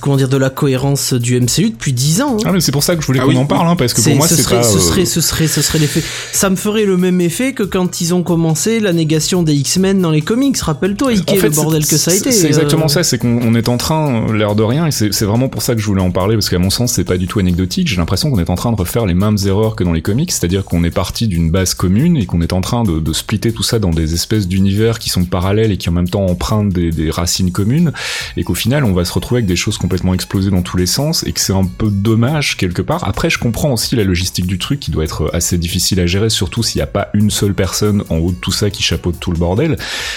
comment 0.00 0.16
dire 0.16 0.28
de 0.28 0.36
la 0.36 0.50
cohérence 0.50 1.12
du 1.14 1.40
MCU 1.40 1.70
depuis 1.70 1.92
10 1.92 2.22
ans. 2.22 2.36
Hein. 2.36 2.44
Ah 2.46 2.52
mais 2.52 2.60
c'est 2.60 2.72
pour 2.72 2.82
ça 2.82 2.94
que 2.94 3.02
je 3.02 3.06
voulais 3.06 3.20
ah 3.22 3.26
qu'on 3.26 3.36
en 3.36 3.46
parle 3.46 3.68
hein, 3.68 3.76
parce 3.76 3.92
que 3.92 4.00
pour 4.00 4.14
moi 4.14 4.28
c'est 4.28 4.48
pas 4.48 4.62
ce 4.62 4.78
serait 4.78 5.04
ce 5.04 5.20
serait 5.20 5.48
ce 5.48 5.62
serait 5.62 5.78
l'effet 5.78 6.02
ça 6.32 6.50
me 6.50 6.56
ferait 6.56 6.84
le 6.84 6.96
même 6.96 7.20
effet 7.20 7.52
que 7.52 7.62
quand 7.62 8.00
ils 8.00 8.14
ont 8.14 8.22
commencé 8.22 8.80
la 8.80 8.92
négation 8.92 9.42
des 9.42 9.54
X-Men 9.54 10.00
dans 10.00 10.10
les 10.10 10.22
comics, 10.22 10.56
rappelle-toi 10.58 11.12
Ike 11.12 11.42
le 11.42 11.50
bordel 11.50 11.86
que 11.86 11.96
ça 11.96 12.10
a 12.10 12.14
été. 12.14 12.30
C'est 12.32 12.46
exactement 12.46 12.84
euh. 12.84 12.88
ça, 12.88 13.02
c'est 13.02 13.18
qu'on 13.18 13.54
est 13.54 13.68
en 13.68 13.76
train 13.76 14.32
l'air 14.32 14.54
de 14.54 14.62
rien 14.62 14.86
et 14.86 14.90
c'est 14.90 15.22
vraiment 15.22 15.48
pour 15.48 15.62
ça 15.62 15.74
que 15.74 15.80
je 15.80 15.86
voulais 15.86 16.02
en 16.02 16.10
parler 16.10 16.36
parce 16.36 16.50
qu'à 16.50 16.58
mon 16.58 16.70
sens 16.70 16.92
c'est 16.92 17.04
pas 17.04 17.16
du 17.16 17.26
tout 17.26 17.38
anecdotique, 17.38 17.88
j'ai 17.88 17.96
l'impression 17.96 18.30
qu'on 18.30 18.38
est 18.38 18.50
en 18.50 18.54
train 18.54 18.72
de 18.72 18.76
refaire 18.76 19.06
les 19.06 19.14
mêmes 19.14 19.36
erreurs 19.46 19.76
que 19.76 19.84
dans 19.84 19.92
les 19.92 20.02
comics, 20.02 20.30
c'est-à-dire 20.30 20.64
qu'on 20.64 20.84
est 20.84 20.90
parti 20.90 21.26
d'une 21.26 21.50
base 21.50 21.74
commune 21.74 22.16
et 22.16 22.26
qu'on 22.26 22.40
est 22.40 22.52
en 22.52 22.60
train 22.60 22.84
de, 22.84 23.00
de 23.00 23.12
splitter 23.12 23.52
tout 23.52 23.62
ça 23.62 23.78
dans 23.78 23.90
des 23.90 24.14
espèces 24.14 24.46
d'univers 24.46 24.98
qui 24.98 25.10
sont 25.10 25.24
parallèles 25.24 25.72
et 25.72 25.76
qui 25.76 25.88
en 25.88 25.92
même 25.92 26.08
temps 26.08 26.26
empruntent 26.26 26.72
des, 26.72 26.90
des 26.90 27.10
racines 27.10 27.50
communes 27.50 27.92
et 28.36 28.44
qu'au 28.44 28.54
final 28.54 28.84
on 28.84 28.92
va 28.92 29.04
se 29.04 29.12
retrouver 29.12 29.40
avec 29.40 29.46
des 29.46 29.56
choses 29.56 29.78
complètement 29.80 30.12
explosées 30.12 30.50
dans 30.50 30.62
tous 30.62 30.76
les 30.76 30.86
sens 30.86 31.24
et 31.26 31.32
que 31.32 31.40
c'est 31.40 31.54
un 31.54 31.64
peu 31.64 31.90
dommage 31.90 32.58
quelque 32.58 32.82
part. 32.82 33.02
Après, 33.08 33.30
je 33.30 33.38
comprends 33.38 33.72
aussi 33.72 33.96
la 33.96 34.04
logistique 34.04 34.46
du 34.46 34.58
truc 34.58 34.78
qui 34.78 34.90
doit 34.90 35.04
être 35.04 35.30
assez 35.32 35.56
difficile 35.56 36.00
à 36.00 36.06
gérer, 36.06 36.28
surtout 36.28 36.62
s'il 36.62 36.78
n'y 36.78 36.82
a 36.82 36.86
pas 36.86 37.08
une 37.14 37.30
seule 37.30 37.54
personne 37.54 38.04
en 38.10 38.16
haut 38.16 38.30
de 38.30 38.36
tout 38.36 38.52
ça 38.52 38.70
qui 38.70 38.82
chapeaute 38.82 39.18
tout 39.18 39.32
le 39.32 39.38
bordel 39.38 39.76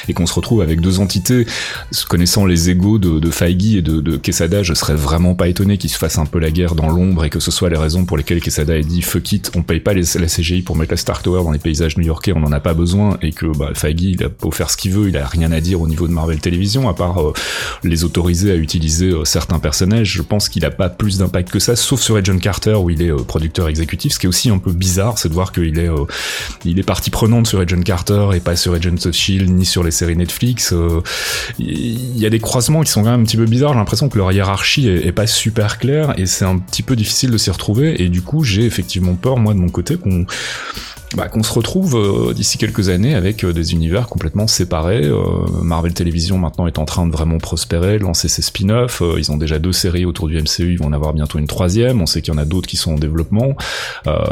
et 0.09 0.13
qu'on 0.13 0.25
se 0.25 0.33
retrouve 0.33 0.61
avec 0.61 0.81
deux 0.81 0.99
entités. 0.99 1.47
Connaissant 2.09 2.45
les 2.45 2.69
égaux 2.69 2.99
de, 2.99 3.19
de 3.19 3.31
Feige 3.31 3.75
et 3.75 3.81
de, 3.81 4.01
de, 4.01 4.17
Quesada, 4.17 4.63
je 4.63 4.73
serais 4.73 4.95
vraiment 4.95 5.33
pas 5.33 5.47
étonné 5.47 5.77
qu'ils 5.77 5.89
se 5.89 5.97
fassent 5.97 6.17
un 6.17 6.25
peu 6.25 6.39
la 6.39 6.51
guerre 6.51 6.75
dans 6.75 6.89
l'ombre 6.89 7.23
et 7.23 7.29
que 7.29 7.39
ce 7.39 7.49
soit 7.49 7.69
les 7.69 7.77
raisons 7.77 8.05
pour 8.05 8.17
lesquelles 8.17 8.41
Quesada 8.41 8.73
a 8.73 8.81
dit 8.81 9.01
fuck 9.01 9.31
it, 9.31 9.51
on 9.55 9.63
paye 9.63 9.79
pas 9.79 9.93
les, 9.93 10.03
la 10.19 10.27
CGI 10.27 10.61
pour 10.61 10.75
mettre 10.75 10.91
la 10.91 10.97
Stark 10.97 11.23
Tower 11.23 11.43
dans 11.43 11.51
les 11.51 11.59
paysages 11.59 11.97
new-yorkais, 11.97 12.33
on 12.35 12.43
en 12.43 12.51
a 12.51 12.59
pas 12.59 12.73
besoin 12.73 13.17
et 13.21 13.31
que 13.31 13.45
bah, 13.45 13.71
Feige 13.73 14.01
il 14.01 14.23
a 14.23 14.27
beau 14.27 14.51
faire 14.51 14.69
ce 14.69 14.77
qu'il 14.77 14.91
veut, 14.91 15.07
il 15.07 15.17
a 15.17 15.25
rien 15.25 15.51
à 15.51 15.61
dire 15.61 15.81
au 15.81 15.87
niveau 15.87 16.07
de 16.07 16.13
Marvel 16.13 16.39
Television 16.39 16.89
à 16.89 16.93
part 16.93 17.21
euh, 17.21 17.33
les 17.83 18.03
autoriser 18.03 18.51
à 18.51 18.55
utiliser 18.55 19.07
euh, 19.07 19.23
certains 19.23 19.52
personnages. 19.59 20.11
Je 20.11 20.21
pense 20.21 20.49
qu'il 20.49 20.65
a 20.65 20.71
pas 20.71 20.89
plus 20.89 21.17
d'impact 21.17 21.49
que 21.51 21.59
ça, 21.59 21.75
sauf 21.75 22.01
sur 22.01 22.15
Agent 22.15 22.37
Carter 22.39 22.73
où 22.75 22.89
il 22.89 23.01
est 23.01 23.11
euh, 23.11 23.17
producteur 23.17 23.67
exécutif. 23.67 24.13
Ce 24.13 24.19
qui 24.19 24.25
est 24.25 24.29
aussi 24.29 24.49
un 24.49 24.57
peu 24.57 24.71
bizarre, 24.71 25.17
c'est 25.17 25.29
de 25.29 25.33
voir 25.33 25.51
qu'il 25.51 25.79
est, 25.79 25.89
euh, 25.89 26.05
il 26.65 26.79
est 26.79 26.83
partie 26.83 27.09
prenante 27.09 27.47
sur 27.47 27.59
Agent 27.59 27.81
Carter 27.81 28.29
et 28.33 28.39
pas 28.39 28.55
sur 28.55 28.73
Agent 28.73 29.05
of 29.05 29.13
Shield 29.13 29.49
ni 29.49 29.65
sur 29.65 29.83
les 29.83 29.91
séries 29.91 30.15
Netflix. 30.15 30.73
Euh, 30.73 31.01
il 31.59 32.17
y 32.17 32.25
a 32.25 32.29
des 32.29 32.39
croisements 32.39 32.81
qui 32.81 32.91
sont 32.91 33.03
quand 33.03 33.11
même 33.11 33.21
un 33.21 33.25
petit 33.25 33.37
peu 33.37 33.45
bizarres. 33.45 33.73
J'ai 33.73 33.79
l'impression 33.79 34.09
que 34.09 34.17
leur 34.17 34.31
hiérarchie 34.31 34.87
est, 34.87 35.11
pas 35.11 35.27
super 35.27 35.77
claire 35.77 36.13
et 36.17 36.25
c'est 36.25 36.45
un 36.45 36.57
petit 36.57 36.81
peu 36.81 36.95
difficile 36.95 37.29
de 37.31 37.37
s'y 37.37 37.51
retrouver. 37.51 38.01
Et 38.01 38.09
du 38.09 38.21
coup, 38.21 38.43
j'ai 38.43 38.65
effectivement 38.65 39.15
peur 39.15 39.37
moi 39.37 39.53
de 39.53 39.59
mon 39.59 39.69
côté 39.69 39.97
qu'on 39.97 40.25
bah, 41.15 41.27
qu'on 41.27 41.43
se 41.43 41.53
retrouve 41.53 41.95
euh, 41.95 42.33
d'ici 42.33 42.57
quelques 42.57 42.89
années 42.89 43.13
avec 43.13 43.43
euh, 43.43 43.53
des 43.53 43.73
univers 43.73 44.07
complètement 44.07 44.47
séparés. 44.47 45.05
Euh, 45.05 45.21
Marvel 45.61 45.93
Television 45.93 46.37
maintenant 46.37 46.65
est 46.65 46.79
en 46.79 46.85
train 46.85 47.05
de 47.05 47.11
vraiment 47.11 47.37
prospérer, 47.37 47.99
lancer 47.99 48.27
ses 48.27 48.41
spin-offs. 48.41 49.01
ils 49.17 49.31
ont 49.31 49.37
déjà 49.37 49.59
deux 49.59 49.71
séries 49.71 50.05
autour 50.05 50.27
du 50.27 50.37
MCU, 50.37 50.73
ils 50.73 50.77
vont 50.77 50.87
en 50.87 50.93
avoir 50.93 51.13
bientôt 51.13 51.39
une 51.39 51.47
troisième. 51.47 52.01
On 52.01 52.05
sait 52.05 52.21
qu'il 52.21 52.33
y 52.33 52.37
en 52.37 52.39
a 52.39 52.45
d'autres 52.45 52.67
qui 52.67 52.77
sont 52.77 52.93
en 52.93 52.97
développement. 52.97 53.55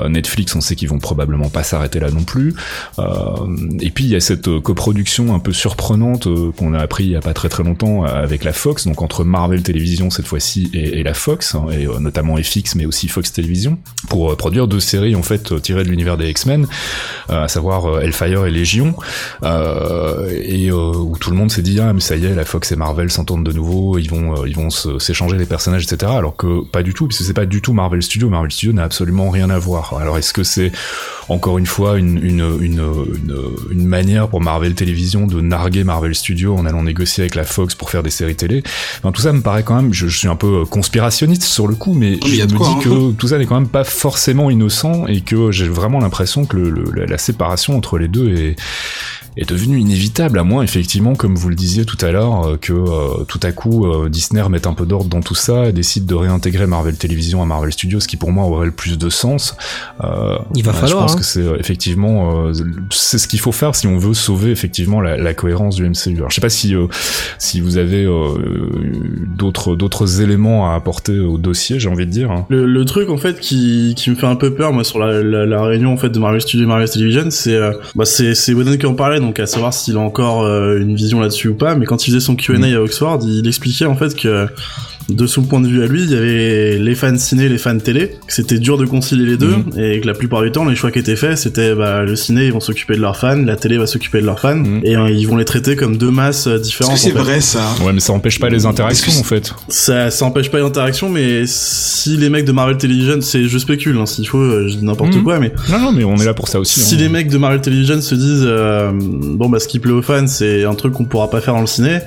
Netflix, 0.10 0.56
on 0.56 0.62
sait 0.62 0.76
qu'ils 0.76 0.90
vont 0.90 1.00
probablement 1.00 1.50
pas 1.50 1.64
s'arrêter 1.64 2.00
là 2.00 2.12
non 2.12 2.24
plus. 2.24 2.56
et 3.80 3.92
puis 3.92 4.06
il 4.06 4.10
y 4.10 4.16
a 4.16 4.20
cette 4.20 4.60
coproduction 4.60 5.34
un 5.34 5.40
peu 5.40 5.54
surprenante 5.54 6.28
qu'on 6.56 6.74
a 6.74 6.80
appris 6.80 7.06
il 7.06 7.12
y 7.12 7.16
a 7.16 7.22
pas 7.22 7.34
très 7.34 7.50
très 7.50 7.64
longtemps 7.64 8.04
avec 8.04 8.44
la 8.44 8.54
Fox, 8.54 8.86
donc 8.86 9.02
entre 9.02 9.24
Marvel 9.24 9.64
Television 9.64 10.10
cette 10.10 10.28
fois-ci 10.28 10.70
et, 10.74 11.00
et, 11.00 11.04
la 11.04 11.14
Fox, 11.14 11.56
hein, 11.56 11.66
et 11.72 11.88
notamment 12.00 12.38
FX 12.38 12.76
mais 12.76 12.86
aussi 12.86 13.08
Fox 13.08 13.32
Television, 13.32 13.78
pour 14.10 14.36
produire 14.38 14.68
deux 14.68 14.80
séries 14.80 15.16
en 15.16 15.24
fait 15.24 15.62
tirées 15.62 15.84
de 15.84 15.90
l'univers 15.90 16.18
des 16.18 16.30
X-Men 16.30 16.62
euh, 16.66 16.71
à 17.30 17.48
savoir 17.48 17.86
euh, 17.86 18.02
Hellfire 18.02 18.46
et 18.46 18.52
Légion, 18.52 18.96
euh, 19.44 20.30
et 20.44 20.72
où 20.72 21.18
tout 21.20 21.32
le 21.32 21.38
monde 21.38 21.52
s'est 21.52 21.62
dit 21.62 21.80
ah 21.80 21.94
mais 21.94 22.02
ça 22.02 22.16
y 22.16 22.26
est, 22.26 22.36
la 22.36 22.46
Fox 22.46 22.72
et 22.72 22.76
Marvel 22.76 23.12
s'entendent 23.12 23.46
de 23.46 23.54
nouveau, 23.54 23.98
ils 23.98 24.10
vont 24.10 24.46
ils 24.46 24.56
vont 24.56 24.70
s'échanger 24.70 25.38
les 25.38 25.46
personnages, 25.46 25.84
etc. 25.84 26.12
Alors 26.16 26.36
que 26.36 26.64
pas 26.66 26.84
du 26.84 26.94
tout, 26.94 27.08
puisque 27.08 27.24
c'est 27.24 27.34
pas 27.34 27.46
du 27.46 27.62
tout 27.62 27.74
Marvel 27.74 28.02
Studio. 28.02 28.30
Marvel 28.30 28.52
Studio 28.52 28.74
n'a 28.74 28.84
absolument 28.84 29.30
rien 29.30 29.50
à 29.50 29.58
voir. 29.58 29.98
Alors 30.00 30.18
est-ce 30.18 30.34
que 30.34 30.44
c'est 30.44 30.72
encore 31.30 31.58
une 31.58 31.66
fois 31.66 31.98
une, 31.98 32.18
une, 32.18 32.58
une, 32.60 32.84
une, 33.72 33.86
manière 33.86 34.28
pour 34.28 34.42
Marvel 34.42 34.74
Télévision 34.74 35.28
de 35.28 35.40
narguer 35.40 35.84
Marvel 35.84 36.14
Studio 36.14 36.56
en 36.56 36.66
allant 36.66 36.84
négocier 36.84 37.24
avec 37.24 37.36
la 37.36 37.44
Fox 37.44 37.76
pour 37.76 37.90
faire 37.90 38.04
des 38.04 38.10
séries 38.10 38.36
télé? 38.36 38.64
Enfin, 39.00 39.12
tout 39.12 39.22
ça 39.22 39.32
me 39.32 39.42
paraît 39.42 39.64
quand 39.64 39.76
même, 39.76 39.94
je, 39.94 40.08
suis 40.08 40.28
un 40.28 40.36
peu 40.36 40.66
conspirationniste 40.66 41.44
sur 41.44 41.68
le 41.68 41.76
coup, 41.76 41.94
mais 41.94 42.20
je 42.26 42.42
me 42.42 42.48
dis 42.48 42.54
hein. 42.54 42.80
que 42.84 43.12
tout 43.14 43.28
ça 43.30 43.38
n'est 43.38 43.46
quand 43.46 43.60
même 43.60 43.70
pas 43.70 43.84
forcément 43.84 44.50
innocent 44.50 45.08
et 45.08 45.22
que 45.22 45.52
j'ai 45.52 45.68
vraiment 45.68 46.00
l'impression 46.00 46.46
que 46.46 46.58
le, 46.58 46.61
la 46.70 47.18
séparation 47.18 47.78
entre 47.78 47.98
les 47.98 48.08
deux 48.08 48.34
est 48.36 48.56
est 49.38 49.50
devenu 49.50 49.80
inévitable, 49.80 50.40
à 50.40 50.44
moins 50.44 50.64
effectivement, 50.64 51.16
comme 51.16 51.36
vous 51.36 51.50
le 51.50 51.56
disiez 51.56 51.86
tout 51.86 51.98
à 52.02 52.12
l'heure, 52.12 52.46
euh, 52.46 52.58
que 52.58 52.74
euh, 52.74 53.24
tout 53.28 53.40
à 53.44 53.52
coup 53.52 53.86
euh, 53.86 54.10
Disney 54.10 54.42
remette 54.42 54.68
un 54.68 54.74
peu 54.74 54.86
d'ordre 54.86 55.10
dans 55.10 55.22
tout 55.22 55.36
ça 55.36 55.70
et 55.70 55.72
décide 55.72 56.06
de 56.06 56.16
réintégrer 56.16 56.68
Marvel 56.68 56.98
Television 56.98 57.42
à 57.42 57.46
Marvel 57.46 57.72
Studios, 57.72 58.02
ce 58.02 58.08
qui 58.08 58.18
pour 58.18 58.32
moi 58.32 58.46
aurait 58.46 58.66
le 58.66 58.72
plus 58.72 58.98
de 58.98 59.10
sens. 59.10 59.56
Il 60.56 60.64
va 60.64 60.74
falloir. 60.74 61.08
Je 61.08 61.14
pense 61.14 61.14
hein. 61.14 61.20
que 61.20 61.24
c'est 61.24 61.60
effectivement 61.60 62.52
c'est 62.92 63.18
ce 63.18 63.28
qu'il 63.28 63.40
faut 63.40 63.52
faire 63.52 63.76
si 63.76 63.88
on 63.88 63.98
veut 63.98 64.14
sauver 64.14 64.52
effectivement 64.52 65.00
la, 65.00 65.18
la 65.18 65.34
cohérence 65.34 65.76
du 65.76 65.88
MCU. 65.88 66.18
Alors 66.18 66.30
je 66.30 66.36
sais 66.36 66.42
pas 66.42 66.50
si 66.50 66.76
si 67.38 67.62
vous 67.62 67.78
avez 67.78 68.06
d'autres 69.38 69.76
d'autres 69.76 70.22
éléments 70.22 70.72
à 70.72 70.76
apporter 70.76 71.20
au 71.20 71.38
dossier, 71.38 71.80
j'ai 71.80 71.90
envie 71.90 72.06
de 72.06 72.12
dire. 72.12 72.32
Hein. 72.32 72.46
Le, 72.50 72.66
le, 72.66 72.86
truc 72.86 73.10
en 73.10 73.18
fait 73.18 73.40
qui, 73.40 73.94
qui 73.96 74.10
me 74.10 74.16
fait 74.16 74.26
un 74.26 74.36
peu 74.36 74.54
peur 74.54 74.74
moi 74.74 74.84
sur 74.84 75.00
la, 75.00 75.22
la, 75.24 75.46
la 75.46 75.64
réunion 75.64 75.94
en 75.94 75.98
fait 75.98 76.10
de 76.10 76.20
Marvel 76.20 76.42
Studios 76.42 76.66
et 76.66 76.68
Marvel 76.68 76.90
Television, 76.90 77.30
c'est 77.30 77.58
bah 77.96 78.06
c'est 78.06 78.36
c'est 78.36 78.54
qui 78.78 78.86
en 78.86 78.96
parlait 78.96 79.21
donc 79.22 79.40
à 79.40 79.46
savoir 79.46 79.74
s'il 79.74 79.98
a 79.98 80.00
encore 80.00 80.44
euh, 80.44 80.80
une 80.80 80.96
vision 80.96 81.20
là-dessus 81.20 81.50
ou 81.50 81.56
pas. 81.56 81.76
Mais 81.76 81.86
quand 81.86 82.06
il 82.06 82.12
faisait 82.12 82.20
son 82.20 82.36
Q&A 82.36 82.66
à 82.76 82.82
Oxford, 82.82 83.20
il 83.24 83.48
expliquait 83.48 83.86
en 83.86 83.96
fait 83.96 84.16
que 84.16 84.48
de 85.10 85.28
son 85.28 85.44
point 85.44 85.60
de 85.60 85.68
vue 85.68 85.84
à 85.84 85.88
lui, 85.88 86.04
il 86.04 86.12
y 86.12 86.16
avait 86.16 86.78
les 86.78 86.96
fans 86.96 87.18
ciné, 87.18 87.50
les 87.50 87.58
fans 87.58 87.78
télé, 87.78 88.18
que 88.28 88.34
c'était 88.34 88.60
dur 88.60 88.78
de 88.78 88.86
concilier 88.86 89.26
les 89.26 89.38
deux, 89.38 89.58
mm. 89.58 89.80
et 89.80 90.02
que 90.02 90.08
la 90.08 90.14
plupart 90.14 90.42
du 90.42 90.52
temps, 90.52 90.66
les 90.66 90.76
choix 90.76 90.92
qui 90.92 91.00
étaient 91.00 91.16
faits, 91.16 91.38
c'était 91.38 91.76
bah, 91.76 92.04
le 92.04 92.16
ciné, 92.16 92.46
ils 92.46 92.54
vont 92.54 92.60
s'occuper 92.60 92.96
de 92.96 93.02
leurs 93.02 93.18
fans, 93.18 93.38
la 93.38 93.56
télé 93.56 93.78
va 93.78 93.88
s'occuper 93.88 94.22
de 94.22 94.26
leurs 94.26 94.40
fans, 94.40 94.56
mm. 94.56 94.82
et 94.84 94.96
euh, 94.96 95.10
ils 95.10 95.28
vont 95.28 95.38
les 95.38 95.46
traiter 95.46 95.76
comme 95.76 95.98
deux 95.98 96.12
masses 96.12 96.48
euh, 96.48 96.58
différentes. 96.58 96.98
C'est 96.98 97.12
vrai 97.12 97.42
ça. 97.42 97.62
Ouais, 97.84 97.94
mais 97.94 98.00
ça 98.00 98.14
empêche 98.14 98.40
pas 98.40 98.50
les 98.50 98.66
interactions 98.66 99.20
en 99.20 99.24
fait. 99.24 99.54
Ça, 99.70 100.12
ça 100.12 100.26
empêche 100.26 100.50
pas 100.50 100.60
les 100.60 100.66
interactions, 100.66 101.10
mais 101.10 101.44
si 101.46 102.18
les 102.18 102.30
mecs 102.30 102.46
de 102.46 102.52
Marvel 102.52 102.78
Television, 102.78 103.22
c'est, 103.22 103.46
je 103.46 103.58
spécule, 103.58 103.98
hein, 103.98 104.06
s'il 104.06 104.28
faut, 104.28 104.40
euh, 104.40 104.68
je 104.68 104.78
dis 104.78 104.86
n'importe 104.86 105.16
mm. 105.16 105.24
quoi, 105.24 105.40
mais. 105.40 105.52
Non, 105.70 105.80
non, 105.80 105.92
mais 105.92 106.04
on 106.04 106.18
est 106.18 106.26
là 106.26 106.34
pour 106.34 106.48
ça 106.48 106.60
aussi. 106.60 106.80
Si 106.80 106.96
hein. 106.96 106.98
les 107.00 107.10
mecs 107.10 107.30
de 107.30 107.38
Marvel 107.38 107.62
Television 107.62 108.02
se 108.02 108.16
disent, 108.16 108.48
bon 109.38 109.50
bah 109.50 109.60
ce 109.60 109.68
qui 109.68 109.80
plaît 109.80 109.92
aux 109.92 110.02
fans, 110.02 110.28
c'est 110.28 110.64
un 110.64 110.76
truc 110.76 110.94
qu'on 110.94 111.06
pourra 111.06 111.30
pas 111.30 111.42
faire 111.42 111.54
dans 111.54 111.62
le 111.62 111.68
ciné 111.68 112.00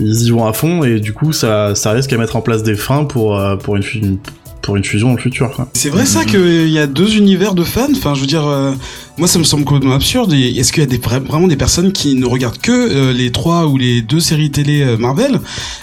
ils 0.00 0.22
y 0.22 0.30
vont 0.30 0.46
à 0.46 0.52
fond 0.52 0.84
et 0.84 1.00
du 1.00 1.12
coup 1.12 1.32
ça, 1.32 1.74
ça 1.74 1.92
risque 1.92 2.12
à 2.12 2.18
mettre 2.18 2.36
en 2.36 2.40
place 2.40 2.62
des 2.62 2.74
freins 2.74 3.04
pour, 3.04 3.38
euh, 3.38 3.56
pour 3.56 3.76
une, 3.76 4.18
pour 4.62 4.76
une 4.76 4.84
fusion 4.84 5.08
dans 5.08 5.14
le 5.14 5.20
futur. 5.20 5.50
C'est 5.74 5.90
vrai 5.90 6.06
ça 6.06 6.24
qu'il 6.24 6.68
y 6.68 6.78
a 6.78 6.86
deux 6.86 7.16
univers 7.16 7.54
de 7.54 7.64
fans. 7.64 7.88
Enfin, 7.90 8.14
je 8.14 8.20
veux 8.20 8.26
dire, 8.26 8.46
euh, 8.46 8.72
moi 9.18 9.28
ça 9.28 9.38
me 9.38 9.44
semble 9.44 9.64
complètement 9.64 9.94
absurde. 9.94 10.32
Est-ce 10.32 10.72
qu'il 10.72 10.82
y 10.82 10.86
a 10.86 10.88
des, 10.88 10.98
vraiment 10.98 11.48
des 11.48 11.56
personnes 11.56 11.92
qui 11.92 12.14
ne 12.14 12.26
regardent 12.26 12.58
que 12.58 12.72
euh, 12.72 13.12
les 13.12 13.32
trois 13.32 13.66
ou 13.66 13.76
les 13.76 14.02
deux 14.02 14.20
séries 14.20 14.50
télé 14.50 14.96
Marvel 14.98 15.40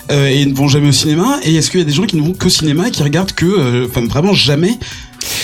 et 0.10 0.46
ne 0.46 0.54
vont 0.54 0.68
jamais 0.68 0.90
au 0.90 0.94
cinéma? 0.94 1.40
Et 1.44 1.56
est-ce 1.56 1.70
qu'il 1.70 1.80
y 1.80 1.84
a 1.84 1.86
des 1.86 1.94
gens 1.94 2.06
qui 2.06 2.18
ne 2.18 2.24
vont 2.24 2.34
qu'au 2.34 2.50
cinéma 2.50 2.88
et 2.88 2.92
qui 2.92 3.04
regardent 3.04 3.34
que, 3.34 3.86
vraiment 4.08 4.34
jamais 4.34 4.80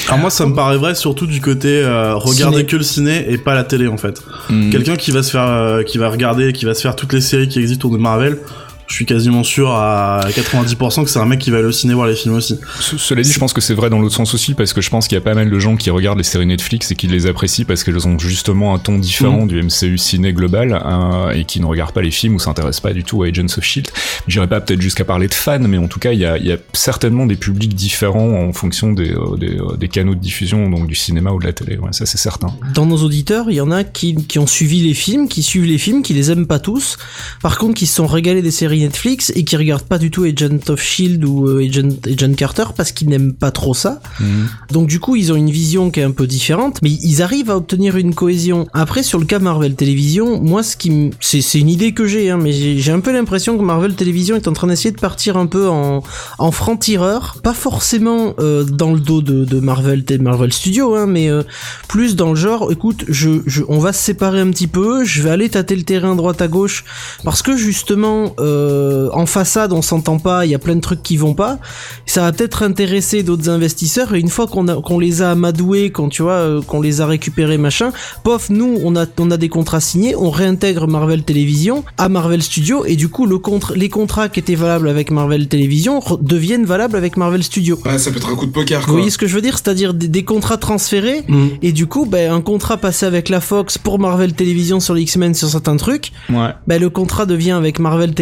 alors 0.08 0.20
moi 0.20 0.30
ça 0.30 0.46
me 0.46 0.54
paraît 0.54 0.78
vrai 0.78 0.96
surtout 0.96 1.28
du 1.28 1.41
côté 1.41 1.84
regarder 2.13 2.65
que 2.65 2.76
le 2.76 2.84
ciné 2.84 3.26
et 3.32 3.38
pas 3.38 3.56
la 3.56 3.63
télé 3.63 3.88
en 3.88 3.98
fait. 3.98 4.22
Hmm. 4.50 4.70
Quelqu'un 4.70 4.96
qui 4.96 5.12
va 5.12 5.24
se 5.24 5.32
faire 5.32 5.84
qui 5.86 5.98
va 5.98 6.10
regarder 6.10 6.54
qui 6.54 6.65
va 6.65 6.74
se 6.74 6.82
faire 6.82 6.96
toutes 6.96 7.13
les 7.13 7.22
séries 7.22 7.48
qui 7.48 7.60
existent 7.60 7.88
autour 7.88 7.98
de 7.98 8.02
Marvel, 8.02 8.39
je 8.88 8.93
suis 8.93 9.06
quasiment 9.06 9.43
sûr 9.43 9.71
à 9.71 10.21
90% 10.30 11.04
que 11.04 11.10
c'est 11.10 11.19
un 11.19 11.26
mec 11.26 11.39
qui 11.39 11.52
va 11.52 11.58
aller 11.58 11.67
au 11.67 11.71
ciné 11.71 11.93
voir 11.93 12.08
les 12.08 12.15
films 12.15 12.36
aussi. 12.36 12.60
cela 12.80 13.21
dit, 13.21 13.32
je 13.32 13.39
pense 13.39 13.54
que 13.54 13.62
c'est 13.62 13.74
vrai 13.74 13.89
dans 13.89 14.00
l'autre 14.00 14.15
sens 14.15 14.34
aussi 14.34 14.54
parce 14.54 14.74
que 14.74 14.82
je 14.82 14.89
pense 14.89 15.08
qu'il 15.08 15.15
y 15.15 15.21
a 15.21 15.21
pas 15.21 15.34
mal 15.34 15.50
de 15.50 15.60
gens 15.60 15.76
qui 15.76 15.89
regardent 15.89 16.19
les 16.19 16.24
séries 16.24 16.45
Netflix 16.45 16.91
et 16.91 16.95
qui 16.95 17.08
les 17.08 17.26
apprécient 17.26 17.65
parce 17.65 17.84
qu'elles 17.84 18.08
ont 18.08 18.19
justement 18.19 18.74
un 18.74 18.80
ton 18.80 18.98
différent 18.98 19.45
mm. 19.45 19.48
du 19.48 19.63
MCU 19.63 19.98
ciné 19.98 20.34
global 20.34 20.74
hein, 20.74 21.30
et 21.34 21.45
qui 21.45 21.60
ne 21.60 21.65
regardent 21.65 21.93
pas 21.93 22.02
les 22.02 22.12
films 22.12 22.36
ou 22.36 22.39
s'intéressent 22.39 22.82
pas 22.82 22.93
du 22.93 23.04
tout 23.04 23.24
à 23.24 23.28
Agents 23.28 23.45
of 23.58 23.63
Shield. 23.63 23.89
J'irai 24.28 24.48
pas 24.48 24.62
peut-être 24.62 24.82
jusqu'à 24.82 25.06
parler 25.06 25.28
de 25.28 25.34
fans, 25.34 25.60
mais 25.60 25.78
en 25.78 25.88
tout 25.88 26.00
cas, 26.00 26.12
il 26.12 26.19
y 26.19 26.26
a, 26.26 26.38
y 26.38 26.52
a, 26.52 26.58
certainement 26.74 27.26
des 27.26 27.36
publics 27.36 27.74
différents 27.74 28.48
en 28.48 28.54
fonction 28.54 28.93
des, 28.93 29.12
euh, 29.12 29.38
des, 29.38 29.58
euh, 29.58 29.78
des, 29.78 29.88
canaux 29.88 30.15
de 30.15 30.19
diffusion, 30.19 30.69
donc 30.69 30.88
du 30.88 30.95
cinéma 30.95 31.32
ou 31.32 31.39
de 31.39 31.45
la 31.45 31.54
télé. 31.54 31.78
Ouais, 31.78 31.91
ça 31.91 32.06
c'est 32.06 32.17
certain. 32.17 32.54
Dans 32.74 32.86
nos 32.86 32.98
auditeurs, 32.98 33.50
il 33.50 33.56
y 33.56 33.62
en 33.62 33.71
a 33.71 33.84
qui, 33.84 34.15
qui 34.15 34.39
ont 34.39 34.48
suivi 34.48 34.82
les 34.82 34.93
films, 34.93 35.28
qui 35.28 35.41
suivent 35.43 35.65
les 35.65 35.78
films, 35.78 36.04
qui 36.04 36.13
les 36.13 36.32
aiment 36.32 36.48
pas 36.48 36.60
tous. 36.60 36.98
Par 37.41 37.58
contre, 37.58 37.74
qui 37.76 37.88
se 37.88 37.95
sont 37.95 38.08
régalés 38.08 38.41
des 38.41 38.52
séries 38.52 38.74
Netflix 38.79 39.31
et 39.35 39.43
qui 39.43 39.57
regardent 39.57 39.83
pas 39.83 39.97
du 39.97 40.11
tout 40.11 40.23
Agent 40.23 40.69
of 40.69 40.81
Shield 40.81 41.23
ou 41.25 41.47
euh, 41.47 41.65
Agent, 41.67 41.89
Agent 42.05 42.33
Carter 42.33 42.65
parce 42.75 42.91
qu'ils 42.91 43.09
n'aiment 43.09 43.33
pas 43.33 43.51
trop 43.51 43.73
ça. 43.73 44.01
Mhm. 44.19 44.47
Donc 44.71 44.88
du 44.88 44.99
coup, 44.99 45.15
ils 45.15 45.31
ont 45.31 45.35
une 45.35 45.51
vision 45.51 45.91
qui 45.91 45.99
est 45.99 46.03
un 46.03 46.11
peu 46.11 46.27
différente, 46.27 46.79
mais 46.81 46.91
ils 46.91 47.21
arrivent 47.21 47.49
à 47.49 47.57
obtenir 47.57 47.97
une 47.97 48.13
cohésion. 48.13 48.67
Après, 48.73 49.03
sur 49.03 49.19
le 49.19 49.25
cas 49.25 49.39
Marvel 49.39 49.75
Télévision, 49.75 50.41
moi, 50.41 50.63
ce 50.63 50.77
qui 50.77 51.11
c'est 51.19 51.59
une 51.59 51.69
idée 51.69 51.93
que 51.93 52.07
j'ai, 52.07 52.29
hein, 52.29 52.39
mais 52.41 52.51
j'ai 52.51 52.91
un 52.91 52.99
peu 52.99 53.11
l'impression 53.11 53.57
que 53.57 53.63
Marvel 53.63 53.95
Télévision 53.95 54.35
est 54.35 54.47
en 54.47 54.53
train 54.53 54.67
d'essayer 54.67 54.91
de 54.91 54.99
partir 54.99 55.38
un 55.38 55.47
peu 55.47 55.67
en, 55.67 56.03
en 56.38 56.51
franc-tireur, 56.51 57.38
pas 57.43 57.53
forcément 57.53 58.35
euh, 58.39 58.63
dans 58.63 58.93
le 58.93 58.99
dos 58.99 59.21
de, 59.21 59.45
de 59.45 59.59
Marvel, 59.59 60.03
Marvel 60.21 60.53
Studios, 60.53 60.95
hein, 60.95 61.05
mais 61.07 61.29
euh, 61.29 61.43
plus 61.88 62.15
dans 62.15 62.29
le 62.29 62.35
genre, 62.35 62.71
écoute, 62.71 63.05
je, 63.07 63.41
je, 63.45 63.63
on 63.67 63.79
va 63.79 63.93
se 63.93 64.03
séparer 64.03 64.39
un 64.39 64.49
petit 64.51 64.67
peu, 64.67 65.03
je 65.03 65.21
vais 65.21 65.29
aller 65.29 65.49
tâter 65.49 65.75
le 65.75 65.83
terrain 65.83 66.15
droite 66.15 66.41
à 66.41 66.47
gauche, 66.47 66.85
parce 67.23 67.41
que 67.41 67.57
justement, 67.57 68.35
euh, 68.39 68.64
en 69.13 69.25
façade, 69.25 69.73
on 69.73 69.82
s'entend 69.82 70.19
pas, 70.19 70.45
il 70.45 70.51
y 70.51 70.56
a 70.56 70.60
plein 70.60 70.75
de 70.75 70.82
trucs 70.82 71.04
qui 71.04 71.17
vont 71.17 71.34
pas, 71.34 71.60
ça 72.06 72.21
va 72.21 72.32
peut-être 72.32 72.63
intéresser 72.63 73.23
d'autres 73.23 73.49
investisseurs, 73.49 74.13
et 74.13 74.19
une 74.19 74.30
fois 74.30 74.47
qu'on 74.47 74.99
les 74.99 75.21
a 75.21 75.32
amadoués, 75.32 75.91
qu'on 75.91 76.10
tu 76.10 76.21
vois, 76.21 76.34
euh, 76.34 76.62
qu'on 76.62 76.82
les 76.82 77.01
a 77.01 77.06
récupérés, 77.06 77.58
machin, 77.58 77.91
pof, 78.23 78.49
nous, 78.49 78.80
on 78.84 78.95
a, 78.95 79.06
on 79.17 79.32
a 79.32 79.38
des 79.38 79.49
contrats 79.49 79.80
signés, 79.80 80.15
on 80.15 80.30
réintègre 80.30 80.88
Marvel 80.88 81.23
Télévision 81.23 81.84
à 81.97 82.10
Marvel 82.10 82.41
Studios, 82.41 82.86
et 82.86 82.95
du 82.95 83.10
coup, 83.10 83.25
le 83.25 83.38
contre, 83.38 83.73
les 83.75 83.89
contrats 83.89 84.30
qui 84.30 84.39
étaient 84.39 84.56
valables 84.56 84.89
avec 84.89 85.12
Marvel 85.12 85.47
Télévision 85.47 86.01
deviennent 86.21 86.65
valables 86.65 86.95
avec 86.95 87.17
Marvel 87.17 87.43
Studios. 87.43 87.80
Ouais, 87.86 87.97
ça 87.97 88.12
peut 88.12 88.17
être 88.17 88.30
un 88.30 88.36
coup 88.36 88.45
de 88.45 88.51
poker, 88.51 88.80
quoi. 88.80 88.88
Vous 88.88 88.93
voyez 88.93 89.10
ce 89.10 89.17
que 89.17 89.28
je 89.28 89.36
veux 89.36 89.41
dire? 89.41 89.58
C'est-à-dire 89.58 89.93
des, 89.93 90.23
contrats 90.23 90.58
transférés, 90.58 91.23
mm. 91.28 91.47
et 91.62 91.71
du 91.71 91.86
coup, 91.88 92.06
ben, 92.06 92.32
un 92.32 92.41
contrat 92.41 92.78
passé 92.78 93.06
avec 93.06 93.30
la 93.30 93.41
Fox 93.41 93.78
pour 93.78 93.99
Marvel 93.99 94.34
Télévision 94.34 94.80
sur 94.80 94.93
les 94.93 95.04
X-Men 95.04 95.34
sur 95.34 95.49
certains 95.49 95.78
trucs, 95.78 96.12
ouais. 96.30 96.49
ben, 96.67 96.82
le 96.82 96.89
contrat 96.89 97.25
devient 97.25 97.51
avec 97.51 97.80
Marvel 97.80 98.13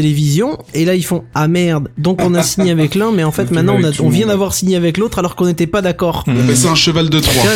Et 0.74 0.86
là, 0.86 0.96
ils 0.96 1.06
font, 1.06 1.24
ah 1.34 1.48
merde, 1.48 1.90
donc 1.98 2.22
on 2.22 2.34
a 2.34 2.44
signé 2.54 2.72
avec 2.72 2.96
l'un, 2.96 3.12
mais 3.12 3.24
en 3.24 3.32
fait, 3.32 3.52
maintenant, 3.52 3.78
on, 3.80 3.84
a, 3.84 3.92
on 4.00 4.10
vient 4.10 4.28
d'avoir 4.28 4.54
signé 4.54 4.76
avec 4.76 4.98
l'autre 4.98 5.20
alors 5.20 5.36
qu'on 5.36 5.46
n'était 5.46 5.68
pas 5.68 5.82
d'accord. 5.82 6.24
Mm. 6.28 6.54
C'est 6.56 6.68
un 6.68 6.76
cheval 6.76 7.10
de 7.10 7.20
Troie. 7.20 7.52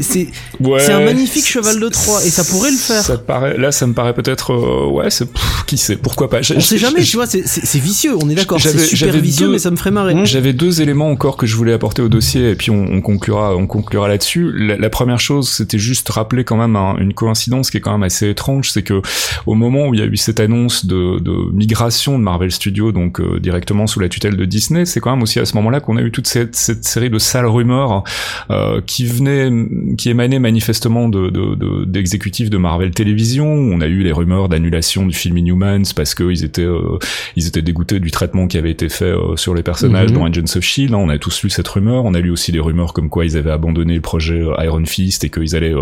C'est 0.00 0.28
ouais, 0.60 0.90
un 0.90 1.04
magnifique 1.04 1.46
cheval 1.46 1.80
de 1.80 1.88
Troie, 1.88 2.24
et 2.24 2.30
ça 2.30 2.44
pourrait 2.44 2.70
le 2.70 2.76
faire. 2.76 3.02
Ça 3.02 3.18
paraît, 3.18 3.56
là, 3.56 3.72
ça 3.72 3.86
me 3.86 3.94
paraît 3.94 4.14
peut-être, 4.14 4.52
euh, 4.52 4.90
ouais, 4.90 5.10
c'est, 5.10 5.28
qui 5.66 5.78
sait, 5.78 5.96
pourquoi 5.96 6.30
pas. 6.30 6.38
On 6.54 6.60
sait 6.60 6.78
jamais, 6.78 7.02
tu 7.02 7.16
vois, 7.16 7.26
c'est 7.26 7.78
vicieux, 7.78 8.16
on 8.20 8.28
est 8.28 8.34
d'accord, 8.34 8.60
c'est 8.60 8.78
super 8.78 9.12
vicieux, 9.18 9.48
mais 9.48 9.58
ça 9.58 9.70
me 9.70 9.76
ferait 9.76 9.90
marrer. 9.90 10.14
J'avais 10.24 10.52
deux 10.52 10.80
éléments 10.80 11.10
encore 11.10 11.36
que 11.36 11.46
je 11.46 11.56
voulais 11.56 11.72
apporter 11.72 12.02
au 12.02 12.08
dossier, 12.08 12.50
et 12.50 12.54
puis 12.54 12.70
on, 12.70 12.86
on 12.90 13.00
conclura, 13.00 13.56
on 13.56 13.66
conclura 13.66 14.08
là-dessus. 14.08 14.52
La, 14.52 14.90
première 14.90 15.20
chose, 15.20 15.50
c'était 15.50 15.78
juste 15.78 16.08
rappeler 16.08 16.44
quand 16.44 16.56
même 16.56 16.76
une 16.98 17.12
coïncidence 17.12 17.70
qui 17.70 17.76
est 17.76 17.80
quand 17.80 17.92
même 17.92 18.02
assez 18.02 18.30
étrange, 18.30 18.70
c'est 18.70 18.82
que 18.82 19.02
au 19.44 19.54
moment 19.54 19.88
où 19.88 19.94
il 19.94 20.00
y 20.00 20.02
a 20.02 20.06
eu 20.06 20.16
cette 20.16 20.40
annonce 20.40 20.86
de, 20.86 21.18
de 21.18 21.52
migration 21.52 22.15
de 22.18 22.22
Marvel 22.22 22.50
Studios, 22.50 22.92
donc 22.92 23.20
euh, 23.20 23.40
directement 23.40 23.86
sous 23.86 24.00
la 24.00 24.08
tutelle 24.08 24.36
de 24.36 24.44
Disney, 24.44 24.84
c'est 24.84 25.00
quand 25.00 25.10
même 25.10 25.22
aussi 25.22 25.40
à 25.40 25.44
ce 25.44 25.54
moment-là 25.56 25.80
qu'on 25.80 25.96
a 25.96 26.02
eu 26.02 26.10
toute 26.10 26.26
cette, 26.26 26.56
cette, 26.56 26.84
série 26.84 27.10
de 27.10 27.18
sales 27.18 27.46
rumeurs 27.46 28.04
euh, 28.50 28.80
qui 28.84 29.06
venaient, 29.06 29.50
qui 29.96 30.10
émanaient 30.10 30.38
manifestement 30.38 31.08
de, 31.08 31.84
d'exécutifs 31.84 32.50
de, 32.50 32.56
de, 32.56 32.58
Marvel 32.58 32.90
Télévision. 32.90 33.46
On 33.46 33.80
a 33.80 33.86
eu 33.86 34.00
les 34.00 34.12
rumeurs 34.12 34.48
d'annulation 34.48 35.06
du 35.06 35.14
film 35.14 35.38
Inhumans 35.38 35.82
parce 35.94 36.14
qu'ils 36.14 36.44
étaient, 36.44 36.62
euh, 36.62 36.98
ils 37.36 37.46
étaient 37.46 37.62
dégoûtés 37.62 38.00
du 38.00 38.10
traitement 38.10 38.46
qui 38.46 38.58
avait 38.58 38.70
été 38.70 38.88
fait 38.88 39.04
euh, 39.04 39.36
sur 39.36 39.54
les 39.54 39.62
personnages 39.62 40.10
mhm. 40.10 40.18
dans 40.18 40.24
Agents 40.24 40.56
of 40.56 40.62
Shield. 40.62 40.94
Hein, 40.94 40.98
on 40.98 41.08
a 41.08 41.18
tous 41.18 41.42
lu 41.42 41.50
cette 41.50 41.68
rumeur. 41.68 42.04
On 42.04 42.14
a 42.14 42.20
lu 42.20 42.30
aussi 42.30 42.52
des 42.52 42.60
rumeurs 42.60 42.92
comme 42.92 43.08
quoi 43.08 43.24
ils 43.24 43.36
avaient 43.36 43.50
abandonné 43.50 43.94
le 43.94 44.00
projet 44.00 44.42
Iron 44.58 44.84
Fist 44.84 45.24
et 45.24 45.30
qu'ils 45.30 45.56
allaient 45.56 45.74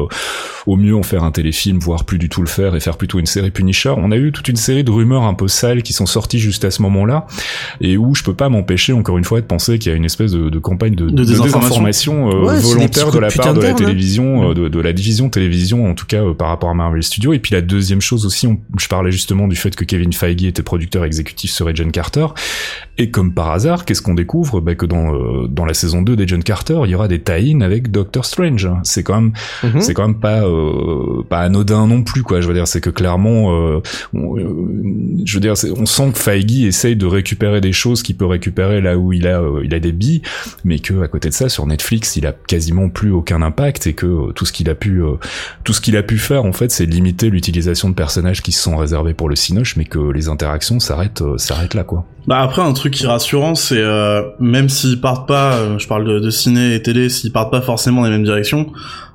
au 0.67 0.77
mieux 0.77 0.97
en 0.97 1.03
faire 1.03 1.25
un 1.25 1.31
téléfilm, 1.31 1.79
voire 1.79 2.05
plus 2.05 2.19
du 2.19 2.29
tout 2.29 2.41
le 2.41 2.49
faire 2.49 2.75
et 2.75 2.81
faire 2.81 2.97
plutôt 2.97 3.19
une 3.19 3.27
série 3.27 3.51
Punisher. 3.51 3.95
On 3.97 4.11
a 4.11 4.17
eu 4.17 4.33
toute 4.33 4.49
une 4.49 4.57
série 4.57 4.85
de 4.85 4.91
rumeurs 4.91 5.25
un 5.25 5.35
peu 5.35 5.49
sales 5.49 5.83
qui 5.83 5.93
sont 5.93 6.07
sorties 6.07 6.24
juste 6.33 6.65
à 6.65 6.71
ce 6.71 6.83
moment-là 6.83 7.27
et 7.81 7.97
où 7.97 8.15
je 8.15 8.23
peux 8.23 8.35
pas 8.35 8.49
m'empêcher 8.49 8.93
encore 8.93 9.19
une 9.19 9.25
fois 9.25 9.41
de 9.41 9.47
penser 9.47 9.79
qu'il 9.79 9.91
y 9.91 9.95
a 9.95 9.97
une 9.97 10.05
espèce 10.05 10.33
de, 10.33 10.49
de 10.49 10.59
campagne 10.59 10.95
de, 10.95 11.09
de, 11.09 11.25
désinformation, 11.25 12.29
euh, 12.31 12.59
volontaire 12.59 13.11
de 13.11 13.19
la 13.19 13.31
part 13.31 13.55
de 13.55 13.61
la 13.61 13.71
hein. 13.71 13.75
télévision, 13.75 14.51
euh, 14.51 14.69
de, 14.69 14.81
la 14.81 14.93
division 14.93 15.29
télévision 15.29 15.89
en 15.89 15.95
tout 15.95 16.07
cas 16.07 16.23
euh, 16.23 16.35
par 16.35 16.49
rapport 16.49 16.71
à 16.71 16.75
Marvel 16.75 17.03
Studios. 17.03 17.33
Et 17.33 17.39
puis 17.39 17.55
la 17.55 17.61
deuxième 17.61 18.01
chose 18.01 18.27
aussi, 18.27 18.49
je 18.79 18.89
parlais 18.89 19.13
justement 19.13 19.49
du 19.49 19.57
fait 19.57 19.75
que 19.75 19.85
Kevin 19.85 20.13
Feige 20.13 20.45
était 20.45 20.63
producteur 20.63 21.05
exécutif 21.05 21.51
sur 21.51 21.69
Agent 21.69 21.91
Carter. 21.91 22.27
Et 22.99 23.11
comme 23.11 23.33
par 23.33 23.51
hasard, 23.51 23.85
qu'est-ce 23.85 24.03
qu'on 24.03 24.15
découvre? 24.15 24.61
Bah, 24.61 24.75
Que 24.75 24.87
dans, 24.87 25.47
dans 25.49 25.65
la 25.65 25.75
saison 25.75 26.03
2 26.03 26.17
d'Agent 26.17 26.41
Carter, 26.41 26.81
il 26.85 26.91
y 26.91 26.95
aura 26.95 27.09
des 27.09 27.21
tie 27.21 27.57
avec 27.61 27.91
Doctor 27.91 28.25
Strange. 28.25 28.69
C'est 28.83 29.03
quand 29.03 29.21
même, 29.21 29.33
mhm. 29.63 29.81
c'est 29.81 29.95
quand 29.95 30.07
même 30.07 30.21
pas 30.21 30.43
pas 31.29 31.41
anodin 31.41 31.87
non 31.87 32.03
plus 32.03 32.23
quoi. 32.23 32.41
Je 32.41 32.49
veux 32.49 32.55
dire, 32.55 32.69
c'est 32.69 32.81
que 32.81 32.91
clairement, 32.91 33.81
je 34.13 35.35
veux 35.35 35.41
dire, 35.41 35.55
on 35.77 35.87
sent 35.87 36.13
que 36.15 36.19
Feige 36.19 36.65
essaye 36.65 36.97
de 36.97 37.07
récupérer 37.07 37.61
des 37.61 37.73
choses 37.73 38.03
qu'il 38.03 38.17
peut 38.17 38.27
récupérer 38.27 38.81
là 38.81 38.97
où 38.97 39.13
il 39.13 39.27
a 39.27 39.41
euh, 39.41 39.63
il 39.65 39.75
a 39.75 39.81
des 39.81 39.93
billes, 39.93 40.23
mais 40.65 40.79
que 40.79 41.03
à 41.03 41.09
côté 41.09 41.29
de 41.29 41.35
ça 41.35 41.49
sur 41.49 41.67
Netflix 41.67 42.17
il 42.17 42.27
a 42.27 42.33
quasiment 42.33 42.89
plus 42.89 43.11
aucun 43.11 43.43
impact 43.43 43.87
et 43.87 43.95
que 43.95 44.07
euh, 44.07 44.33
tout 44.33 44.47
ce 44.47 44.53
qu'il 44.53 44.71
a 44.71 44.75
pu 44.75 45.03
euh, 45.03 45.15
tout 45.65 45.73
ce 45.73 45.81
qu'il 45.81 45.97
a 45.97 46.03
pu 46.03 46.19
faire 46.19 46.45
en 46.45 46.53
fait 46.53 46.71
c'est 46.71 46.87
limiter 46.87 47.31
l'utilisation 47.31 47.89
de 47.89 47.95
personnages 47.95 48.43
qui 48.43 48.53
se 48.53 48.63
sont 48.63 48.77
réservés 48.77 49.15
pour 49.15 49.29
le 49.29 49.37
cinoche, 49.37 49.77
mais 49.77 49.85
que 49.85 49.99
les 49.99 50.29
interactions 50.29 50.81
s'arrêtent 50.81 51.23
s'arrêtent 51.37 51.75
là 51.75 51.85
quoi. 51.85 52.07
Bah 52.27 52.41
après 52.41 52.63
un 52.63 52.73
truc 52.73 52.95
qui 52.95 53.05
est 53.05 53.09
rassurant 53.09 53.55
c'est 53.55 53.83
même 54.41 54.69
s'ils 54.69 55.01
partent 55.01 55.29
pas, 55.29 55.79
je 55.79 55.87
parle 55.87 56.07
de, 56.07 56.21
de 56.21 56.31
ciné 56.31 56.75
et 56.75 56.83
télé, 56.83 57.11
s'ils 57.11 57.33
partent 57.33 57.51
pas 57.51 57.61
forcément 57.61 58.01
dans 58.01 58.07
les 58.07 58.13
mêmes 58.13 58.25
directions 58.25 58.73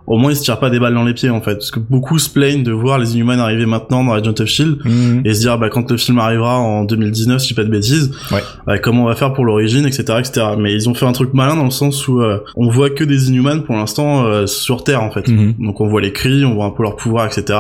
au 0.10 0.18
moins 0.18 0.32
ils 0.32 0.36
se 0.36 0.42
tirent 0.42 0.60
pas 0.60 0.72
des 0.72 0.80
balles 0.80 0.96
dans 0.96 1.06
les 1.06 1.14
pieds 1.14 1.30
en 1.30 1.40
fait. 1.40 1.54
Parce 1.54 1.72
que 1.72 1.80
beaucoup 1.80 2.18
se 2.20 2.30
plaignent 2.30 2.64
de 2.64 2.72
voir 2.72 2.98
les 2.98 3.14
Inhumans 3.14 3.40
arriver 3.40 3.68
maintenant 3.68 4.04
dans 4.04 4.12
Agent 4.12 4.34
of 4.40 4.48
Shield 4.48 4.80
mhm. 4.84 5.22
et 5.24 5.34
se 5.34 5.42
dire 5.42 5.58
bah 5.58 5.70
quand 5.70 5.90
le 5.90 5.98
film 5.98 6.18
arrivera 6.20 6.58
en 6.58 6.84
2019 6.84 7.40
si 7.40 7.54
pas 7.54 7.64
de 7.64 7.70
bêtises 7.70 8.12
bah, 8.66 8.80
comment 8.80 9.04
on 9.04 9.08
va 9.08 9.16
faire 9.16 9.34
pour 9.34 9.46
l'origine 9.46 9.86
etc 9.86 10.16
etc 10.20 10.48
mais 10.58 10.74
ils 10.74 10.90
ont 10.90 10.96
fait 10.96 11.06
un 11.06 11.12
truc 11.12 11.34
malin 11.34 11.56
dans 11.56 11.64
le 11.64 11.70
sens 11.70 12.08
où 12.08 12.22
euh, 12.22 12.40
on 12.56 12.70
voit 12.70 12.90
que 12.90 13.04
des 13.04 13.30
Inhumans 13.30 13.62
pour 13.62 13.76
l'instant 13.76 14.26
euh, 14.26 14.48
sur 14.48 14.84
Terre 14.84 15.04
en 15.04 15.12
fait. 15.12 15.28
Mhm. 15.28 15.56
donc 15.60 15.80
on 15.80 15.88
voit 15.88 16.02
les 16.02 16.12
cris 16.12 16.44
on 16.44 16.56
voit 16.56 16.66
un 16.66 16.72
peu 16.72 16.84
leur 16.84 16.96
pouvoir 16.96 17.28
etc 17.28 17.60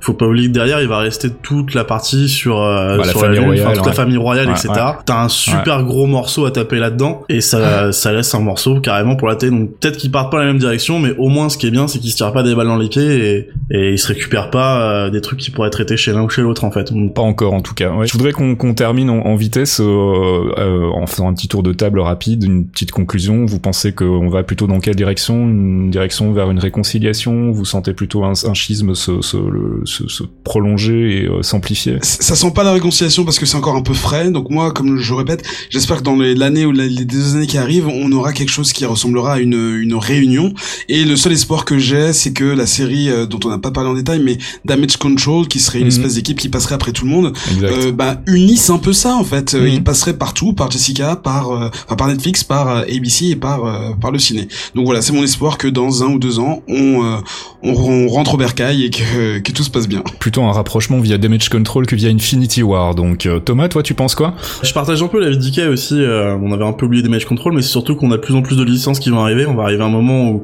faut 0.00 0.12
pas 0.12 0.26
oublier 0.26 0.48
que 0.48 0.52
derrière 0.52 0.82
il 0.82 0.88
va 0.88 0.98
rester 0.98 1.30
toute 1.30 1.72
la 1.72 1.84
partie 1.84 2.28
sur, 2.28 2.60
euh, 2.60 2.98
bah, 2.98 3.04
la, 3.06 3.12
famille 3.12 3.38
royale, 3.38 3.76
toute 3.76 3.86
la 3.86 3.92
famille 3.92 4.16
royale 4.18 4.50
etc 4.50 4.68
t'as 5.06 5.22
un 5.22 5.28
super 5.28 5.82
gros 5.84 6.06
morceau 6.06 6.44
à 6.44 6.50
taper 6.50 6.78
là 6.78 6.90
dedans 6.90 7.22
et 7.30 7.40
ça 7.40 7.92
ça 7.92 8.12
laisse 8.12 8.34
un 8.34 8.40
morceau 8.40 8.80
carrément 8.80 9.16
pour 9.16 9.28
la 9.28 9.36
télé. 9.36 9.52
Donc 9.52 9.70
peut-être 9.78 9.96
qu'ils 9.96 10.10
partent 10.10 10.30
pas 10.30 10.38
dans 10.38 10.44
la 10.44 10.48
même 10.48 10.58
direction 10.60 10.98
mais 10.98 11.14
au 11.18 11.28
moins 11.28 11.48
ce 11.48 11.56
qui 11.56 11.66
est 11.66 11.69
bien, 11.70 11.88
c'est 11.88 11.98
qu'ils 11.98 12.10
se 12.10 12.16
tirent 12.16 12.32
pas 12.32 12.42
des 12.42 12.54
balles 12.54 12.66
dans 12.66 12.76
les 12.76 12.88
pieds 12.88 13.02
et, 13.02 13.48
et 13.70 13.92
ils 13.92 13.98
se 13.98 14.08
récupèrent 14.08 14.50
pas 14.50 15.06
euh, 15.06 15.10
des 15.10 15.20
trucs 15.20 15.38
qui 15.38 15.50
pourraient 15.50 15.68
être 15.68 15.74
traités 15.74 15.96
chez 15.96 16.12
l'un 16.12 16.22
ou 16.22 16.28
chez 16.28 16.42
l'autre 16.42 16.64
en 16.64 16.70
fait. 16.70 16.92
Pas 17.14 17.22
encore 17.22 17.54
en 17.54 17.60
tout 17.60 17.74
cas. 17.74 17.92
Ouais. 17.92 18.06
Je 18.06 18.12
voudrais 18.12 18.32
qu'on 18.32 18.74
termine 18.74 19.10
en, 19.10 19.36
vitesse 19.36 19.80
euh, 19.80 20.52
euh, 20.58 20.90
en 20.90 21.06
faisant 21.06 21.28
un 21.28 21.34
petit 21.34 21.48
tour 21.48 21.62
de 21.62 21.72
table 21.72 22.00
rapide, 22.00 22.44
une 22.44 22.66
petite 22.66 22.90
conclusion. 22.90 23.46
Vous 23.46 23.58
pensez 23.58 23.92
qu'on 23.92 24.28
va 24.28 24.42
plutôt 24.42 24.66
dans 24.66 24.80
quelle 24.80 24.96
direction? 24.96 25.34
Une 25.48 25.90
direction 25.90 26.32
vers 26.32 26.50
une 26.50 26.58
réconciliation? 26.58 27.50
Vous 27.50 27.64
sentez 27.64 27.94
plutôt 27.94 28.24
un, 28.24 28.32
un 28.32 28.54
schisme 28.54 28.94
se, 28.94 29.20
se, 29.20 29.36
se, 29.84 30.08
se, 30.08 30.22
prolonger 30.44 31.22
et 31.22 31.26
euh, 31.26 31.42
s'amplifier 31.42 31.98
Ça 32.02 32.34
sent 32.34 32.52
pas 32.54 32.64
la 32.64 32.72
réconciliation 32.72 33.24
parce 33.24 33.38
que 33.38 33.46
c'est 33.46 33.56
encore 33.56 33.76
un 33.76 33.82
peu 33.82 33.94
frais. 33.94 34.30
Donc 34.30 34.50
moi, 34.50 34.72
comme 34.72 34.98
je 34.98 35.14
répète, 35.14 35.44
j'espère 35.70 35.98
que 35.98 36.02
dans 36.02 36.16
l'année 36.16 36.66
ou 36.66 36.72
les 36.72 37.04
deux 37.04 37.36
années 37.36 37.46
qui 37.46 37.58
arrivent, 37.58 37.88
on 37.88 38.10
aura 38.12 38.32
quelque 38.32 38.50
chose 38.50 38.72
qui 38.72 38.84
ressemblera 38.84 39.34
à 39.34 39.38
une, 39.38 39.78
une 39.80 39.94
réunion. 39.94 40.52
Et 40.88 41.04
le 41.04 41.16
seul 41.16 41.32
espoir 41.32 41.59
que 41.64 41.78
j'ai, 41.78 42.12
c'est 42.12 42.32
que 42.32 42.44
la 42.44 42.66
série 42.66 43.10
euh, 43.10 43.26
dont 43.26 43.40
on 43.44 43.48
n'a 43.48 43.58
pas 43.58 43.70
parlé 43.70 43.90
en 43.90 43.94
détail, 43.94 44.20
mais 44.22 44.38
Damage 44.64 44.96
Control, 44.96 45.48
qui 45.48 45.58
serait 45.58 45.78
une 45.78 45.84
mhm. 45.84 45.92
espèce 45.92 46.14
d'équipe 46.14 46.38
qui 46.38 46.48
passerait 46.48 46.74
après 46.74 46.92
tout 46.92 47.04
le 47.04 47.10
monde, 47.10 47.32
euh, 47.62 47.92
bah 47.92 48.20
unisse 48.26 48.70
un 48.70 48.78
peu 48.78 48.92
ça 48.92 49.14
en 49.16 49.24
fait. 49.24 49.54
Euh, 49.54 49.62
mhm. 49.62 49.68
Il 49.68 49.84
passerait 49.84 50.14
partout, 50.14 50.52
par 50.52 50.70
Jessica, 50.70 51.16
par 51.16 51.50
euh, 51.50 51.70
enfin 51.86 51.96
par 51.96 52.08
Netflix, 52.08 52.44
par 52.44 52.68
ABC 52.68 53.26
et 53.26 53.36
par 53.36 53.60
par 54.00 54.10
le 54.10 54.18
ciné. 54.18 54.48
Donc 54.74 54.84
voilà, 54.84 55.02
c'est 55.02 55.12
mon 55.12 55.22
espoir 55.22 55.58
que 55.58 55.68
dans 55.68 56.02
un 56.02 56.08
ou 56.08 56.18
deux 56.18 56.38
ans, 56.38 56.62
on 56.68 57.20
on, 57.62 58.08
rentre 58.08 58.34
au 58.34 58.36
bercail 58.36 58.84
et 58.84 58.90
que 58.90 59.38
que 59.44 59.52
tout 59.52 59.62
se 59.62 59.70
passe 59.70 59.88
bien. 59.88 60.02
Plutôt 60.18 60.42
un 60.42 60.52
rapprochement 60.52 61.00
via 61.00 61.18
Damage 61.18 61.48
Control 61.48 61.86
que 61.86 61.96
via 61.96 62.10
Infinity 62.10 62.62
War. 62.62 62.94
Donc 62.94 63.28
Thomas, 63.44 63.68
toi, 63.68 63.82
tu 63.82 63.94
penses 63.94 64.14
quoi? 64.14 64.34
Je 64.62 64.72
partage 64.72 65.02
un 65.02 65.08
peu 65.08 65.20
la 65.20 65.30
vie 65.30 65.38
d'Ikea 65.38 65.68
aussi. 65.68 65.94
on 65.94 66.52
avait 66.52 66.64
un 66.64 66.72
peu 66.72 66.86
oublié 66.86 67.02
Damage 67.02 67.26
Control, 67.26 67.54
mais 67.54 67.62
c'est 67.62 67.68
surtout 67.68 67.96
qu'on 67.96 68.10
a 68.12 68.16
de 68.16 68.20
plus 68.20 68.34
en 68.34 68.42
plus 68.42 68.56
de 68.56 68.64
licences 68.64 68.98
qui 68.98 69.10
vont 69.10 69.20
arriver. 69.20 69.46
On 69.46 69.54
va 69.54 69.64
arriver 69.64 69.82
à 69.82 69.86
un 69.86 69.90
moment 69.90 70.30
où 70.30 70.42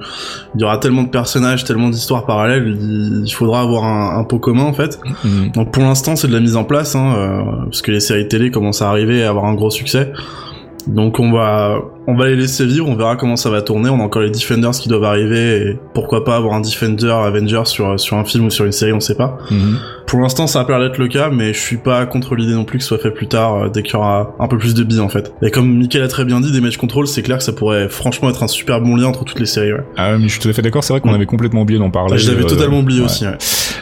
il 0.54 0.60
y 0.60 0.64
aura 0.64 0.78
tellement 0.78 0.95
tellement 0.96 1.06
de 1.06 1.10
personnages, 1.10 1.64
tellement 1.64 1.90
d'histoires 1.90 2.24
parallèles, 2.24 2.76
il, 3.24 3.30
faudra 3.30 3.60
avoir 3.60 3.84
un, 3.84 4.18
un, 4.18 4.24
pot 4.24 4.38
commun 4.38 4.64
en 4.64 4.72
fait. 4.72 4.98
Mhm. 5.24 5.50
Donc 5.52 5.72
pour 5.72 5.82
l'instant, 5.82 6.16
c'est 6.16 6.28
de 6.28 6.32
la 6.32 6.40
mise 6.40 6.56
en 6.56 6.64
place, 6.64 6.94
hein, 6.94 7.14
euh, 7.16 7.64
parce 7.64 7.82
que 7.82 7.92
les 7.92 8.00
séries 8.00 8.28
télé 8.28 8.50
commencent 8.50 8.82
à 8.82 8.88
arriver 8.88 9.18
et 9.18 9.24
à 9.24 9.30
avoir 9.30 9.44
un 9.44 9.54
gros 9.54 9.70
succès. 9.70 10.12
Donc 10.86 11.18
on 11.18 11.32
va 11.32 11.78
on 12.06 12.16
va 12.16 12.28
les 12.28 12.36
laisser 12.36 12.64
vivre, 12.64 12.88
on 12.88 12.94
verra 12.94 13.16
comment 13.16 13.36
ça 13.36 13.50
va 13.50 13.60
tourner. 13.60 13.90
On 13.90 13.98
a 13.98 14.02
encore 14.02 14.22
les 14.22 14.30
Defenders 14.30 14.70
qui 14.70 14.88
doivent 14.88 15.04
arriver 15.04 15.56
et 15.56 15.78
pourquoi 15.94 16.24
pas 16.24 16.36
avoir 16.36 16.54
un 16.54 16.60
Defender 16.60 17.10
Avenger 17.10 17.62
sur 17.64 17.98
sur 17.98 18.16
un 18.16 18.24
film 18.24 18.46
ou 18.46 18.50
sur 18.50 18.64
une 18.64 18.72
série, 18.72 18.92
on 18.92 19.00
sait 19.00 19.16
pas. 19.16 19.36
Mhm. 19.50 19.78
Pour 20.06 20.20
l'instant, 20.20 20.46
ça 20.46 20.60
a 20.60 20.68
l'air 20.68 20.78
d'être 20.78 20.98
le 20.98 21.08
cas, 21.08 21.30
mais 21.30 21.52
je 21.52 21.58
suis 21.58 21.78
pas 21.78 22.06
contre 22.06 22.36
l'idée 22.36 22.54
non 22.54 22.64
plus 22.64 22.78
que 22.78 22.84
ce 22.84 22.88
soit 22.88 22.98
fait 22.98 23.10
plus 23.10 23.26
tard, 23.26 23.54
euh, 23.54 23.68
dès 23.68 23.82
qu'il 23.82 23.94
y 23.94 23.96
aura 23.96 24.36
un 24.38 24.46
peu 24.46 24.56
plus 24.56 24.74
de 24.74 24.84
billes 24.84 25.00
en 25.00 25.08
fait. 25.08 25.32
Et 25.42 25.50
comme 25.50 25.76
Michael 25.76 26.02
a 26.02 26.08
très 26.08 26.24
bien 26.24 26.40
dit, 26.40 26.52
des 26.52 26.60
match 26.60 26.76
control, 26.76 27.08
c'est 27.08 27.22
clair 27.22 27.38
que 27.38 27.44
ça 27.44 27.52
pourrait 27.52 27.88
franchement 27.88 28.30
être 28.30 28.42
un 28.44 28.48
super 28.48 28.80
bon 28.80 28.94
lien 28.94 29.06
entre 29.06 29.24
toutes 29.24 29.40
les 29.40 29.46
séries. 29.46 29.72
Ouais. 29.72 29.84
Ah 29.96 30.16
mais 30.16 30.28
je 30.28 30.32
suis 30.32 30.40
tout 30.40 30.48
à 30.48 30.52
fait 30.52 30.62
d'accord. 30.62 30.84
C'est 30.84 30.92
vrai 30.92 31.00
qu'on 31.00 31.12
avait 31.12 31.26
complètement 31.26 31.62
oublié 31.62 31.80
d'en 31.80 31.90
parler. 31.90 32.18
Je 32.18 32.30
l'avais 32.30 32.44
euh, 32.44 32.48
totalement 32.48 32.78
oublié 32.78 33.00
aussi. 33.00 33.26
Ouais. 33.26 33.36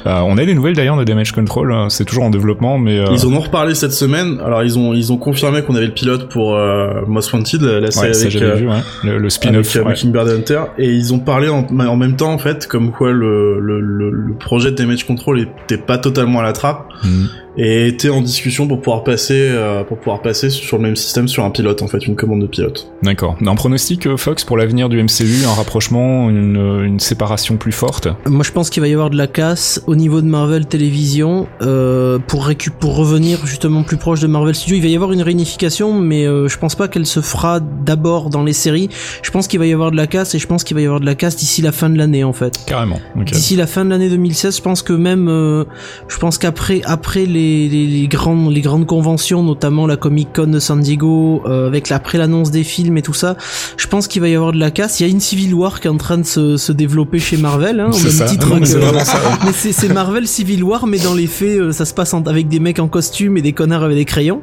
Euh, 0.06 0.20
on 0.20 0.36
a 0.36 0.44
des 0.44 0.54
nouvelles 0.54 0.74
d'ailleurs 0.74 0.96
de 0.96 1.04
Damage 1.04 1.32
Control. 1.32 1.72
Hein. 1.72 1.88
C'est 1.90 2.04
toujours 2.04 2.24
en 2.24 2.30
développement, 2.30 2.78
mais 2.78 2.98
euh, 2.98 3.06
ils 3.12 3.26
en 3.26 3.32
ont 3.32 3.40
reparlé 3.40 3.74
cette 3.74 3.92
semaine. 3.92 4.40
Alors 4.44 4.62
ils 4.62 4.78
ont 4.78 4.94
ils 4.94 5.12
ont 5.12 5.18
confirmé 5.18 5.62
qu'on 5.62 5.74
avait 5.74 5.86
le 5.86 5.92
pilote 5.92 6.30
pour 6.30 6.58
Most 7.06 7.32
Wanted, 7.32 7.62
la 7.62 7.90
série 7.90 8.16
avec 8.16 8.32
vu, 8.32 8.68
le, 9.04 9.30
spin-off 9.30 9.76
avec, 9.76 10.06
Bird 10.06 10.28
Hunter, 10.28 10.62
et 10.78 10.90
ils 10.90 11.12
ont 11.12 11.18
parlé 11.18 11.48
en, 11.48 11.66
en, 11.66 11.96
même 11.96 12.16
temps 12.16 12.32
en 12.32 12.38
fait 12.38 12.66
comme 12.66 12.92
quoi 12.92 13.12
le 13.12 13.60
le, 13.60 13.80
le, 13.80 14.10
le 14.10 14.34
projet 14.34 14.70
de 14.70 14.76
Damage 14.76 15.06
Control 15.06 15.40
était 15.40 15.78
pas 15.78 15.98
totalement 15.98 16.13
à 16.18 16.42
la 16.42 16.52
trappe. 16.52 16.88
Mm 17.02 17.26
et 17.56 17.88
était 17.88 18.08
en 18.08 18.20
discussion 18.20 18.66
pour 18.66 18.80
pouvoir 18.80 19.04
passer 19.04 19.48
euh, 19.50 19.84
pour 19.84 19.98
pouvoir 19.98 20.22
passer 20.22 20.50
sur 20.50 20.76
le 20.76 20.82
même 20.82 20.96
système 20.96 21.28
sur 21.28 21.44
un 21.44 21.50
pilote 21.50 21.82
en 21.82 21.86
fait 21.86 22.06
une 22.06 22.16
commande 22.16 22.42
de 22.42 22.46
pilote. 22.46 22.90
D'accord. 23.02 23.36
Un 23.44 23.54
pronostic 23.54 24.06
euh, 24.06 24.16
Fox 24.16 24.44
pour 24.44 24.56
l'avenir 24.56 24.88
du 24.88 25.00
MCU, 25.02 25.44
un 25.46 25.54
rapprochement, 25.54 26.30
une, 26.30 26.82
une 26.84 27.00
séparation 27.00 27.56
plus 27.56 27.72
forte? 27.72 28.08
Moi 28.26 28.42
je 28.44 28.50
pense 28.50 28.70
qu'il 28.70 28.80
va 28.80 28.88
y 28.88 28.92
avoir 28.92 29.10
de 29.10 29.16
la 29.16 29.26
casse 29.26 29.82
au 29.86 29.94
niveau 29.94 30.20
de 30.20 30.26
Marvel 30.26 30.66
Télévision 30.66 31.46
euh, 31.62 32.18
pour 32.18 32.50
pour 32.80 32.96
revenir 32.96 33.46
justement 33.46 33.82
plus 33.82 33.96
proche 33.96 34.20
de 34.20 34.26
Marvel 34.26 34.54
Studios. 34.54 34.76
Il 34.76 34.82
va 34.82 34.88
y 34.88 34.94
avoir 34.96 35.12
une 35.12 35.22
réunification, 35.22 36.00
mais 36.00 36.26
euh, 36.26 36.48
je 36.48 36.58
pense 36.58 36.74
pas 36.74 36.88
qu'elle 36.88 37.06
se 37.06 37.20
fera 37.20 37.60
d'abord 37.60 38.30
dans 38.30 38.42
les 38.42 38.52
séries. 38.52 38.88
Je 39.22 39.30
pense 39.30 39.46
qu'il 39.46 39.58
va 39.58 39.66
y 39.66 39.72
avoir 39.72 39.90
de 39.90 39.96
la 39.96 40.06
casse 40.06 40.34
et 40.34 40.38
je 40.38 40.46
pense 40.46 40.64
qu'il 40.64 40.74
va 40.74 40.80
y 40.80 40.86
avoir 40.86 41.00
de 41.00 41.06
la 41.06 41.14
casse 41.14 41.36
d'ici 41.36 41.62
la 41.62 41.72
fin 41.72 41.88
de 41.88 41.98
l'année 41.98 42.24
en 42.24 42.32
fait. 42.32 42.64
Carrément. 42.66 43.00
D'ici 43.16 43.54
la 43.54 43.66
fin 43.66 43.84
de 43.84 43.90
l'année 43.90 44.08
2016, 44.08 44.56
je 44.56 44.62
pense 44.62 44.82
que 44.82 44.92
même 44.92 45.64
je 46.08 46.18
pense 46.18 46.38
qu'après 46.38 46.80
après 46.84 47.26
les 47.26 47.68
les, 47.68 48.08
grandes, 48.08 48.52
les 48.52 48.60
grandes 48.60 48.86
conventions, 48.86 49.42
notamment 49.42 49.86
la 49.86 49.96
Comic 49.96 50.28
Con 50.34 50.48
de 50.48 50.58
San 50.58 50.80
Diego, 50.80 51.42
euh, 51.46 51.66
avec 51.66 51.90
après 51.92 52.18
l'annonce 52.18 52.50
des 52.50 52.64
films 52.64 52.98
et 52.98 53.02
tout 53.02 53.14
ça, 53.14 53.36
je 53.76 53.86
pense 53.86 54.08
qu'il 54.08 54.20
va 54.22 54.28
y 54.28 54.34
avoir 54.34 54.52
de 54.52 54.58
la 54.58 54.70
casse. 54.70 55.00
Il 55.00 55.04
y 55.04 55.06
a 55.06 55.10
une 55.10 55.20
Civil 55.20 55.54
War 55.54 55.80
qui 55.80 55.86
est 55.86 55.90
en 55.90 55.96
train 55.96 56.18
de 56.18 56.24
se, 56.24 56.56
se 56.56 56.72
développer 56.72 57.18
chez 57.18 57.36
Marvel, 57.36 57.80
hein, 57.80 57.90
au 57.92 57.98
même 57.98 58.28
titre 58.28 58.54
mais 59.44 59.52
c'est 59.52 59.88
Marvel 59.88 60.26
Civil 60.26 60.62
War, 60.62 60.86
mais 60.86 60.98
dans 60.98 61.14
les 61.14 61.26
faits, 61.26 61.58
euh, 61.58 61.72
ça 61.72 61.84
se 61.84 61.94
passe 61.94 62.14
avec 62.14 62.48
des 62.48 62.60
mecs 62.60 62.78
en 62.78 62.88
costume 62.88 63.36
et 63.36 63.42
des 63.42 63.52
connards 63.52 63.82
avec 63.82 63.96
des 63.96 64.04
crayons. 64.04 64.42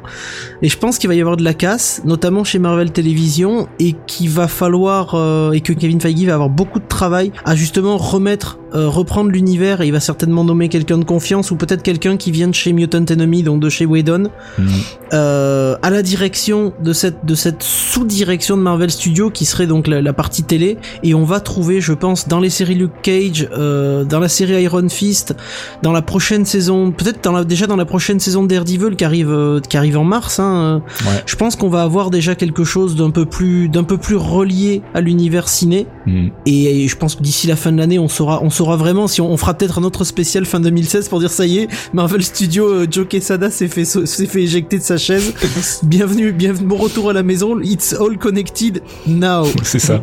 Et 0.62 0.68
je 0.68 0.78
pense 0.78 0.98
qu'il 0.98 1.08
va 1.08 1.14
y 1.14 1.20
avoir 1.20 1.36
de 1.36 1.44
la 1.44 1.54
casse, 1.54 2.02
notamment 2.04 2.44
chez 2.44 2.58
Marvel 2.58 2.92
Télévision, 2.92 3.68
et 3.78 3.94
qu'il 4.06 4.30
va 4.30 4.48
falloir 4.48 5.14
euh, 5.14 5.52
et 5.52 5.60
que 5.60 5.72
Kevin 5.72 6.00
Feige 6.00 6.24
va 6.24 6.34
avoir 6.34 6.50
beaucoup 6.50 6.80
de 6.80 6.88
travail 6.88 7.32
à 7.44 7.54
justement 7.54 7.96
remettre 7.96 8.58
euh, 8.74 8.88
reprendre 8.88 9.30
l'univers 9.30 9.80
et 9.80 9.86
il 9.86 9.92
va 9.92 10.00
certainement 10.00 10.44
nommer 10.44 10.68
quelqu'un 10.68 10.98
de 10.98 11.04
confiance 11.04 11.50
ou 11.50 11.56
peut-être 11.56 11.82
quelqu'un 11.82 12.16
qui 12.16 12.30
vient 12.30 12.48
de 12.48 12.54
chez 12.54 12.72
Mutant 12.72 13.04
Enemy, 13.10 13.42
donc 13.42 13.60
de 13.60 13.68
chez 13.68 13.86
Whedon, 13.86 14.30
mm. 14.58 14.66
euh, 15.12 15.76
à 15.82 15.90
la 15.90 16.02
direction 16.02 16.72
de 16.82 16.92
cette 16.92 17.24
de 17.24 17.34
cette 17.34 17.62
sous-direction 17.62 18.56
de 18.56 18.62
Marvel 18.62 18.90
Studios 18.90 19.30
qui 19.30 19.44
serait 19.44 19.66
donc 19.66 19.86
la, 19.86 20.12
partie 20.12 20.42
télé 20.42 20.78
et 21.02 21.14
on 21.14 21.24
va 21.24 21.40
trouver, 21.40 21.80
je 21.80 21.92
pense, 21.92 22.28
dans 22.28 22.40
les 22.40 22.50
séries 22.50 22.74
Luke 22.74 23.02
Cage, 23.02 23.48
euh, 23.52 24.04
dans 24.04 24.20
la 24.20 24.28
série 24.28 24.62
Iron 24.62 24.88
Fist, 24.88 25.34
dans 25.82 25.92
la 25.92 26.02
prochaine 26.02 26.44
saison, 26.44 26.92
peut-être 26.92 27.22
dans 27.22 27.44
déjà 27.44 27.66
dans 27.66 27.76
la 27.76 27.84
prochaine 27.84 28.20
saison 28.20 28.42
de 28.42 28.48
Daredevil 28.48 28.96
qui 28.96 29.04
arrive 29.04 29.30
euh, 29.30 29.60
qui 29.60 29.76
arrive 29.76 29.98
en 29.98 30.04
mars. 30.04 30.38
Hein, 30.38 30.82
Je 31.26 31.36
pense 31.36 31.56
qu'on 31.56 31.68
va 31.68 31.82
avoir 31.82 32.10
déjà 32.10 32.34
quelque 32.34 32.64
chose 32.64 32.96
d'un 32.96 33.10
peu 33.10 33.26
plus 33.26 33.68
d'un 33.68 33.84
peu 33.84 33.98
plus 33.98 34.16
relié 34.16 34.82
à 34.94 35.00
l'univers 35.00 35.48
ciné 35.48 35.86
mm. 36.06 36.28
et, 36.46 36.84
et, 36.84 36.88
je 36.88 36.96
pense 36.96 37.16
que 37.16 37.22
d'ici 37.22 37.46
la 37.46 37.56
fin 37.56 37.72
de 37.72 37.78
l'année 37.78 37.98
on 37.98 38.08
saura 38.08 38.40
on 38.42 38.50
saura 38.50 38.61
saura 38.62 38.76
vraiment 38.76 39.08
si 39.08 39.20
on, 39.20 39.36
fera 39.36 39.54
peut-être 39.54 39.80
un 39.80 39.82
autre 39.82 40.04
spécial 40.04 40.46
fin 40.46 40.60
2016 40.60 41.08
pour 41.08 41.18
dire 41.18 41.32
ça 41.32 41.46
y 41.46 41.58
est, 41.58 41.68
Marvel 41.92 42.22
Studio 42.22 42.68
euh, 42.68 42.86
Joe 42.88 43.08
Quesada 43.08 43.50
s'est 43.50 43.66
fait 43.66 43.84
s'est 43.84 44.26
fait 44.26 44.42
éjecter 44.42 44.78
de 44.78 44.84
sa 44.84 44.98
chaise. 44.98 45.34
bienvenue, 45.82 46.30
bienvenue, 46.30 46.68
bon 46.68 46.76
retour 46.76 47.10
à 47.10 47.12
la 47.12 47.24
maison. 47.24 47.58
It's 47.60 47.92
all 47.92 48.16
connected 48.16 48.80
now. 49.04 49.46
C'est 49.64 49.80
ça. 49.80 50.00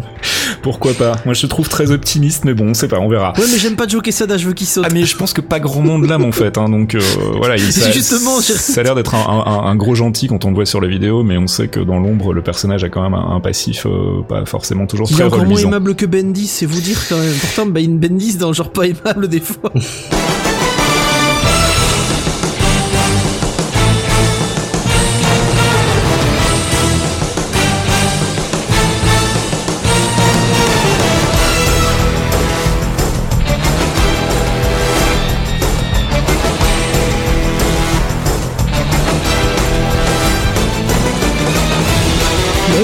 Pourquoi 0.62 0.94
pas? 0.94 1.16
Moi 1.24 1.34
je 1.34 1.48
trouve 1.48 1.70
très 1.70 1.92
optimiste, 1.92 2.44
mais 2.44 2.54
bon, 2.54 2.72
on 2.72 2.74
sait 2.74 2.90
pas, 2.90 3.00
on 3.00 3.08
verra. 3.08 3.32
Ouais, 3.38 3.46
mais 3.50 3.58
j'aime 3.58 3.78
pas 3.78 3.88
Joe 3.88 4.02
Quesada, 4.02 4.36
je 4.36 4.46
veux 4.46 4.54
qu'il 4.54 4.68
saute. 4.68 4.84
Ah 4.86 4.94
mais 4.94 5.06
je 5.06 5.16
pense 5.16 5.32
que 5.32 5.40
pas 5.40 5.62
grand 5.62 5.82
monde 5.82 6.06
l'aime 6.06 6.26
en 6.26 6.34
fait, 6.34 6.58
hein, 6.58 6.68
donc 6.68 6.96
euh, 6.96 7.00
voilà. 7.38 7.56
Il, 7.56 7.64
ça, 7.72 7.92
justement, 7.92 8.42
ça 8.42 8.82
a 8.82 8.84
l'air 8.84 8.96
d'être 8.96 9.16
un, 9.16 9.76
gros 9.78 9.96
gentil 9.96 10.28
quand 10.28 10.44
on 10.44 10.50
le 10.50 10.56
voit 10.56 10.66
sur 10.66 10.82
la 10.82 10.90
vidéo, 10.90 11.24
mais 11.24 11.38
on 11.38 11.48
sait 11.48 11.70
que 11.70 11.80
dans 11.80 11.98
l'ombre, 11.98 12.34
le 12.34 12.42
personnage 12.42 12.84
a 12.84 12.90
quand 12.90 13.04
même 13.04 13.14
un, 13.14 13.40
passif 13.40 13.86
euh, 13.86 14.22
pas 14.28 14.46
forcément 14.46 14.86
toujours 14.86 15.08
très 15.08 15.16
Il 15.16 15.22
est 15.22 15.24
encore 15.24 15.46
moins 15.46 15.60
aimable 15.60 15.96
que 15.96 16.06
Bendis, 16.06 16.48
c'est 16.48 16.66
vous 16.66 16.82
dire 16.82 17.08
quand 17.08 17.18
même. 17.18 17.34
Pourtant, 17.40 17.74
une 17.80 18.00
Bendis 18.00 18.36
dans 18.36 18.49
genre 18.54 18.72
pas 18.72 18.86
aimable 18.86 19.28
des 19.28 19.40
fois. 19.40 19.72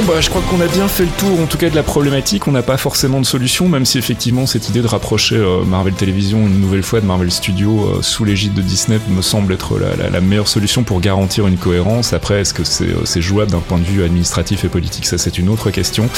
bah, 0.04 0.20
je 0.20 0.30
crois 0.30 0.42
qu'on 0.42 0.60
a 0.60 0.68
bien 0.68 0.88
fait 0.90 1.04
le 1.06 1.12
tour, 1.18 1.40
en 1.40 1.46
tout 1.46 1.58
cas 1.58 1.70
de 1.70 1.76
la 1.76 1.84
problématique. 1.84 2.48
On 2.48 2.52
n'a 2.52 2.64
pas 2.64 2.76
forcément 2.76 3.22
de 3.22 3.26
solution, 3.26 3.70
même 3.70 3.86
si 3.86 3.98
effectivement 3.98 4.46
cette 4.46 4.68
idée 4.68 4.82
de 4.82 4.88
rapprocher 4.88 5.38
euh, 5.38 5.64
Marvel 5.64 5.94
Télévision 5.94 6.40
une 6.40 6.60
nouvelle 6.60 6.84
fois 6.84 7.00
de 7.00 7.06
Marvel 7.06 7.32
Studios 7.32 7.86
euh, 7.86 8.02
sous 8.02 8.26
l'égide 8.26 8.54
de 8.54 8.62
Disney 8.62 9.00
me 9.10 9.22
semble 9.22 9.54
être 9.54 9.80
la, 9.80 10.22
meilleure 10.22 10.50
solution 10.50 10.84
pour 10.84 11.00
garantir 11.00 11.48
une 11.48 11.58
cohérence. 11.58 12.12
Après, 12.14 12.42
est-ce 12.42 12.54
que 12.54 12.64
euh, 12.84 13.02
c'est 13.06 13.22
jouable 13.22 13.52
d'un 13.52 13.60
point 13.60 13.78
de 13.78 13.86
vue 13.86 14.04
administratif 14.04 14.66
et 14.66 14.68
politique? 14.68 15.06
Ça, 15.06 15.18
c'est 15.18 15.38
une 15.38 15.48
autre 15.48 15.72
question. 15.72 16.10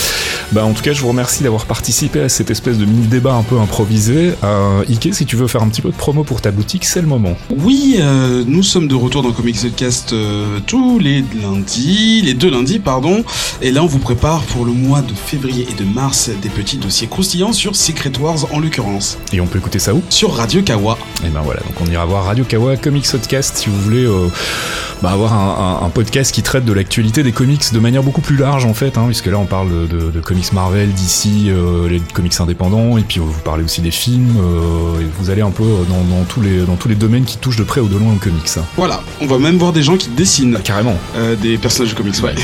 Bah, 0.53 0.65
en 0.65 0.73
tout 0.73 0.81
cas, 0.81 0.93
je 0.93 1.01
vous 1.01 1.09
remercie 1.09 1.43
d'avoir 1.43 1.65
participé 1.65 2.21
à 2.21 2.29
cette 2.29 2.49
espèce 2.49 2.77
de 2.77 2.85
mini-débat 2.85 3.33
un 3.33 3.43
peu 3.43 3.59
improvisé. 3.59 4.33
Ike, 4.89 5.13
si 5.13 5.25
tu 5.25 5.35
veux 5.35 5.47
faire 5.47 5.61
un 5.61 5.69
petit 5.69 5.81
peu 5.81 5.89
de 5.89 5.95
promo 5.95 6.23
pour 6.23 6.41
ta 6.41 6.51
boutique, 6.51 6.85
c'est 6.85 7.01
le 7.01 7.07
moment. 7.07 7.37
Oui, 7.55 7.99
nous 8.47 8.63
sommes 8.63 8.87
de 8.87 8.95
retour 8.95 9.21
dans 9.21 9.31
Comics 9.31 9.75
Cast 9.75 10.15
tous 10.65 10.99
les 10.99 11.23
lundis, 11.41 12.21
les 12.23 12.33
deux 12.33 12.49
lundis, 12.49 12.79
pardon. 12.79 13.23
Là, 13.71 13.83
on 13.83 13.87
vous 13.87 13.99
prépare 13.99 14.43
pour 14.43 14.65
le 14.65 14.71
mois 14.71 15.01
de 15.01 15.13
février 15.13 15.67
et 15.69 15.73
de 15.73 15.83
mars 15.83 16.29
des 16.41 16.49
petits 16.49 16.77
dossiers 16.77 17.07
croustillants 17.07 17.53
sur 17.53 17.75
Secret 17.75 18.11
Wars 18.19 18.45
en 18.53 18.59
l'occurrence. 18.59 19.17
Et 19.33 19.41
on 19.41 19.47
peut 19.47 19.57
écouter 19.57 19.79
ça 19.79 19.93
où? 19.93 20.01
Sur 20.09 20.33
Radio 20.33 20.61
Kawa. 20.61 20.97
Et 21.25 21.29
ben 21.29 21.41
voilà, 21.41 21.61
donc 21.61 21.73
on 21.81 21.91
ira 21.91 22.05
voir 22.05 22.25
Radio 22.25 22.45
Kawa 22.45 22.77
Comics 22.77 23.09
Podcast 23.11 23.57
si 23.57 23.69
vous 23.69 23.79
voulez 23.81 24.05
euh, 24.05 24.27
bah, 25.01 25.11
avoir 25.11 25.33
un, 25.33 25.89
podcast 25.89 26.33
qui 26.33 26.43
traite 26.43 26.65
de 26.65 26.73
l'actualité 26.73 27.23
des 27.23 27.31
comics 27.31 27.73
de 27.73 27.79
manière 27.79 28.03
beaucoup 28.03 28.21
plus 28.21 28.37
large 28.37 28.65
en 28.65 28.73
fait, 28.73 28.97
hein, 28.97 29.05
puisque 29.07 29.25
là 29.25 29.39
on 29.39 29.45
parle 29.45 29.87
de, 29.87 30.19
comics 30.21 30.53
Marvel, 30.53 30.91
d'ici, 30.91 31.47
euh, 31.47 31.89
les 31.89 31.99
comics 32.13 32.39
indépendants, 32.39 32.97
et 32.97 33.01
puis 33.01 33.19
vous 33.19 33.33
parlez 33.43 33.63
aussi 33.63 33.81
des 33.81 33.91
films, 33.91 34.35
euh, 34.37 35.01
et 35.01 35.05
vous 35.17 35.29
allez 35.29 35.41
un 35.41 35.49
peu 35.49 35.63
dans, 35.89 36.23
tous 36.25 36.41
les, 36.41 36.59
dans 36.61 36.75
tous 36.75 36.87
les 36.87 36.95
domaines 36.95 37.25
qui 37.25 37.37
touchent 37.37 37.57
de 37.57 37.63
près 37.63 37.81
ou 37.81 37.87
de 37.87 37.97
loin 37.97 38.13
aux 38.13 38.23
comics. 38.23 38.49
Voilà, 38.75 39.01
on 39.21 39.25
va 39.25 39.39
même 39.39 39.57
voir 39.57 39.73
des 39.73 39.83
gens 39.83 39.97
qui 39.97 40.09
dessinent. 40.09 40.59
Carrément. 40.63 40.97
des 41.41 41.57
personnages 41.57 41.93
de 41.93 41.97
comics, 41.97 42.21
ouais. 42.23 42.35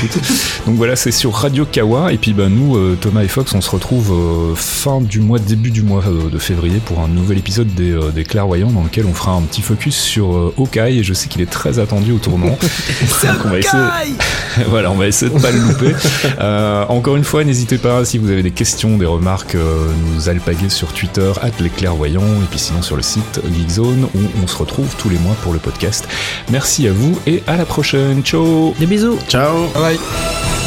donc 0.66 0.76
voilà, 0.76 0.96
c'est 0.96 1.12
sur 1.14 1.32
Radio 1.32 1.64
Kawa. 1.64 2.12
Et 2.12 2.18
puis 2.18 2.32
bah, 2.32 2.48
nous, 2.48 2.76
euh, 2.76 2.98
Thomas 3.00 3.22
et 3.22 3.28
Fox, 3.28 3.54
on 3.54 3.60
se 3.60 3.70
retrouve 3.70 4.12
euh, 4.12 4.54
fin 4.54 5.00
du 5.00 5.20
mois, 5.20 5.38
début 5.38 5.70
du 5.70 5.82
mois 5.82 6.02
euh, 6.06 6.28
de 6.28 6.38
février 6.38 6.80
pour 6.84 7.00
un 7.00 7.08
nouvel 7.08 7.38
épisode 7.38 7.68
des, 7.74 7.96
des, 8.12 8.24
Clairvoyants 8.24 8.70
dans 8.70 8.82
lequel 8.82 9.06
on 9.06 9.14
fera 9.14 9.32
un 9.32 9.42
petit 9.42 9.62
focus 9.62 9.96
sur 9.96 10.52
Hawkeye. 10.58 10.98
Et 10.98 11.02
je 11.04 11.14
sais 11.14 11.28
qu'il 11.28 11.40
est 11.40 11.50
très 11.50 11.78
attendu 11.78 12.12
au 12.12 12.18
tournant. 12.18 12.58
on 13.44 13.48
va 13.48 13.58
essayer... 13.58 13.82
voilà, 14.68 14.90
on 14.90 14.96
va 14.96 15.06
essayer 15.06 15.32
de 15.32 15.38
pas 15.38 15.52
le 15.52 15.60
louper. 15.60 15.94
encore 16.88 17.16
une 17.16 17.24
fois, 17.24 17.44
n'hésitez 17.44 17.78
pas 17.78 18.04
si 18.04 18.18
vous 18.18 18.30
avez 18.30 18.42
des 18.42 18.50
questions, 18.50 18.98
des 18.98 19.06
remarques, 19.06 19.56
nous 19.56 20.28
alpaguer 20.28 20.68
sur 20.68 20.92
Twitter, 20.92 21.32
at 21.42 21.50
les 21.60 21.70
clairvoyants, 21.70 22.22
et 22.22 22.46
puis 22.50 22.58
sinon 22.58 22.82
sur 22.82 22.96
le 22.96 23.02
site 23.02 23.40
Geekzone 23.56 24.08
où 24.14 24.20
on 24.42 24.46
se 24.46 24.56
retrouve 24.56 24.94
tous 24.98 25.08
les 25.08 25.18
mois 25.18 25.36
pour 25.42 25.52
le 25.52 25.58
podcast. 25.58 26.08
Merci 26.50 26.88
à 26.88 26.92
vous 26.92 27.18
et 27.26 27.42
à 27.46 27.56
la 27.56 27.64
prochaine. 27.64 28.22
Ciao 28.22 28.74
Des 28.78 28.86
bisous 28.86 29.18
Ciao 29.28 29.68
Bye, 29.74 29.96
bye. 29.96 30.63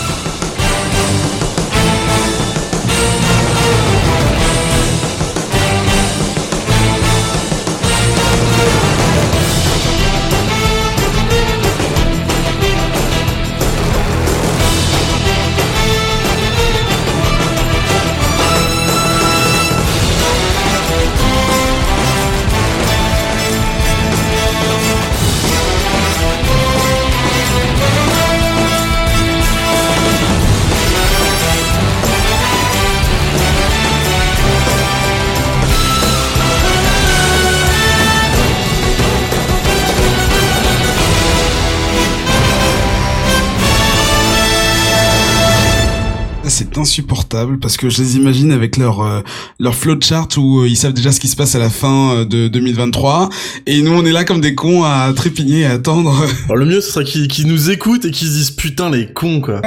Insupportable 47.37 47.59
parce 47.59 47.77
que 47.77 47.89
je 47.89 48.01
les 48.01 48.17
imagine 48.17 48.51
avec 48.51 48.77
leur 48.77 49.01
euh, 49.01 49.21
leur 49.59 49.75
flowchart 49.75 50.27
où 50.37 50.61
euh, 50.61 50.67
ils 50.67 50.75
savent 50.75 50.93
déjà 50.93 51.11
ce 51.11 51.19
qui 51.19 51.27
se 51.27 51.35
passe 51.35 51.55
à 51.55 51.59
la 51.59 51.69
fin 51.69 52.15
euh, 52.15 52.25
de 52.25 52.47
2023 52.47 53.29
et 53.65 53.81
nous 53.81 53.91
on 53.91 54.05
est 54.05 54.11
là 54.11 54.23
comme 54.23 54.41
des 54.41 54.55
cons 54.55 54.83
à 54.83 55.11
trépigner, 55.15 55.65
à 55.65 55.73
attendre. 55.73 56.25
Alors, 56.45 56.57
le 56.57 56.65
mieux 56.65 56.81
ce 56.81 56.91
serait 56.91 57.05
qu'ils 57.05 57.47
nous 57.47 57.69
écoutent 57.69 58.05
et 58.05 58.11
qu'ils 58.11 58.27
se 58.27 58.33
disent 58.33 58.51
putain 58.51 58.89
les 58.89 59.07
cons 59.07 59.41
quoi. 59.41 59.61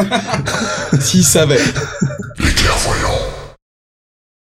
S'ils 1.00 1.24
savaient. 1.24 1.60